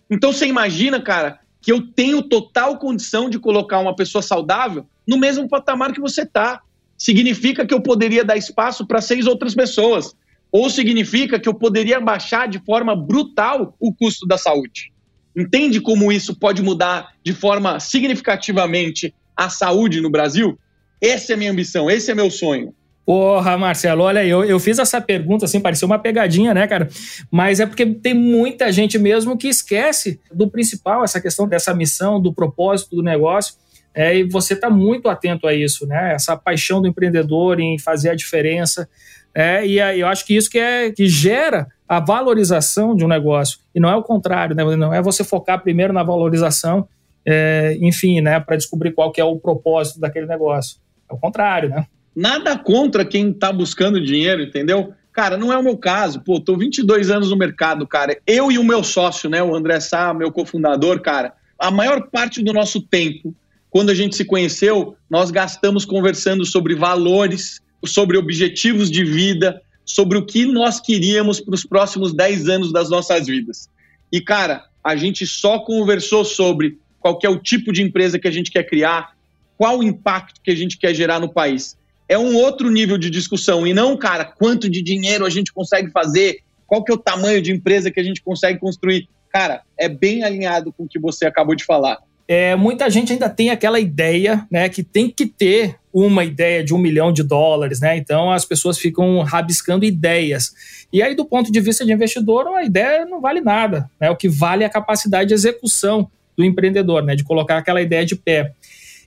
Então 0.10 0.34
você 0.34 0.46
imagina, 0.46 1.02
cara, 1.02 1.40
que 1.62 1.72
eu 1.72 1.88
tenho 1.88 2.22
total 2.22 2.78
condição 2.78 3.30
de 3.30 3.40
colocar 3.40 3.80
uma 3.80 3.96
pessoa 3.96 4.22
saudável 4.22 4.86
no 5.08 5.18
mesmo 5.18 5.48
patamar 5.48 5.94
que 5.94 6.02
você 6.02 6.24
está. 6.24 6.62
Significa 6.98 7.66
que 7.66 7.74
eu 7.74 7.82
poderia 7.82 8.26
dar 8.26 8.36
espaço 8.36 8.86
para 8.86 9.02
seis 9.02 9.26
outras 9.26 9.56
pessoas 9.56 10.14
ou 10.52 10.70
significa 10.70 11.40
que 11.40 11.48
eu 11.48 11.54
poderia 11.54 12.00
baixar 12.02 12.48
de 12.48 12.60
forma 12.60 12.94
brutal 12.94 13.74
o 13.80 13.94
custo 13.94 14.28
da 14.28 14.38
saúde. 14.38 14.92
Entende 15.36 15.80
como 15.80 16.12
isso 16.12 16.36
pode 16.36 16.62
mudar 16.62 17.14
de 17.24 17.34
forma 17.34 17.80
significativamente 17.80 19.16
a 19.36 19.50
saúde 19.50 20.02
no 20.02 20.10
Brasil? 20.10 20.60
Essa 21.00 21.32
é 21.32 21.36
a 21.36 21.38
minha 21.38 21.52
ambição, 21.52 21.90
esse 21.90 22.12
é 22.12 22.14
meu 22.16 22.30
sonho. 22.30 22.76
Porra, 23.12 23.58
Marcelo, 23.58 24.04
olha, 24.04 24.26
eu, 24.26 24.42
eu 24.46 24.58
fiz 24.58 24.80
essa 24.80 25.02
pergunta 25.02 25.44
assim, 25.44 25.60
pareceu 25.60 25.86
uma 25.86 26.00
pegadinha, 26.00 26.54
né, 26.54 26.66
cara? 26.66 26.88
Mas 27.30 27.60
é 27.60 27.66
porque 27.66 27.86
tem 27.86 28.14
muita 28.14 28.72
gente 28.72 28.98
mesmo 28.98 29.38
que 29.38 29.50
esquece 29.50 30.18
do 30.34 30.50
principal, 30.50 31.04
essa 31.04 31.20
questão 31.20 31.46
dessa 31.46 31.74
missão, 31.74 32.22
do 32.22 32.34
propósito 32.34 32.96
do 32.96 33.04
negócio. 33.04 33.56
É, 33.94 34.16
e 34.16 34.24
você 34.24 34.54
está 34.54 34.70
muito 34.70 35.10
atento 35.10 35.46
a 35.46 35.54
isso, 35.54 35.86
né? 35.86 36.14
Essa 36.14 36.38
paixão 36.38 36.82
do 36.82 36.88
empreendedor 36.88 37.60
em 37.60 37.78
fazer 37.78 38.12
a 38.12 38.16
diferença. 38.16 38.88
É, 39.36 39.68
e 39.68 39.78
eu 40.00 40.08
acho 40.08 40.26
que 40.26 40.34
isso 40.34 40.50
que, 40.50 40.58
é, 40.58 40.90
que 40.90 41.06
gera 41.06 41.68
a 41.90 42.00
valorização 42.00 42.96
de 42.96 43.04
um 43.04 43.10
negócio. 43.10 43.60
E 43.76 43.80
não 43.82 43.90
é 43.90 43.96
o 43.98 44.04
contrário, 44.04 44.56
né? 44.56 44.64
não 44.78 44.94
é 44.94 45.02
você 45.02 45.22
focar 45.22 45.62
primeiro 45.62 45.92
na 45.92 46.02
valorização, 46.02 46.88
é, 47.26 47.78
enfim, 47.82 48.22
né, 48.22 48.40
para 48.40 48.56
descobrir 48.56 48.94
qual 48.94 49.12
que 49.12 49.20
é 49.20 49.26
o 49.26 49.38
propósito 49.38 50.00
daquele 50.00 50.28
negócio. 50.28 50.78
É 51.10 51.14
o 51.14 51.18
contrário, 51.18 51.68
né? 51.68 51.86
Nada 52.16 52.58
contra 52.58 53.06
quem 53.06 53.32
está 53.32 53.52
buscando 53.52 54.04
dinheiro, 54.04 54.44
entendeu? 54.44 54.94
Cara, 55.14 55.38
não 55.38 55.52
é 55.52 55.58
o 55.58 55.64
meu 55.64 55.78
caso. 55.78 56.22
Pô, 56.22 56.40
tô 56.40 56.58
22 56.58 57.10
anos 57.10 57.30
no 57.30 57.38
mercado, 57.38 57.88
cara. 57.88 58.18
Eu 58.26 58.52
e 58.52 58.58
o 58.58 58.64
meu 58.64 58.84
sócio, 58.84 59.30
né, 59.30 59.42
o 59.42 59.56
André 59.56 59.80
Sá, 59.80 60.14
meu 60.14 60.32
cofundador, 60.32 61.02
cara, 61.02 61.34
a 61.58 61.70
maior 61.70 62.10
parte 62.10 62.42
do 62.42 62.54
nosso 62.54 62.82
tempo, 62.82 63.36
quando 63.70 63.90
a 63.90 63.96
gente 63.96 64.16
se 64.16 64.26
conheceu, 64.26 64.96
nós 65.10 65.32
gastamos 65.32 65.86
conversando 65.86 66.46
sobre 66.46 66.76
valores, 66.76 67.62
sobre 67.86 68.18
objetivos 68.18 68.90
de 68.90 69.04
vida, 69.04 69.62
sobre 69.86 70.18
o 70.18 70.26
que 70.26 70.46
nós 70.46 70.80
queríamos 70.80 71.40
para 71.40 71.56
os 71.56 71.64
próximos 71.64 72.14
10 72.14 72.50
anos 72.50 72.72
das 72.72 72.90
nossas 72.90 73.28
vidas. 73.28 73.70
E, 74.12 74.20
cara, 74.20 74.66
a 74.84 74.96
gente 74.96 75.26
só 75.26 75.60
conversou 75.60 76.26
sobre 76.26 76.78
qual 77.00 77.18
é 77.24 77.30
o 77.30 77.40
tipo 77.40 77.72
de 77.72 77.82
empresa 77.82 78.20
que 78.20 78.28
a 78.28 78.32
gente 78.32 78.52
quer 78.52 78.64
criar, 78.64 79.16
qual 79.58 79.80
o 79.80 79.84
impacto 79.84 80.42
que 80.44 80.52
a 80.52 80.56
gente 80.56 80.78
quer 80.78 80.94
gerar 80.94 81.20
no 81.20 81.32
país. 81.32 81.78
É 82.12 82.18
um 82.18 82.36
outro 82.36 82.70
nível 82.70 82.98
de 82.98 83.10
discussão, 83.10 83.66
e 83.66 83.74
não, 83.74 83.96
cara, 83.96 84.26
quanto 84.26 84.70
de 84.70 84.82
dinheiro 84.82 85.26
a 85.26 85.30
gente 85.30 85.54
consegue 85.54 85.90
fazer, 85.92 86.40
qual 86.68 86.84
que 86.84 86.92
é 86.92 86.94
o 86.94 86.98
tamanho 86.98 87.42
de 87.42 87.54
empresa 87.54 87.90
que 87.90 88.02
a 88.02 88.04
gente 88.04 88.22
consegue 88.22 88.60
construir. 88.60 89.08
Cara, 89.32 89.62
é 89.80 89.88
bem 89.88 90.22
alinhado 90.22 90.74
com 90.74 90.84
o 90.84 90.88
que 90.90 91.00
você 91.00 91.26
acabou 91.26 91.56
de 91.56 91.64
falar. 91.64 92.00
É, 92.28 92.54
muita 92.54 92.90
gente 92.90 93.14
ainda 93.14 93.30
tem 93.30 93.50
aquela 93.50 93.80
ideia, 93.80 94.46
né, 94.52 94.68
que 94.68 94.84
tem 94.84 95.10
que 95.10 95.26
ter 95.26 95.78
uma 95.94 96.26
ideia 96.26 96.62
de 96.62 96.74
um 96.74 96.78
milhão 96.78 97.14
de 97.14 97.24
dólares, 97.24 97.80
né? 97.80 97.96
Então 97.96 98.30
as 98.30 98.44
pessoas 98.44 98.78
ficam 98.78 99.22
rabiscando 99.22 99.86
ideias. 99.86 100.52
E 100.92 101.02
aí, 101.02 101.16
do 101.16 101.24
ponto 101.24 101.50
de 101.50 101.62
vista 101.62 101.86
de 101.86 101.94
investidor, 101.94 102.46
a 102.50 102.66
ideia 102.66 103.06
não 103.06 103.22
vale 103.22 103.40
nada. 103.40 103.90
Né? 103.98 104.10
O 104.10 104.18
que 104.18 104.28
vale 104.28 104.66
é 104.66 104.68
a 104.68 104.70
capacidade 104.70 105.30
de 105.30 105.34
execução 105.34 106.12
do 106.36 106.44
empreendedor, 106.44 107.04
né? 107.04 107.16
De 107.16 107.24
colocar 107.24 107.58
aquela 107.58 107.82
ideia 107.82 108.06
de 108.06 108.18
pé. 108.18 108.54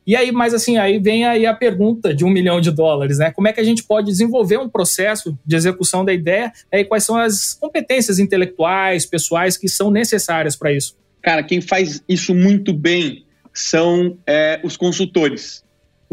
E 0.07 0.15
aí, 0.15 0.31
mas 0.31 0.53
assim, 0.53 0.77
aí 0.77 0.99
vem 0.99 1.25
aí 1.25 1.47
a 1.47 1.55
pergunta 1.55 2.15
de 2.15 2.25
um 2.25 2.31
milhão 2.31 2.61
de 2.61 2.71
dólares, 2.71 3.19
né? 3.19 3.31
Como 3.31 3.49
é 3.49 3.53
que 3.53 3.61
a 3.61 3.65
gente 3.65 3.83
pode 3.83 4.09
desenvolver 4.09 4.59
um 4.59 4.69
processo 4.69 5.39
de 5.45 5.57
execução 5.57 6.05
da 6.05 6.13
ideia 6.13 6.53
né? 6.73 6.81
e 6.81 6.85
quais 6.85 7.05
são 7.05 7.17
as 7.17 7.55
competências 7.55 8.19
intelectuais, 8.19 9.07
pessoais 9.07 9.57
que 9.57 9.69
são 9.69 9.91
necessárias 9.91 10.57
para 10.57 10.73
isso? 10.73 10.97
Cara, 11.23 11.43
quem 11.43 11.61
faz 11.61 12.03
isso 12.09 12.35
muito 12.35 12.73
bem 12.73 13.25
são 13.53 14.19
é, 14.27 14.61
os 14.63 14.77
consultores 14.77 15.65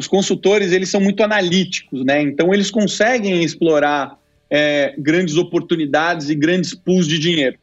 os 0.02 0.08
consultores 0.08 0.72
eles 0.72 0.90
são 0.90 1.00
muito 1.00 1.24
analíticos, 1.24 2.04
né? 2.04 2.22
Então 2.22 2.54
eles 2.54 2.72
conseguem 2.72 3.44
explorar 3.44 4.18
é, 4.50 4.94
grandes 4.98 5.38
oportunidades 5.38 6.30
e 6.30 6.36
grandes 6.36 6.74
pools 6.74 7.08
de 7.08 7.20
dinheiro. 7.20 7.58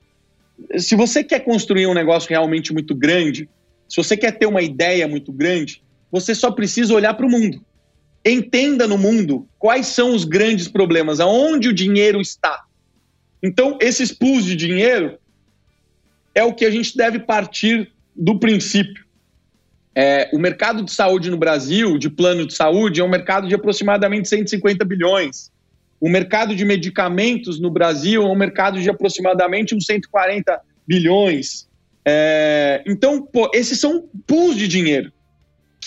Se 0.77 0.95
você 0.95 1.23
quer 1.23 1.41
construir 1.41 1.87
um 1.87 1.95
negócio 1.95 2.29
realmente 2.29 2.73
muito 2.73 2.95
grande, 2.95 3.49
se 3.89 3.97
você 3.97 4.17
quer 4.17 4.33
ter 4.33 4.47
uma 4.47 4.63
ideia 4.63 5.09
muito 5.09 5.33
grande, 5.33 5.83
você 6.11 6.35
só 6.35 6.51
precisa 6.51 6.95
olhar 6.95 7.15
para 7.15 7.27
o 7.27 7.31
mundo. 7.31 7.65
Entenda 8.25 8.87
no 8.87 8.99
mundo 8.99 9.49
quais 9.59 9.87
são 9.87 10.15
os 10.15 10.25
grandes 10.25 10.69
problemas, 10.69 11.21
aonde 11.21 11.69
o 11.69 11.73
dinheiro 11.73 12.21
está. 12.21 12.65
Então, 13.43 13.79
esses 13.81 14.13
pools 14.13 14.45
de 14.45 14.57
dinheiro 14.57 15.19
é 16.35 16.43
o 16.43 16.53
que 16.53 16.65
a 16.65 16.71
gente 16.71 16.97
deve 16.97 17.21
partir 17.21 17.93
do 18.15 18.39
princípio. 18.39 19.05
É, 19.95 20.31
o 20.33 20.39
mercado 20.39 20.83
de 20.83 20.93
saúde 20.93 21.31
no 21.31 21.37
Brasil, 21.37 21.99
de 21.99 22.11
plano 22.11 22.47
de 22.47 22.55
saúde, 22.55 23.01
é 23.01 23.05
um 23.05 23.09
mercado 23.09 23.49
de 23.49 23.55
aproximadamente 23.55 24.29
150 24.29 24.85
bilhões. 24.85 25.51
O 26.01 26.09
mercado 26.09 26.55
de 26.55 26.65
medicamentos 26.65 27.59
no 27.59 27.71
Brasil 27.71 28.23
é 28.23 28.27
um 28.27 28.37
mercado 28.37 28.81
de 28.81 28.89
aproximadamente 28.89 29.75
uns 29.75 29.87
140 29.87 30.61
bilhões. 30.87 31.69
É, 32.05 32.83
então, 32.87 33.23
pô, 33.23 33.51
esses 33.53 33.81
são 33.81 34.09
pools 34.27 34.57
de 34.57 34.69
dinheiro 34.69 35.13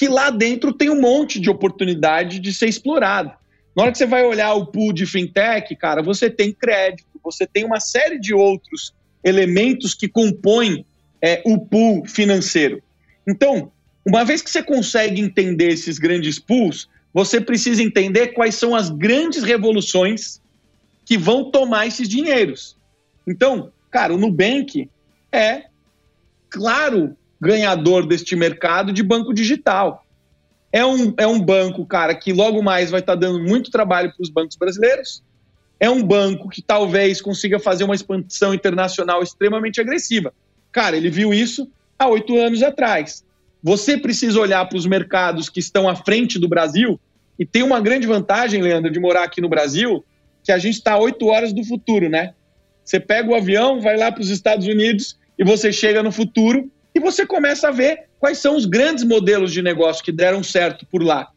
que 0.02 0.08
lá 0.08 0.32
dentro 0.32 0.74
tem 0.74 0.90
um 0.90 1.00
monte 1.00 1.40
de 1.40 1.48
oportunidade 1.48 2.40
de 2.40 2.52
ser 2.52 2.68
explorado. 2.68 3.32
Na 3.76 3.84
hora 3.84 3.92
que 3.92 4.00
você 4.00 4.08
vai 4.08 4.26
olhar 4.26 4.52
o 4.56 4.66
pool 4.66 4.92
de 4.92 5.06
fintech, 5.06 5.76
cara, 5.76 6.02
você 6.02 6.28
tem 6.28 6.52
crédito, 6.52 7.06
você 7.24 7.46
tem 7.46 7.64
uma 7.64 7.80
série 7.80 8.20
de 8.20 8.34
outros 8.34 8.96
elementos 9.24 9.94
que 9.94 10.08
compõem 10.08 10.84
é, 11.22 11.44
o 11.46 11.60
pool 11.60 12.04
financeiro. 12.08 12.82
Então, 13.28 13.72
uma 14.04 14.26
vez 14.26 14.42
que 14.42 14.50
você 14.50 14.64
consegue 14.64 15.22
entender 15.22 15.68
esses 15.68 16.00
grandes 16.00 16.40
pools, 16.40 16.90
você 17.14 17.40
precisa 17.40 17.84
entender 17.84 18.30
quais 18.30 18.56
são 18.56 18.76
as 18.76 18.90
grandes 18.90 19.44
revoluções 19.44 20.42
que 21.06 21.16
vão 21.16 21.52
tomar 21.52 21.86
esses 21.86 22.10
dinheiros. 22.10 22.76
Então, 23.28 23.72
cara, 23.92 24.16
o 24.16 24.18
Nubank 24.18 24.90
é, 25.32 25.66
claro, 26.50 27.16
ganhador 27.42 28.06
deste 28.06 28.36
mercado 28.36 28.94
de 28.94 29.02
banco 29.02 29.34
digital. 29.34 30.06
É 30.72 30.86
um, 30.86 31.14
é 31.18 31.26
um 31.26 31.42
banco, 31.42 31.84
cara, 31.86 32.14
que 32.14 32.32
logo 32.32 32.62
mais 32.62 32.92
vai 32.92 33.00
estar 33.00 33.14
tá 33.14 33.20
dando 33.20 33.40
muito 33.40 33.72
trabalho 33.72 34.14
para 34.14 34.22
os 34.22 34.30
bancos 34.30 34.56
brasileiros. 34.56 35.24
É 35.80 35.90
um 35.90 36.04
banco 36.04 36.48
que 36.48 36.62
talvez 36.62 37.20
consiga 37.20 37.60
fazer 37.60 37.84
uma 37.84 37.96
expansão 37.96 38.54
internacional 38.54 39.24
extremamente 39.24 39.82
agressiva. 39.82 40.32
Cara, 40.72 40.96
ele 40.96 41.10
viu 41.10 41.34
isso 41.34 41.68
há 41.98 42.08
oito 42.08 42.38
anos 42.38 42.62
atrás. 42.62 43.26
Você 43.64 43.98
precisa 43.98 44.40
olhar 44.40 44.64
para 44.70 44.78
os 44.78 44.86
mercados 44.86 45.50
que 45.50 45.60
estão 45.60 45.90
à 45.90 45.96
frente 45.96 46.38
do 46.38 46.48
Brasil 46.48 47.00
e 47.38 47.46
tem 47.46 47.64
uma 47.64 47.80
grande 47.80 48.06
vantagem, 48.06 48.62
Leandro, 48.62 48.92
de 48.92 49.00
morar 49.00 49.24
aqui 49.24 49.42
no 49.42 49.50
Brasil, 49.50 50.06
que 50.44 50.52
a 50.52 50.60
gente 50.60 50.76
está 50.76 50.98
oito 50.98 51.26
horas 51.26 51.52
do 51.52 51.64
futuro, 51.64 52.08
né? 52.08 52.34
Você 52.86 53.00
pega 53.00 53.30
o 53.30 53.36
avião, 53.36 53.82
vai 53.82 53.98
lá 53.98 54.12
para 54.12 54.22
os 54.22 54.30
Estados 54.30 54.68
Unidos 54.68 55.18
e 55.38 55.44
você 55.44 55.72
chega 55.72 56.04
no 56.04 56.12
futuro 56.12 56.72
e 56.94 57.00
você 57.00 57.26
começa 57.26 57.70
a 57.70 57.72
ver 57.72 58.06
quais 58.20 58.38
são 58.38 58.56
os 58.56 58.66
grandes 58.66 59.04
modelos 59.04 59.52
de 59.52 59.62
negócio 59.62 60.04
que 60.04 60.12
deram 60.12 60.44
certo 60.44 60.86
por 60.86 61.02
lá. 61.02 61.30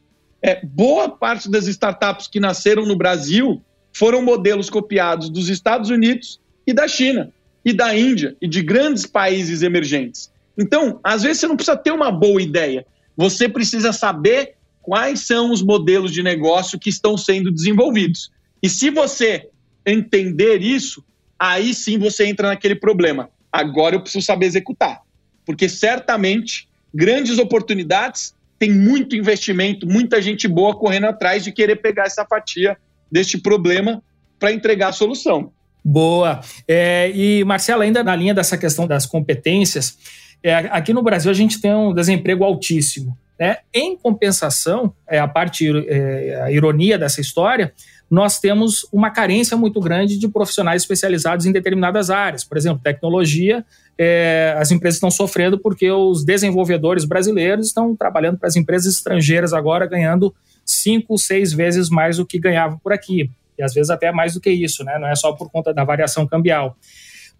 É, 0.43 0.61
boa 0.65 1.09
parte 1.09 1.51
das 1.51 1.67
startups 1.67 2.27
que 2.27 2.39
nasceram 2.39 2.85
no 2.85 2.97
Brasil 2.97 3.63
foram 3.93 4.21
modelos 4.21 4.69
copiados 4.69 5.31
dos 5.31 5.49
Estados 5.49 5.89
Unidos 5.89 6.41
e 6.67 6.73
da 6.73 6.87
China, 6.89 7.33
e 7.65 7.73
da 7.73 7.97
Índia, 7.97 8.37
e 8.43 8.49
de 8.49 8.63
grandes 8.63 9.07
países 9.07 9.63
emergentes. 9.63 10.31
Então, 10.59 11.01
às 11.03 11.23
vezes 11.23 11.41
você 11.41 11.47
não 11.47 11.57
precisa 11.57 11.77
ter 11.77 11.93
uma 11.93 12.11
boa 12.11 12.43
ideia, 12.43 12.85
você 13.17 13.49
precisa 13.49 13.93
saber 13.93 14.57
quais 14.83 15.21
são 15.21 15.51
os 15.51 15.63
modelos 15.63 16.13
de 16.13 16.23
negócio 16.23 16.79
que 16.79 16.91
estão 16.91 17.17
sendo 17.17 17.51
desenvolvidos. 17.51 18.31
E 18.63 18.69
se 18.69 18.91
você 18.91 19.49
entender 19.87 20.61
isso, 20.61 21.03
aí 21.39 21.73
sim 21.73 21.99
você 21.99 22.27
entra 22.27 22.49
naquele 22.49 22.75
problema. 22.75 23.31
Agora 23.51 23.97
eu 23.97 24.01
preciso 24.03 24.27
saber 24.27 24.47
executar. 24.47 25.04
Porque 25.45 25.69
certamente 25.69 26.69
grandes 26.93 27.39
oportunidades 27.39 28.35
tem 28.59 28.71
muito 28.71 29.17
investimento, 29.17 29.87
muita 29.87 30.23
gente 30.23 30.47
boa 30.47 30.77
correndo 30.77 31.07
atrás 31.07 31.45
de 31.45 31.53
querer 31.53 31.77
pegar 31.77 32.05
essa 32.05 32.25
fatia 32.25 32.77
deste 33.11 33.37
problema 33.37 34.03
para 34.39 34.53
entregar 34.53 34.89
a 34.89 34.93
solução. 34.93 35.53
Boa. 35.85 36.41
É, 36.67 37.11
e, 37.15 37.45
Marcelo, 37.45 37.83
ainda 37.83 38.03
na 38.03 38.17
linha 38.17 38.33
dessa 38.33 38.57
questão 38.57 38.87
das 38.87 39.05
competências, 39.05 39.99
é, 40.43 40.55
aqui 40.55 40.93
no 40.93 41.03
Brasil 41.03 41.31
a 41.31 41.35
gente 41.35 41.61
tem 41.61 41.75
um 41.75 41.93
desemprego 41.93 42.45
altíssimo. 42.45 43.17
Né? 43.39 43.59
Em 43.73 43.97
compensação, 43.97 44.95
é, 45.07 45.19
a 45.19 45.29
parte, 45.29 45.69
é, 45.89 46.43
a 46.43 46.51
ironia 46.51 46.97
dessa 46.97 47.21
história, 47.21 47.73
nós 48.15 48.39
temos 48.39 48.87
uma 48.93 49.11
carência 49.11 49.57
muito 49.57 49.81
grande 49.81 50.17
de 50.17 50.29
profissionais 50.29 50.83
especializados 50.83 51.47
em 51.47 51.53
determinadas 51.53 52.11
áreas. 52.11 52.45
Por 52.45 52.57
exemplo, 52.57 52.81
tecnologia, 52.81 53.65
é, 53.99 54.55
as 54.57 54.71
empresas 54.71 54.99
estão 54.99 55.11
sofrendo 55.11 55.59
porque 55.59 55.91
os 55.91 56.25
desenvolvedores 56.25 57.05
brasileiros 57.05 57.67
estão 57.67 57.97
trabalhando 57.97 58.39
para 58.39 58.47
as 58.47 58.55
empresas 58.55 58.95
estrangeiras 58.95 59.53
agora, 59.53 59.85
ganhando 59.85 60.33
cinco, 60.65 61.19
seis 61.19 61.53
vezes 61.53 61.91
mais 61.91 62.19
do 62.19 62.25
que 62.25 62.39
ganhavam 62.39 62.79
por 62.79 62.93
aqui. 62.93 63.29
E 63.59 63.63
às 63.65 63.75
vezes 63.75 63.91
até 63.91 64.13
mais 64.13 64.35
do 64.35 64.41
que 64.41 64.51
isso, 64.51 64.85
né? 64.85 64.97
não 64.97 65.09
é 65.09 65.17
só 65.17 65.33
por 65.33 65.51
conta 65.51 65.75
da 65.75 65.83
variação 65.83 66.25
cambial. 66.25 66.77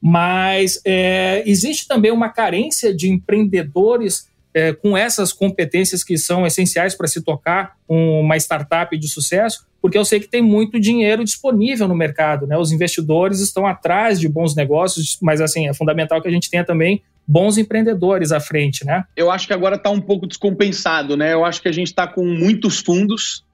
Mas 0.03 0.81
é, 0.85 1.45
existe 1.47 1.87
também 1.87 2.11
uma 2.11 2.31
carência 2.31 2.93
de 2.93 3.09
empreendedores 3.09 4.29
é, 4.53 4.73
com 4.73 4.99
essas 4.99 5.33
competências 5.33 6.03
que 6.03 6.19
são 6.19 6.45
essenciais 6.45 6.97
para 6.97 7.07
se 7.07 7.23
tocar 7.23 7.77
uma 7.89 8.37
startup 8.37 8.97
de 8.99 9.09
sucesso, 9.09 9.65
porque 9.85 9.99
eu 9.99 10.05
sei 10.07 10.19
que 10.19 10.27
tem 10.27 10.41
muito 10.41 10.81
dinheiro 10.81 11.23
disponível 11.23 11.87
no 11.87 11.95
mercado, 11.95 12.47
né? 12.47 12.57
Os 12.57 12.73
investidores 12.73 13.41
estão 13.41 13.67
atrás 13.67 14.19
de 14.19 14.27
bons 14.27 14.57
negócios, 14.57 15.19
mas 15.21 15.43
assim, 15.43 15.69
é 15.69 15.75
fundamental 15.75 16.23
que 16.23 16.29
a 16.29 16.31
gente 16.31 16.49
tenha 16.49 16.65
também 16.65 17.03
bons 17.29 17.59
empreendedores 17.59 18.33
à 18.33 18.41
frente, 18.41 18.83
né? 18.83 19.05
Eu 19.15 19.31
acho 19.31 19.47
que 19.47 19.53
agora 19.53 19.77
está 19.77 19.91
um 19.91 20.01
pouco 20.01 20.27
descompensado, 20.27 21.19
né? 21.19 21.35
Eu 21.35 21.45
acho 21.45 21.61
que 21.61 21.69
a 21.69 21.73
gente 21.73 21.89
está 21.89 22.07
com 22.07 22.25
muitos 22.25 22.79
fundos, 22.79 23.45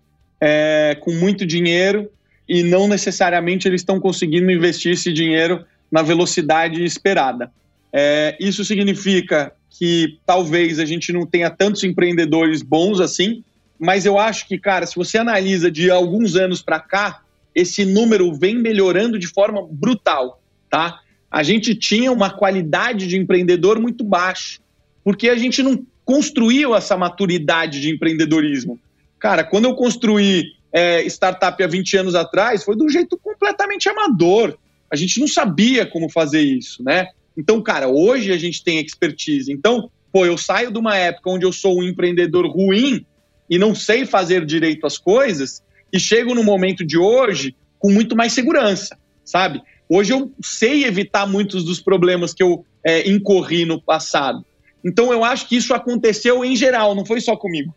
é, 0.40 0.96
com 1.00 1.12
muito 1.14 1.44
dinheiro, 1.44 2.08
e 2.48 2.62
não 2.62 2.86
necessariamente 2.86 3.66
eles 3.66 3.80
estão 3.80 3.98
conseguindo 3.98 4.52
investir 4.52 4.92
esse 4.92 5.12
dinheiro 5.12 5.64
na 5.90 6.00
velocidade 6.00 6.84
esperada. 6.84 7.50
É, 7.92 8.36
isso 8.38 8.64
significa 8.64 9.50
que 9.68 10.16
talvez 10.24 10.78
a 10.78 10.84
gente 10.84 11.12
não 11.12 11.26
tenha 11.26 11.50
tantos 11.50 11.82
empreendedores 11.82 12.62
bons 12.62 13.00
assim, 13.00 13.42
mas 13.80 14.04
eu 14.04 14.18
acho 14.18 14.46
que, 14.46 14.58
cara, 14.58 14.86
se 14.86 14.94
você 14.94 15.16
analisa 15.16 15.70
de 15.70 15.90
alguns 15.90 16.36
anos 16.36 16.60
para 16.60 16.78
cá, 16.78 17.22
esse 17.54 17.86
número 17.86 18.30
vem 18.34 18.54
melhorando 18.54 19.18
de 19.18 19.26
forma 19.26 19.66
brutal, 19.70 20.42
tá? 20.68 21.00
A 21.30 21.42
gente 21.42 21.74
tinha 21.74 22.12
uma 22.12 22.28
qualidade 22.28 23.06
de 23.06 23.16
empreendedor 23.16 23.80
muito 23.80 24.04
baixa, 24.04 24.60
porque 25.02 25.30
a 25.30 25.36
gente 25.36 25.62
não 25.62 25.82
construiu 26.04 26.74
essa 26.74 26.94
maturidade 26.94 27.80
de 27.80 27.88
empreendedorismo. 27.88 28.78
Cara, 29.18 29.44
quando 29.44 29.64
eu 29.64 29.74
construí 29.74 30.44
é, 30.70 31.02
startup 31.06 31.62
há 31.62 31.66
20 31.66 31.96
anos 31.96 32.14
atrás, 32.14 32.62
foi 32.62 32.76
de 32.76 32.82
um 32.82 32.88
jeito 32.88 33.16
completamente 33.16 33.88
amador. 33.88 34.58
A 34.90 34.96
gente 34.96 35.18
não 35.18 35.26
sabia 35.26 35.86
como 35.86 36.10
fazer 36.10 36.42
isso, 36.42 36.82
né? 36.82 37.06
Então, 37.34 37.62
cara, 37.62 37.88
hoje 37.88 38.30
a 38.30 38.36
gente 38.36 38.62
tem 38.62 38.78
expertise. 38.78 39.50
Então, 39.50 39.90
pô, 40.12 40.26
eu 40.26 40.36
saio 40.36 40.70
de 40.70 40.78
uma 40.78 40.96
época 40.96 41.30
onde 41.30 41.46
eu 41.46 41.52
sou 41.52 41.78
um 41.78 41.82
empreendedor 41.82 42.46
ruim 42.46 43.06
e 43.50 43.58
não 43.58 43.74
sei 43.74 44.06
fazer 44.06 44.46
direito 44.46 44.86
as 44.86 44.96
coisas 44.96 45.60
e 45.92 45.98
chego 45.98 46.34
no 46.34 46.44
momento 46.44 46.86
de 46.86 46.96
hoje 46.96 47.56
com 47.80 47.90
muito 47.90 48.16
mais 48.16 48.32
segurança, 48.32 48.96
sabe? 49.24 49.60
Hoje 49.88 50.12
eu 50.12 50.32
sei 50.40 50.84
evitar 50.84 51.26
muitos 51.26 51.64
dos 51.64 51.80
problemas 51.80 52.32
que 52.32 52.42
eu 52.42 52.64
é, 52.84 53.10
incorri 53.10 53.66
no 53.66 53.82
passado. 53.82 54.46
Então 54.84 55.12
eu 55.12 55.24
acho 55.24 55.48
que 55.48 55.56
isso 55.56 55.74
aconteceu 55.74 56.44
em 56.44 56.54
geral, 56.54 56.94
não 56.94 57.04
foi 57.04 57.20
só 57.20 57.36
comigo. 57.36 57.74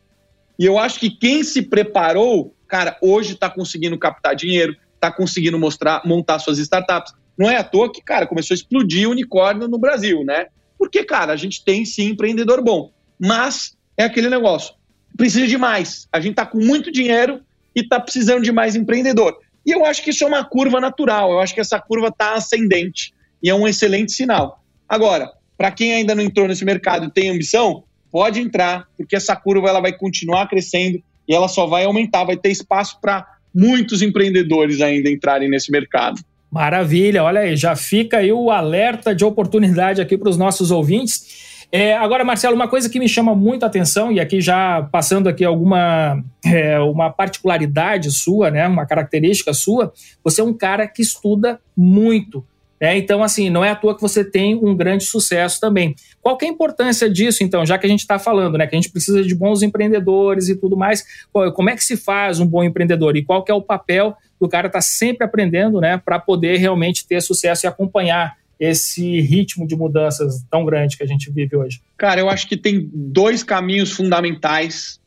E 0.60 0.66
eu 0.66 0.78
acho 0.78 1.00
que 1.00 1.10
quem 1.10 1.44
se 1.44 1.64
preparou, 1.64 2.54
cara, 2.68 2.96
hoje 3.02 3.34
está 3.34 3.50
conseguindo 3.50 3.98
captar 3.98 4.36
dinheiro, 4.36 4.78
está 4.94 5.12
conseguindo 5.12 5.58
mostrar, 5.58 6.04
montar 6.06 6.38
suas 6.38 6.60
startups, 6.60 7.14
não 7.38 7.50
é 7.50 7.58
à 7.58 7.64
toa 7.64 7.92
que, 7.92 8.02
cara, 8.02 8.28
começou 8.28 8.54
a 8.54 8.58
explodir 8.58 9.10
unicórnio 9.10 9.68
no 9.68 9.80
Brasil, 9.80 10.24
né? 10.24 10.48
Porque, 10.78 11.04
cara, 11.04 11.34
a 11.34 11.36
gente 11.36 11.66
tem 11.66 11.84
sim 11.84 12.10
empreendedor 12.10 12.62
bom. 12.62 12.92
Mas 13.20 13.76
é 13.98 14.04
aquele 14.04 14.30
negócio. 14.30 14.76
Precisa 15.18 15.48
de 15.48 15.58
mais. 15.58 16.08
A 16.12 16.20
gente 16.20 16.36
tá 16.36 16.46
com 16.46 16.60
muito 16.60 16.92
dinheiro 16.92 17.42
e 17.76 17.88
tá 17.88 18.00
precisando 18.00 18.44
de 18.44 18.52
mais 18.52 18.76
empreendedor. 18.76 19.38
E 19.66 19.72
eu 19.72 19.86
acho 19.86 20.04
que 20.04 20.10
isso 20.10 20.24
é 20.24 20.28
uma 20.28 20.44
curva 20.44 20.80
natural. 20.80 21.32
Eu 21.32 21.40
acho 21.40 21.54
que 21.54 21.62
essa 21.62 21.80
curva 21.80 22.12
tá 22.12 22.34
ascendente. 22.34 23.14
E 23.42 23.50
é 23.50 23.56
um 23.56 23.68
excelente 23.68 24.12
sinal. 24.12 24.64
Agora, 24.88 25.32
para 25.58 25.72
quem 25.72 25.94
ainda 25.94 26.14
não 26.16 26.24
entrou 26.24 26.48
nesse 26.48 26.66
mercado 26.66 27.06
e 27.06 27.12
tem 27.12 27.30
ambição, 27.30 27.84
pode 28.12 28.40
entrar, 28.40 28.88
porque 28.98 29.16
essa 29.16 29.36
curva 29.36 29.70
ela 29.70 29.82
vai 29.82 29.94
continuar 29.94 30.48
crescendo 30.48 31.02
e 31.28 31.34
ela 31.34 31.48
só 31.48 31.66
vai 31.66 31.86
aumentar, 31.86 32.24
vai 32.24 32.38
ter 32.38 32.52
espaço 32.52 33.00
para 33.02 33.26
muitos 33.54 34.02
empreendedores 34.02 34.82
ainda 34.82 35.10
entrarem 35.10 35.50
nesse 35.50 35.72
mercado. 35.72 36.22
Maravilha, 36.52 37.24
olha 37.24 37.42
aí, 37.42 37.56
já 37.56 37.76
fica 37.76 38.18
aí 38.18 38.32
o 38.32 38.52
alerta 38.52 39.16
de 39.16 39.26
oportunidade 39.26 40.02
aqui 40.02 40.18
para 40.18 40.30
os 40.30 40.38
nossos 40.38 40.70
ouvintes. 40.70 41.53
É, 41.76 41.96
agora, 41.96 42.24
Marcelo, 42.24 42.54
uma 42.54 42.68
coisa 42.68 42.88
que 42.88 43.00
me 43.00 43.10
chama 43.10 43.34
muito 43.34 43.64
a 43.64 43.66
atenção, 43.66 44.12
e 44.12 44.20
aqui 44.20 44.40
já 44.40 44.84
passando 44.92 45.28
aqui 45.28 45.44
alguma 45.44 46.24
é, 46.46 46.78
uma 46.80 47.10
particularidade 47.10 48.12
sua, 48.12 48.52
né, 48.52 48.68
uma 48.68 48.86
característica 48.86 49.56
sua, 49.56 49.92
você 50.24 50.42
é 50.42 50.44
um 50.44 50.54
cara 50.54 50.88
que 50.88 51.02
estuda 51.02 51.60
muito. 51.76 52.46
É, 52.80 52.96
então, 52.96 53.24
assim, 53.24 53.50
não 53.50 53.66
é 53.66 53.72
à 53.72 53.76
toa 53.76 53.96
que 53.96 54.02
você 54.04 54.24
tem 54.24 54.54
um 54.54 54.76
grande 54.76 55.06
sucesso 55.06 55.60
também. 55.60 55.96
Qual 56.22 56.38
é 56.40 56.46
a 56.46 56.48
importância 56.48 57.10
disso, 57.10 57.44
então, 57.44 57.66
já 57.66 57.76
que 57.80 57.88
a 57.88 57.90
gente 57.90 58.02
está 58.02 58.20
falando, 58.20 58.56
né, 58.56 58.68
que 58.68 58.76
a 58.76 58.80
gente 58.80 58.92
precisa 58.92 59.24
de 59.24 59.34
bons 59.34 59.64
empreendedores 59.64 60.50
e 60.50 60.56
tudo 60.56 60.78
mais, 60.78 61.04
como 61.56 61.72
é 61.72 61.76
que 61.76 61.84
se 61.84 61.98
faz 61.98 62.40
um 62.40 62.46
bom 62.46 62.64
empreendedor 62.64 63.18
e 63.18 63.26
qual 63.26 63.44
é 63.50 63.54
o 63.54 63.62
papel 63.64 64.16
do 64.40 64.48
cara 64.48 64.68
estar 64.68 64.78
tá 64.78 64.82
sempre 64.82 65.26
aprendendo, 65.26 65.82
né, 65.82 65.98
para 65.98 66.20
poder 66.20 66.58
realmente 66.58 67.08
ter 67.08 67.20
sucesso 67.20 67.66
e 67.66 67.68
acompanhar 67.68 68.36
esse 68.60 69.20
ritmo 69.22 69.68
de 69.68 69.76
mudanças 69.76 70.44
tão 70.50 70.66
grande 70.66 70.98
que 70.98 71.04
a 71.04 71.08
gente 71.08 71.32
vive 71.32 71.56
hoje? 71.56 71.82
Cara, 71.98 72.22
eu 72.22 72.30
acho 72.30 72.48
que 72.48 72.58
tem 72.58 72.90
dois 72.94 73.44
caminhos 73.44 73.92
fundamentais. 73.92 75.00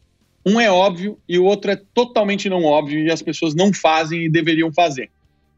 Um 0.45 0.61
é 0.61 0.71
óbvio 0.71 1.19
e 1.29 1.39
o 1.39 1.45
outro 1.45 1.71
é 1.71 1.81
totalmente 1.95 2.49
não 2.49 2.65
óbvio 2.65 3.01
e 3.01 3.11
as 3.11 3.23
pessoas 3.23 3.55
não 3.55 3.73
fazem 3.73 4.25
e 4.25 4.31
deveriam 4.31 4.73
fazer. 4.73 5.11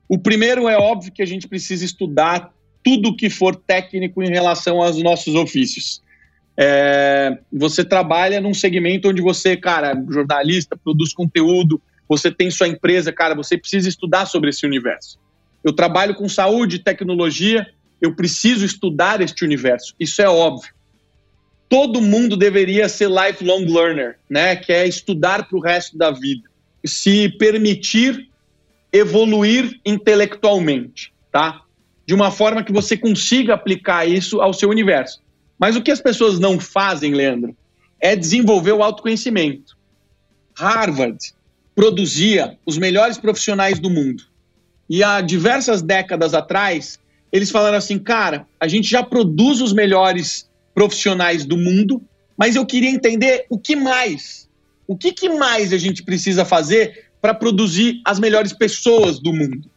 O 0.08 0.18
primeiro 0.18 0.68
é 0.68 0.78
óbvio 0.78 1.12
que 1.12 1.22
a 1.22 1.26
gente 1.26 1.46
precisa 1.46 1.84
estudar 1.84 2.52
tudo 2.82 3.14
que 3.14 3.28
for 3.28 3.54
técnico 3.54 4.22
em 4.22 4.30
relação 4.30 4.80
aos 4.82 4.96
nossos 5.02 5.34
ofícios. 5.34 6.02
É, 6.56 7.38
você 7.52 7.84
trabalha 7.84 8.40
num 8.40 8.54
segmento 8.54 9.08
onde 9.08 9.20
você, 9.20 9.56
cara, 9.56 9.94
jornalista, 10.08 10.76
produz 10.76 11.12
conteúdo, 11.12 11.80
você 12.08 12.30
tem 12.30 12.50
sua 12.50 12.66
empresa, 12.66 13.12
cara, 13.12 13.34
você 13.34 13.58
precisa 13.58 13.88
estudar 13.88 14.26
sobre 14.26 14.50
esse 14.50 14.64
universo. 14.64 15.18
Eu 15.62 15.72
trabalho 15.72 16.14
com 16.14 16.28
saúde, 16.28 16.78
tecnologia, 16.78 17.66
eu 18.00 18.14
preciso 18.14 18.64
estudar 18.64 19.20
este 19.20 19.44
universo. 19.44 19.94
Isso 19.98 20.22
é 20.22 20.28
óbvio. 20.28 20.72
Todo 21.68 22.00
mundo 22.00 22.36
deveria 22.36 22.88
ser 22.88 23.10
lifelong 23.10 23.64
learner, 23.64 24.18
né? 24.28 24.56
Que 24.56 24.72
é 24.72 24.86
estudar 24.86 25.48
para 25.48 25.58
o 25.58 25.60
resto 25.60 25.98
da 25.98 26.10
vida, 26.10 26.48
se 26.84 27.28
permitir 27.30 28.28
evoluir 28.92 29.78
intelectualmente, 29.84 31.12
tá? 31.30 31.62
De 32.06 32.14
uma 32.14 32.30
forma 32.30 32.64
que 32.64 32.72
você 32.72 32.96
consiga 32.96 33.54
aplicar 33.54 34.08
isso 34.08 34.40
ao 34.40 34.54
seu 34.54 34.70
universo. 34.70 35.20
Mas 35.58 35.76
o 35.76 35.82
que 35.82 35.90
as 35.90 36.00
pessoas 36.00 36.38
não 36.38 36.58
fazem, 36.58 37.12
Leandro, 37.12 37.54
é 38.00 38.16
desenvolver 38.16 38.72
o 38.72 38.82
autoconhecimento. 38.82 39.76
Harvard 40.56 41.18
produzia 41.74 42.58
os 42.64 42.78
melhores 42.78 43.18
profissionais 43.18 43.78
do 43.78 43.90
mundo. 43.90 44.24
E 44.88 45.04
há 45.04 45.20
diversas 45.20 45.82
décadas 45.82 46.32
atrás, 46.32 46.98
eles 47.32 47.50
falaram 47.50 47.78
assim: 47.78 47.98
cara, 47.98 48.46
a 48.58 48.68
gente 48.68 48.88
já 48.88 49.02
produz 49.02 49.60
os 49.60 49.72
melhores 49.72 50.48
profissionais 50.74 51.44
do 51.44 51.56
mundo, 51.56 52.02
mas 52.36 52.56
eu 52.56 52.64
queria 52.64 52.90
entender 52.90 53.46
o 53.50 53.58
que 53.58 53.74
mais. 53.74 54.48
O 54.86 54.96
que, 54.96 55.12
que 55.12 55.28
mais 55.28 55.72
a 55.72 55.78
gente 55.78 56.02
precisa 56.02 56.44
fazer 56.44 57.08
para 57.20 57.34
produzir 57.34 58.00
as 58.04 58.18
melhores 58.18 58.52
pessoas 58.52 59.18
do 59.18 59.32
mundo. 59.32 59.68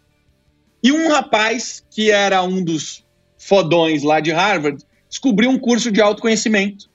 E 0.84 0.92
um 0.92 1.10
rapaz, 1.10 1.84
que 1.90 2.10
era 2.10 2.42
um 2.44 2.64
dos 2.64 3.04
fodões 3.38 4.04
lá 4.04 4.20
de 4.20 4.32
Harvard, 4.32 4.84
descobriu 5.10 5.50
um 5.50 5.60
curso 5.60 5.92
de 5.92 6.02
autoconhecimento. 6.02 6.90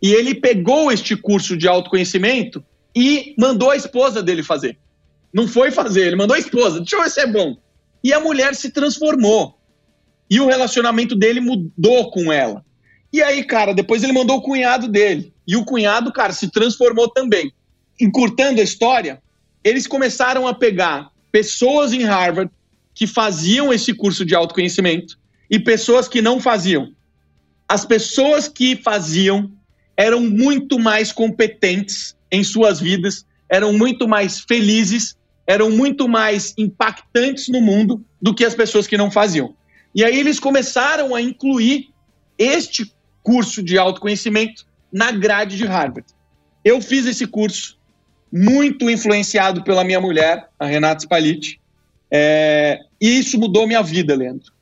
E 0.00 0.12
ele 0.12 0.34
pegou 0.34 0.90
este 0.92 1.16
curso 1.16 1.56
de 1.56 1.66
autoconhecimento 1.66 2.64
e 2.94 3.34
mandou 3.36 3.70
a 3.70 3.76
esposa 3.76 4.22
dele 4.22 4.42
fazer. 4.42 4.78
Não 5.32 5.46
foi 5.46 5.70
fazer, 5.70 6.06
ele 6.06 6.16
mandou 6.16 6.36
a 6.36 6.38
esposa. 6.38 6.78
Deixa 6.78 6.96
eu 6.96 7.02
ver 7.02 7.10
se 7.10 7.20
é 7.20 7.26
bom. 7.26 7.56
E 8.02 8.12
a 8.12 8.20
mulher 8.20 8.54
se 8.54 8.70
transformou. 8.70 9.57
E 10.30 10.40
o 10.40 10.46
relacionamento 10.46 11.14
dele 11.14 11.40
mudou 11.40 12.10
com 12.10 12.32
ela. 12.32 12.64
E 13.12 13.22
aí, 13.22 13.42
cara, 13.44 13.72
depois 13.72 14.02
ele 14.02 14.12
mandou 14.12 14.38
o 14.38 14.42
cunhado 14.42 14.88
dele. 14.88 15.32
E 15.46 15.56
o 15.56 15.64
cunhado, 15.64 16.12
cara, 16.12 16.32
se 16.32 16.50
transformou 16.50 17.08
também. 17.08 17.52
Encurtando 17.98 18.60
a 18.60 18.64
história, 18.64 19.22
eles 19.64 19.86
começaram 19.86 20.46
a 20.46 20.54
pegar 20.54 21.10
pessoas 21.32 21.92
em 21.92 22.04
Harvard 22.04 22.50
que 22.94 23.06
faziam 23.06 23.72
esse 23.72 23.94
curso 23.94 24.24
de 24.24 24.34
autoconhecimento 24.34 25.18
e 25.50 25.58
pessoas 25.58 26.08
que 26.08 26.20
não 26.20 26.40
faziam. 26.40 26.92
As 27.66 27.84
pessoas 27.84 28.48
que 28.48 28.76
faziam 28.76 29.50
eram 29.96 30.20
muito 30.20 30.78
mais 30.78 31.12
competentes 31.12 32.16
em 32.30 32.44
suas 32.44 32.80
vidas, 32.80 33.26
eram 33.48 33.72
muito 33.72 34.06
mais 34.06 34.40
felizes, 34.40 35.16
eram 35.46 35.70
muito 35.70 36.08
mais 36.08 36.54
impactantes 36.58 37.48
no 37.48 37.60
mundo 37.60 38.04
do 38.20 38.34
que 38.34 38.44
as 38.44 38.54
pessoas 38.54 38.86
que 38.86 38.98
não 38.98 39.10
faziam. 39.10 39.54
E 39.94 40.04
aí 40.04 40.18
eles 40.18 40.38
começaram 40.38 41.14
a 41.14 41.20
incluir 41.20 41.88
este 42.38 42.92
curso 43.22 43.62
de 43.62 43.78
autoconhecimento 43.78 44.66
na 44.92 45.10
grade 45.10 45.56
de 45.56 45.64
Harvard. 45.64 46.06
Eu 46.64 46.80
fiz 46.80 47.06
esse 47.06 47.26
curso 47.26 47.78
muito 48.32 48.88
influenciado 48.90 49.62
pela 49.62 49.84
minha 49.84 50.00
mulher, 50.00 50.48
a 50.58 50.66
Renata 50.66 51.02
Spaliti, 51.02 51.60
é, 52.10 52.80
e 53.00 53.18
isso 53.18 53.38
mudou 53.38 53.66
minha 53.66 53.82
vida, 53.82 54.14
Leandro. 54.14 54.52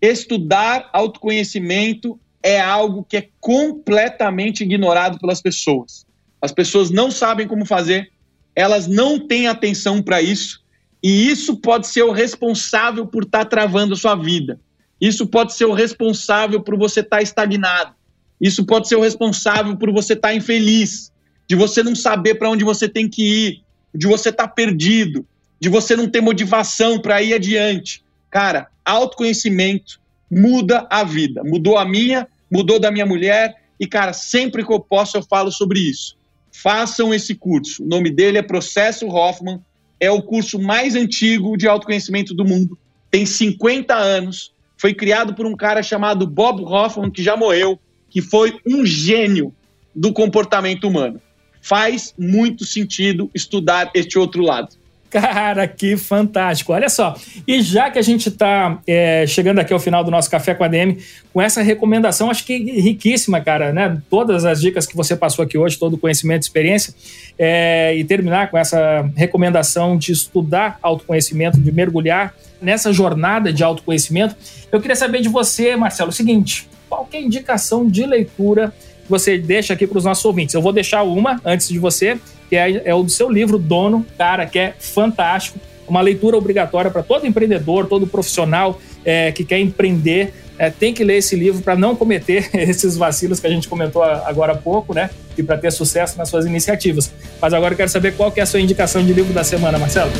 Estudar 0.00 0.88
autoconhecimento 0.92 2.18
é 2.42 2.60
algo 2.60 3.04
que 3.04 3.16
é 3.16 3.28
completamente 3.40 4.62
ignorado 4.62 5.18
pelas 5.18 5.40
pessoas. 5.40 6.04
As 6.40 6.52
pessoas 6.52 6.90
não 6.90 7.10
sabem 7.10 7.46
como 7.46 7.64
fazer, 7.64 8.10
elas 8.54 8.86
não 8.86 9.18
têm 9.18 9.46
atenção 9.46 10.02
para 10.02 10.20
isso, 10.20 10.61
e 11.02 11.28
isso 11.28 11.56
pode 11.56 11.86
ser 11.86 12.02
o 12.02 12.12
responsável 12.12 13.06
por 13.06 13.24
estar 13.24 13.40
tá 13.40 13.44
travando 13.44 13.94
a 13.94 13.96
sua 13.96 14.14
vida. 14.14 14.60
Isso 15.00 15.26
pode 15.26 15.54
ser 15.54 15.64
o 15.64 15.72
responsável 15.72 16.60
por 16.60 16.78
você 16.78 17.00
estar 17.00 17.16
tá 17.16 17.22
estagnado. 17.22 17.94
Isso 18.40 18.64
pode 18.64 18.88
ser 18.88 18.96
o 18.96 19.00
responsável 19.00 19.76
por 19.76 19.92
você 19.92 20.12
estar 20.12 20.28
tá 20.28 20.34
infeliz, 20.34 21.12
de 21.48 21.56
você 21.56 21.82
não 21.82 21.94
saber 21.94 22.36
para 22.36 22.50
onde 22.50 22.64
você 22.64 22.88
tem 22.88 23.08
que 23.08 23.22
ir, 23.22 23.62
de 23.94 24.06
você 24.06 24.28
estar 24.28 24.46
tá 24.46 24.52
perdido, 24.54 25.26
de 25.60 25.68
você 25.68 25.96
não 25.96 26.08
ter 26.08 26.20
motivação 26.20 27.00
para 27.00 27.20
ir 27.22 27.34
adiante. 27.34 28.04
Cara, 28.30 28.68
autoconhecimento 28.84 30.00
muda 30.30 30.86
a 30.88 31.04
vida. 31.04 31.42
Mudou 31.44 31.76
a 31.76 31.84
minha, 31.84 32.26
mudou 32.50 32.78
da 32.78 32.90
minha 32.90 33.06
mulher, 33.06 33.62
e, 33.82 33.86
cara, 33.86 34.12
sempre 34.12 34.64
que 34.64 34.72
eu 34.72 34.78
posso 34.78 35.16
eu 35.16 35.22
falo 35.24 35.50
sobre 35.50 35.80
isso. 35.80 36.16
Façam 36.52 37.12
esse 37.12 37.34
curso. 37.34 37.82
O 37.82 37.86
nome 37.86 38.10
dele 38.10 38.38
é 38.38 38.42
Processo 38.42 39.08
Hoffman. 39.08 39.60
É 40.02 40.10
o 40.10 40.20
curso 40.20 40.60
mais 40.60 40.96
antigo 40.96 41.56
de 41.56 41.68
autoconhecimento 41.68 42.34
do 42.34 42.44
mundo. 42.44 42.76
Tem 43.08 43.24
50 43.24 43.94
anos. 43.94 44.52
Foi 44.76 44.92
criado 44.92 45.32
por 45.32 45.46
um 45.46 45.54
cara 45.54 45.80
chamado 45.80 46.26
Bob 46.26 46.64
Hoffman, 46.64 47.08
que 47.08 47.22
já 47.22 47.36
morreu, 47.36 47.78
que 48.10 48.20
foi 48.20 48.58
um 48.66 48.84
gênio 48.84 49.54
do 49.94 50.12
comportamento 50.12 50.88
humano. 50.88 51.22
Faz 51.60 52.12
muito 52.18 52.64
sentido 52.64 53.30
estudar 53.32 53.92
este 53.94 54.18
outro 54.18 54.42
lado. 54.42 54.74
Cara, 55.12 55.68
que 55.68 55.94
fantástico. 55.98 56.72
Olha 56.72 56.88
só. 56.88 57.14
E 57.46 57.60
já 57.60 57.90
que 57.90 57.98
a 57.98 58.02
gente 58.02 58.30
está 58.30 58.78
é, 58.86 59.26
chegando 59.26 59.58
aqui 59.58 59.70
ao 59.70 59.78
final 59.78 60.02
do 60.02 60.10
nosso 60.10 60.30
Café 60.30 60.54
com 60.54 60.64
a 60.64 60.68
DM, 60.68 60.96
com 61.34 61.42
essa 61.42 61.60
recomendação, 61.60 62.30
acho 62.30 62.46
que 62.46 62.56
riquíssima, 62.80 63.38
cara, 63.38 63.74
né? 63.74 64.00
Todas 64.08 64.46
as 64.46 64.58
dicas 64.58 64.86
que 64.86 64.96
você 64.96 65.14
passou 65.14 65.44
aqui 65.44 65.58
hoje, 65.58 65.78
todo 65.78 65.94
o 65.94 65.98
conhecimento 65.98 66.44
e 66.44 66.46
experiência, 66.46 66.94
é, 67.38 67.94
e 67.94 68.02
terminar 68.04 68.50
com 68.50 68.56
essa 68.56 69.02
recomendação 69.14 69.98
de 69.98 70.12
estudar 70.12 70.78
autoconhecimento, 70.82 71.60
de 71.60 71.70
mergulhar 71.70 72.34
nessa 72.58 72.90
jornada 72.90 73.52
de 73.52 73.62
autoconhecimento, 73.62 74.34
eu 74.70 74.80
queria 74.80 74.96
saber 74.96 75.20
de 75.20 75.28
você, 75.28 75.76
Marcelo, 75.76 76.08
o 76.08 76.12
seguinte: 76.12 76.66
qual 76.88 77.06
é 77.12 77.18
a 77.18 77.20
indicação 77.20 77.86
de 77.86 78.06
leitura 78.06 78.72
que 79.04 79.10
você 79.10 79.36
deixa 79.36 79.74
aqui 79.74 79.86
para 79.86 79.98
os 79.98 80.06
nossos 80.06 80.24
ouvintes? 80.24 80.54
Eu 80.54 80.62
vou 80.62 80.72
deixar 80.72 81.02
uma 81.02 81.38
antes 81.44 81.68
de 81.68 81.78
você 81.78 82.18
que 82.52 82.56
é, 82.56 82.82
é 82.84 82.94
o 82.94 83.02
do 83.02 83.10
seu 83.10 83.30
livro 83.30 83.56
Dono, 83.56 84.04
cara, 84.18 84.44
que 84.44 84.58
é 84.58 84.74
fantástico. 84.78 85.58
Uma 85.88 86.02
leitura 86.02 86.36
obrigatória 86.36 86.90
para 86.90 87.02
todo 87.02 87.26
empreendedor, 87.26 87.86
todo 87.86 88.06
profissional 88.06 88.78
é, 89.02 89.32
que 89.32 89.42
quer 89.42 89.58
empreender. 89.58 90.34
É, 90.58 90.68
tem 90.68 90.92
que 90.92 91.02
ler 91.02 91.16
esse 91.16 91.34
livro 91.34 91.62
para 91.62 91.74
não 91.74 91.96
cometer 91.96 92.50
esses 92.52 92.94
vacilos 92.94 93.40
que 93.40 93.46
a 93.46 93.50
gente 93.50 93.66
comentou 93.66 94.02
agora 94.02 94.52
há 94.52 94.54
pouco, 94.54 94.92
né? 94.92 95.08
E 95.34 95.42
para 95.42 95.56
ter 95.56 95.70
sucesso 95.70 96.18
nas 96.18 96.28
suas 96.28 96.44
iniciativas. 96.44 97.10
Mas 97.40 97.54
agora 97.54 97.72
eu 97.72 97.76
quero 97.78 97.88
saber 97.88 98.14
qual 98.16 98.30
que 98.30 98.38
é 98.38 98.42
a 98.42 98.46
sua 98.46 98.60
indicação 98.60 99.02
de 99.02 99.14
livro 99.14 99.32
da 99.32 99.44
semana, 99.44 99.78
Marcelo. 99.78 100.12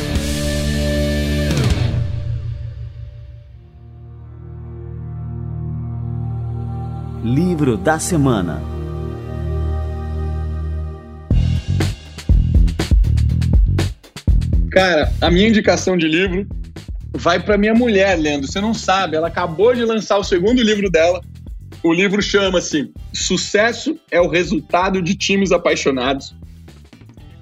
Livro 7.23 7.77
da 7.77 7.99
semana. 7.99 8.73
Cara, 14.73 15.13
a 15.21 15.29
minha 15.29 15.47
indicação 15.47 15.95
de 15.95 16.07
livro 16.07 16.47
vai 17.11 17.39
para 17.39 17.59
minha 17.59 17.75
mulher, 17.75 18.17
Leandro. 18.17 18.47
Você 18.47 18.59
não 18.59 18.73
sabe, 18.73 19.15
ela 19.15 19.27
acabou 19.27 19.75
de 19.75 19.85
lançar 19.85 20.17
o 20.17 20.23
segundo 20.23 20.63
livro 20.63 20.89
dela. 20.89 21.21
O 21.83 21.93
livro 21.93 22.23
chama-se 22.23 22.91
Sucesso 23.13 23.99
é 24.09 24.19
o 24.19 24.27
resultado 24.27 24.99
de 24.99 25.13
times 25.13 25.51
apaixonados. 25.51 26.35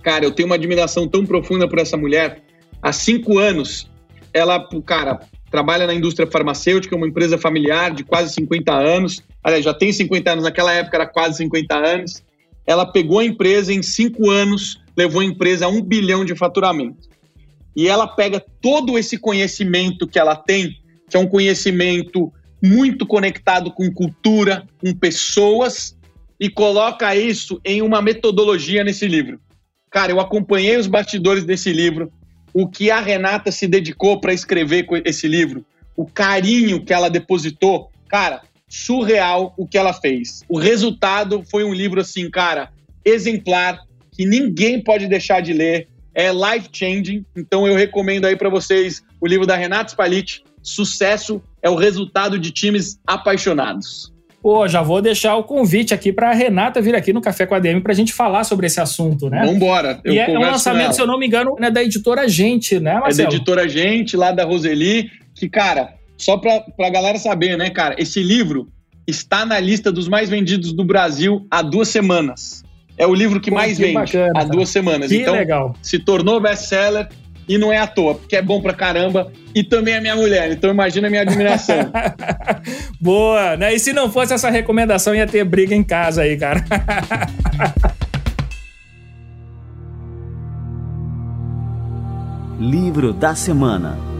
Cara, 0.03 0.25
eu 0.25 0.31
tenho 0.31 0.47
uma 0.47 0.55
admiração 0.55 1.07
tão 1.07 1.25
profunda 1.25 1.69
por 1.69 1.79
essa 1.79 1.95
mulher. 1.95 2.43
Há 2.81 2.91
cinco 2.91 3.39
anos, 3.39 3.89
ela, 4.33 4.67
cara, 4.85 5.21
trabalha 5.49 5.87
na 5.87 5.93
indústria 5.93 6.29
farmacêutica, 6.29 6.97
uma 6.97 7.07
empresa 7.07 7.37
familiar 7.37 7.93
de 7.93 8.03
quase 8.03 8.33
50 8.33 8.73
anos. 8.73 9.23
Aliás, 9.41 9.63
já 9.63 9.73
tem 9.73 9.93
50 9.93 10.31
anos, 10.33 10.43
naquela 10.43 10.73
época 10.73 10.97
era 10.97 11.07
quase 11.07 11.37
50 11.37 11.75
anos. 11.77 12.21
Ela 12.67 12.85
pegou 12.85 13.19
a 13.19 13.25
empresa 13.25 13.71
em 13.71 13.81
cinco 13.81 14.29
anos, 14.29 14.81
levou 14.97 15.21
a 15.21 15.25
empresa 15.25 15.65
a 15.65 15.69
um 15.69 15.81
bilhão 15.81 16.25
de 16.25 16.35
faturamento 16.35 17.10
e 17.75 17.87
ela 17.87 18.07
pega 18.07 18.43
todo 18.61 18.97
esse 18.97 19.17
conhecimento 19.17 20.07
que 20.07 20.19
ela 20.19 20.35
tem, 20.35 20.77
que 21.09 21.17
é 21.17 21.19
um 21.19 21.27
conhecimento 21.27 22.31
muito 22.61 23.05
conectado 23.05 23.71
com 23.71 23.91
cultura, 23.91 24.67
com 24.79 24.93
pessoas, 24.93 25.97
e 26.39 26.49
coloca 26.49 27.15
isso 27.15 27.61
em 27.63 27.81
uma 27.81 28.01
metodologia 28.01 28.83
nesse 28.83 29.07
livro. 29.07 29.39
Cara, 29.91 30.11
eu 30.11 30.19
acompanhei 30.19 30.77
os 30.77 30.87
bastidores 30.87 31.43
desse 31.43 31.71
livro, 31.71 32.11
o 32.53 32.67
que 32.67 32.89
a 32.89 32.99
Renata 32.99 33.51
se 33.51 33.67
dedicou 33.67 34.19
para 34.19 34.33
escrever 34.33 34.85
esse 35.05 35.27
livro, 35.27 35.65
o 35.95 36.05
carinho 36.05 36.83
que 36.83 36.93
ela 36.93 37.09
depositou, 37.09 37.91
cara, 38.09 38.41
surreal 38.67 39.53
o 39.57 39.67
que 39.67 39.77
ela 39.77 39.93
fez. 39.93 40.43
O 40.47 40.57
resultado 40.57 41.43
foi 41.49 41.63
um 41.63 41.73
livro 41.73 42.01
assim, 42.01 42.29
cara, 42.29 42.71
exemplar, 43.05 43.81
que 44.11 44.25
ninguém 44.25 44.81
pode 44.81 45.07
deixar 45.07 45.41
de 45.41 45.53
ler, 45.53 45.87
é 46.13 46.31
life 46.31 46.69
changing. 46.71 47.25
Então 47.35 47.67
eu 47.67 47.75
recomendo 47.75 48.25
aí 48.25 48.35
para 48.35 48.49
vocês 48.49 49.03
o 49.19 49.27
livro 49.27 49.45
da 49.45 49.55
Renata 49.55 49.89
Spaliti, 49.89 50.43
Sucesso 50.63 51.41
é 51.61 51.69
o 51.69 51.75
resultado 51.75 52.37
de 52.37 52.51
times 52.51 52.99
apaixonados. 53.05 54.11
Pô, 54.41 54.67
já 54.67 54.81
vou 54.81 55.01
deixar 55.01 55.35
o 55.35 55.43
convite 55.43 55.93
aqui 55.93 56.11
para 56.11 56.31
a 56.31 56.33
Renata 56.33 56.81
vir 56.81 56.95
aqui 56.95 57.13
no 57.13 57.21
Café 57.21 57.45
com 57.45 57.53
a 57.53 57.59
DM 57.59 57.79
para 57.81 57.91
a 57.91 57.95
gente 57.95 58.11
falar 58.11 58.43
sobre 58.43 58.65
esse 58.65 58.79
assunto, 58.79 59.29
né? 59.29 59.45
Vambora. 59.45 59.99
Eu 60.03 60.13
e 60.13 60.17
é 60.17 60.27
um 60.29 60.41
lançamento, 60.41 60.93
se 60.93 61.01
eu 61.01 61.05
não 61.05 61.19
me 61.19 61.27
engano, 61.27 61.55
né, 61.59 61.69
da 61.69 61.83
editora 61.83 62.27
Gente, 62.27 62.79
né, 62.79 62.95
Marcelo? 62.95 63.27
É 63.27 63.31
da 63.31 63.35
editora 63.35 63.69
Gente, 63.69 64.17
lá 64.17 64.31
da 64.31 64.43
Roseli, 64.43 65.11
que, 65.35 65.47
cara, 65.47 65.93
só 66.17 66.37
para 66.37 66.65
a 66.79 66.89
galera 66.89 67.19
saber, 67.19 67.55
né, 67.55 67.69
cara, 67.69 67.95
esse 67.99 68.23
livro 68.23 68.67
está 69.05 69.45
na 69.45 69.59
lista 69.59 69.91
dos 69.91 70.07
mais 70.07 70.29
vendidos 70.29 70.73
do 70.73 70.83
Brasil 70.83 71.45
há 71.51 71.61
duas 71.61 71.89
semanas. 71.89 72.63
É 72.97 73.07
o 73.07 73.13
livro 73.13 73.39
que 73.39 73.49
Pô, 73.49 73.55
mais 73.55 73.77
que 73.77 73.83
vende 73.83 73.93
bacana, 73.95 74.31
há 74.35 74.43
duas 74.43 74.69
semanas. 74.69 75.09
Que 75.09 75.21
então, 75.21 75.33
legal. 75.33 75.75
se 75.81 75.97
tornou 75.99 76.39
best-seller 76.39 77.07
e 77.47 77.57
não 77.57 77.71
é 77.73 77.77
à 77.77 77.87
toa, 77.87 78.15
porque 78.15 78.35
é 78.35 78.41
bom 78.41 78.61
pra 78.61 78.73
caramba 78.73 79.31
e 79.53 79.63
também 79.63 79.95
é 79.95 79.99
minha 79.99 80.15
mulher. 80.15 80.51
Então 80.51 80.69
imagina 80.69 81.07
a 81.07 81.09
minha 81.09 81.23
admiração. 81.23 81.91
Boa, 83.01 83.57
né? 83.57 83.73
E 83.73 83.79
se 83.79 83.91
não 83.93 84.11
fosse 84.11 84.33
essa 84.33 84.49
recomendação, 84.49 85.15
ia 85.15 85.27
ter 85.27 85.43
briga 85.43 85.75
em 85.75 85.83
casa 85.83 86.21
aí, 86.21 86.37
cara. 86.37 86.63
Livro 92.59 93.11
da 93.11 93.33
semana. 93.33 94.10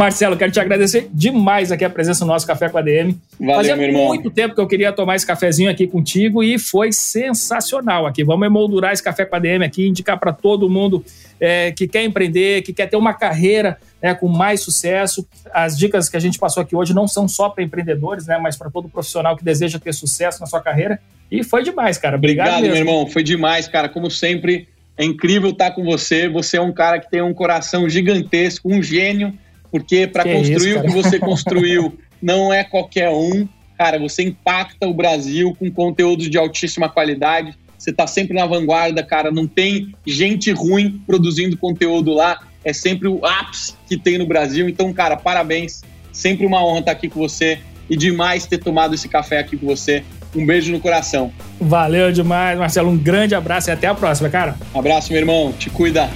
Marcelo, 0.00 0.34
quero 0.34 0.50
te 0.50 0.58
agradecer 0.58 1.10
demais 1.12 1.70
aqui 1.70 1.84
a 1.84 1.90
presença 1.90 2.24
no 2.24 2.32
nosso 2.32 2.46
Café 2.46 2.70
com 2.70 2.78
a 2.78 2.80
DM. 2.80 3.14
Valeu, 3.38 3.54
Fazia 3.56 3.76
meu 3.76 3.86
irmão. 3.86 4.06
muito 4.06 4.30
tempo 4.30 4.54
que 4.54 4.60
eu 4.62 4.66
queria 4.66 4.90
tomar 4.94 5.14
esse 5.14 5.26
cafezinho 5.26 5.70
aqui 5.70 5.86
contigo 5.86 6.42
e 6.42 6.58
foi 6.58 6.90
sensacional 6.90 8.06
aqui. 8.06 8.24
Vamos 8.24 8.46
emoldurar 8.46 8.94
esse 8.94 9.02
Café 9.02 9.26
com 9.26 9.36
a 9.36 9.38
DM 9.38 9.62
aqui, 9.62 9.86
indicar 9.86 10.18
para 10.18 10.32
todo 10.32 10.70
mundo 10.70 11.04
é, 11.38 11.70
que 11.72 11.86
quer 11.86 12.02
empreender, 12.02 12.62
que 12.62 12.72
quer 12.72 12.86
ter 12.86 12.96
uma 12.96 13.12
carreira 13.12 13.76
né, 14.02 14.14
com 14.14 14.26
mais 14.26 14.62
sucesso. 14.62 15.28
As 15.52 15.76
dicas 15.76 16.08
que 16.08 16.16
a 16.16 16.20
gente 16.20 16.38
passou 16.38 16.62
aqui 16.62 16.74
hoje 16.74 16.94
não 16.94 17.06
são 17.06 17.28
só 17.28 17.50
para 17.50 17.62
empreendedores, 17.62 18.26
né, 18.26 18.38
mas 18.38 18.56
para 18.56 18.70
todo 18.70 18.88
profissional 18.88 19.36
que 19.36 19.44
deseja 19.44 19.78
ter 19.78 19.92
sucesso 19.92 20.40
na 20.40 20.46
sua 20.46 20.62
carreira. 20.62 20.98
E 21.30 21.44
foi 21.44 21.62
demais, 21.62 21.98
cara. 21.98 22.16
Obrigado, 22.16 22.56
Obrigado 22.56 22.72
meu 22.72 22.74
irmão. 22.74 23.06
Foi 23.06 23.22
demais, 23.22 23.68
cara. 23.68 23.86
Como 23.86 24.10
sempre, 24.10 24.66
é 24.96 25.04
incrível 25.04 25.50
estar 25.50 25.72
com 25.72 25.84
você. 25.84 26.26
Você 26.26 26.56
é 26.56 26.60
um 26.62 26.72
cara 26.72 26.98
que 26.98 27.10
tem 27.10 27.20
um 27.20 27.34
coração 27.34 27.86
gigantesco, 27.86 28.66
um 28.72 28.82
gênio, 28.82 29.38
porque 29.70 30.06
para 30.06 30.24
construir 30.24 30.70
isso, 30.70 30.78
o 30.78 30.82
que 30.82 30.90
você 30.90 31.18
construiu 31.20 31.98
não 32.20 32.52
é 32.52 32.64
qualquer 32.64 33.10
um. 33.10 33.48
Cara, 33.78 33.98
você 33.98 34.22
impacta 34.22 34.86
o 34.86 34.94
Brasil 34.94 35.56
com 35.58 35.70
conteúdos 35.70 36.28
de 36.28 36.36
altíssima 36.36 36.88
qualidade. 36.88 37.54
Você 37.78 37.90
está 37.90 38.06
sempre 38.06 38.34
na 38.34 38.44
vanguarda, 38.44 39.02
cara. 39.02 39.30
Não 39.30 39.46
tem 39.46 39.94
gente 40.06 40.52
ruim 40.52 41.00
produzindo 41.06 41.56
conteúdo 41.56 42.12
lá. 42.12 42.40
É 42.62 42.74
sempre 42.74 43.08
o 43.08 43.24
ápice 43.24 43.74
que 43.88 43.96
tem 43.96 44.18
no 44.18 44.26
Brasil. 44.26 44.68
Então, 44.68 44.92
cara, 44.92 45.16
parabéns. 45.16 45.82
Sempre 46.12 46.44
uma 46.44 46.62
honra 46.62 46.80
estar 46.80 46.92
aqui 46.92 47.08
com 47.08 47.18
você 47.18 47.58
e 47.88 47.96
demais 47.96 48.46
ter 48.46 48.58
tomado 48.58 48.94
esse 48.94 49.08
café 49.08 49.38
aqui 49.38 49.56
com 49.56 49.66
você. 49.66 50.04
Um 50.34 50.44
beijo 50.44 50.70
no 50.70 50.78
coração. 50.78 51.32
Valeu 51.58 52.12
demais, 52.12 52.58
Marcelo. 52.58 52.90
Um 52.90 52.98
grande 52.98 53.34
abraço 53.34 53.70
e 53.70 53.72
até 53.72 53.86
a 53.86 53.94
próxima, 53.94 54.28
cara. 54.28 54.56
Abraço, 54.74 55.10
meu 55.10 55.20
irmão. 55.20 55.52
Te 55.52 55.70
cuida. 55.70 56.10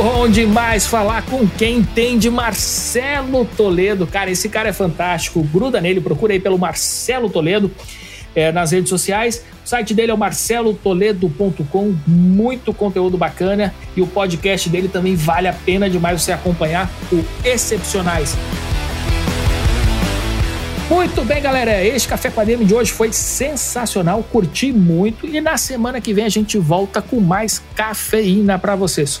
Bom 0.00 0.28
demais 0.28 0.86
falar 0.86 1.22
com 1.22 1.44
quem 1.44 1.78
entende 1.78 2.30
Marcelo 2.30 3.44
Toledo. 3.44 4.06
Cara, 4.06 4.30
esse 4.30 4.48
cara 4.48 4.68
é 4.68 4.72
fantástico. 4.72 5.42
Gruda 5.42 5.80
nele, 5.80 6.00
procura 6.00 6.32
aí 6.32 6.38
pelo 6.38 6.56
Marcelo 6.56 7.28
Toledo 7.28 7.68
é, 8.32 8.52
nas 8.52 8.70
redes 8.70 8.90
sociais. 8.90 9.44
O 9.64 9.68
site 9.68 9.92
dele 9.94 10.12
é 10.12 10.14
o 10.14 10.16
marcelotoledo.com, 10.16 11.96
muito 12.06 12.72
conteúdo 12.72 13.18
bacana 13.18 13.74
e 13.96 14.00
o 14.00 14.06
podcast 14.06 14.68
dele 14.68 14.86
também 14.86 15.16
vale 15.16 15.48
a 15.48 15.52
pena 15.52 15.90
demais 15.90 16.22
você 16.22 16.30
acompanhar 16.30 16.88
o 17.10 17.24
Excepcionais. 17.44 18.36
Muito 20.88 21.24
bem, 21.24 21.42
galera. 21.42 21.84
Este 21.84 22.06
Café 22.06 22.30
com 22.30 22.40
a 22.40 22.44
DM 22.44 22.64
de 22.64 22.72
hoje 22.72 22.92
foi 22.92 23.12
sensacional, 23.12 24.22
curti 24.22 24.72
muito 24.72 25.26
e 25.26 25.40
na 25.40 25.56
semana 25.56 26.00
que 26.00 26.14
vem 26.14 26.24
a 26.24 26.28
gente 26.28 26.56
volta 26.56 27.02
com 27.02 27.18
mais 27.18 27.60
cafeína 27.74 28.60
para 28.60 28.76
vocês. 28.76 29.20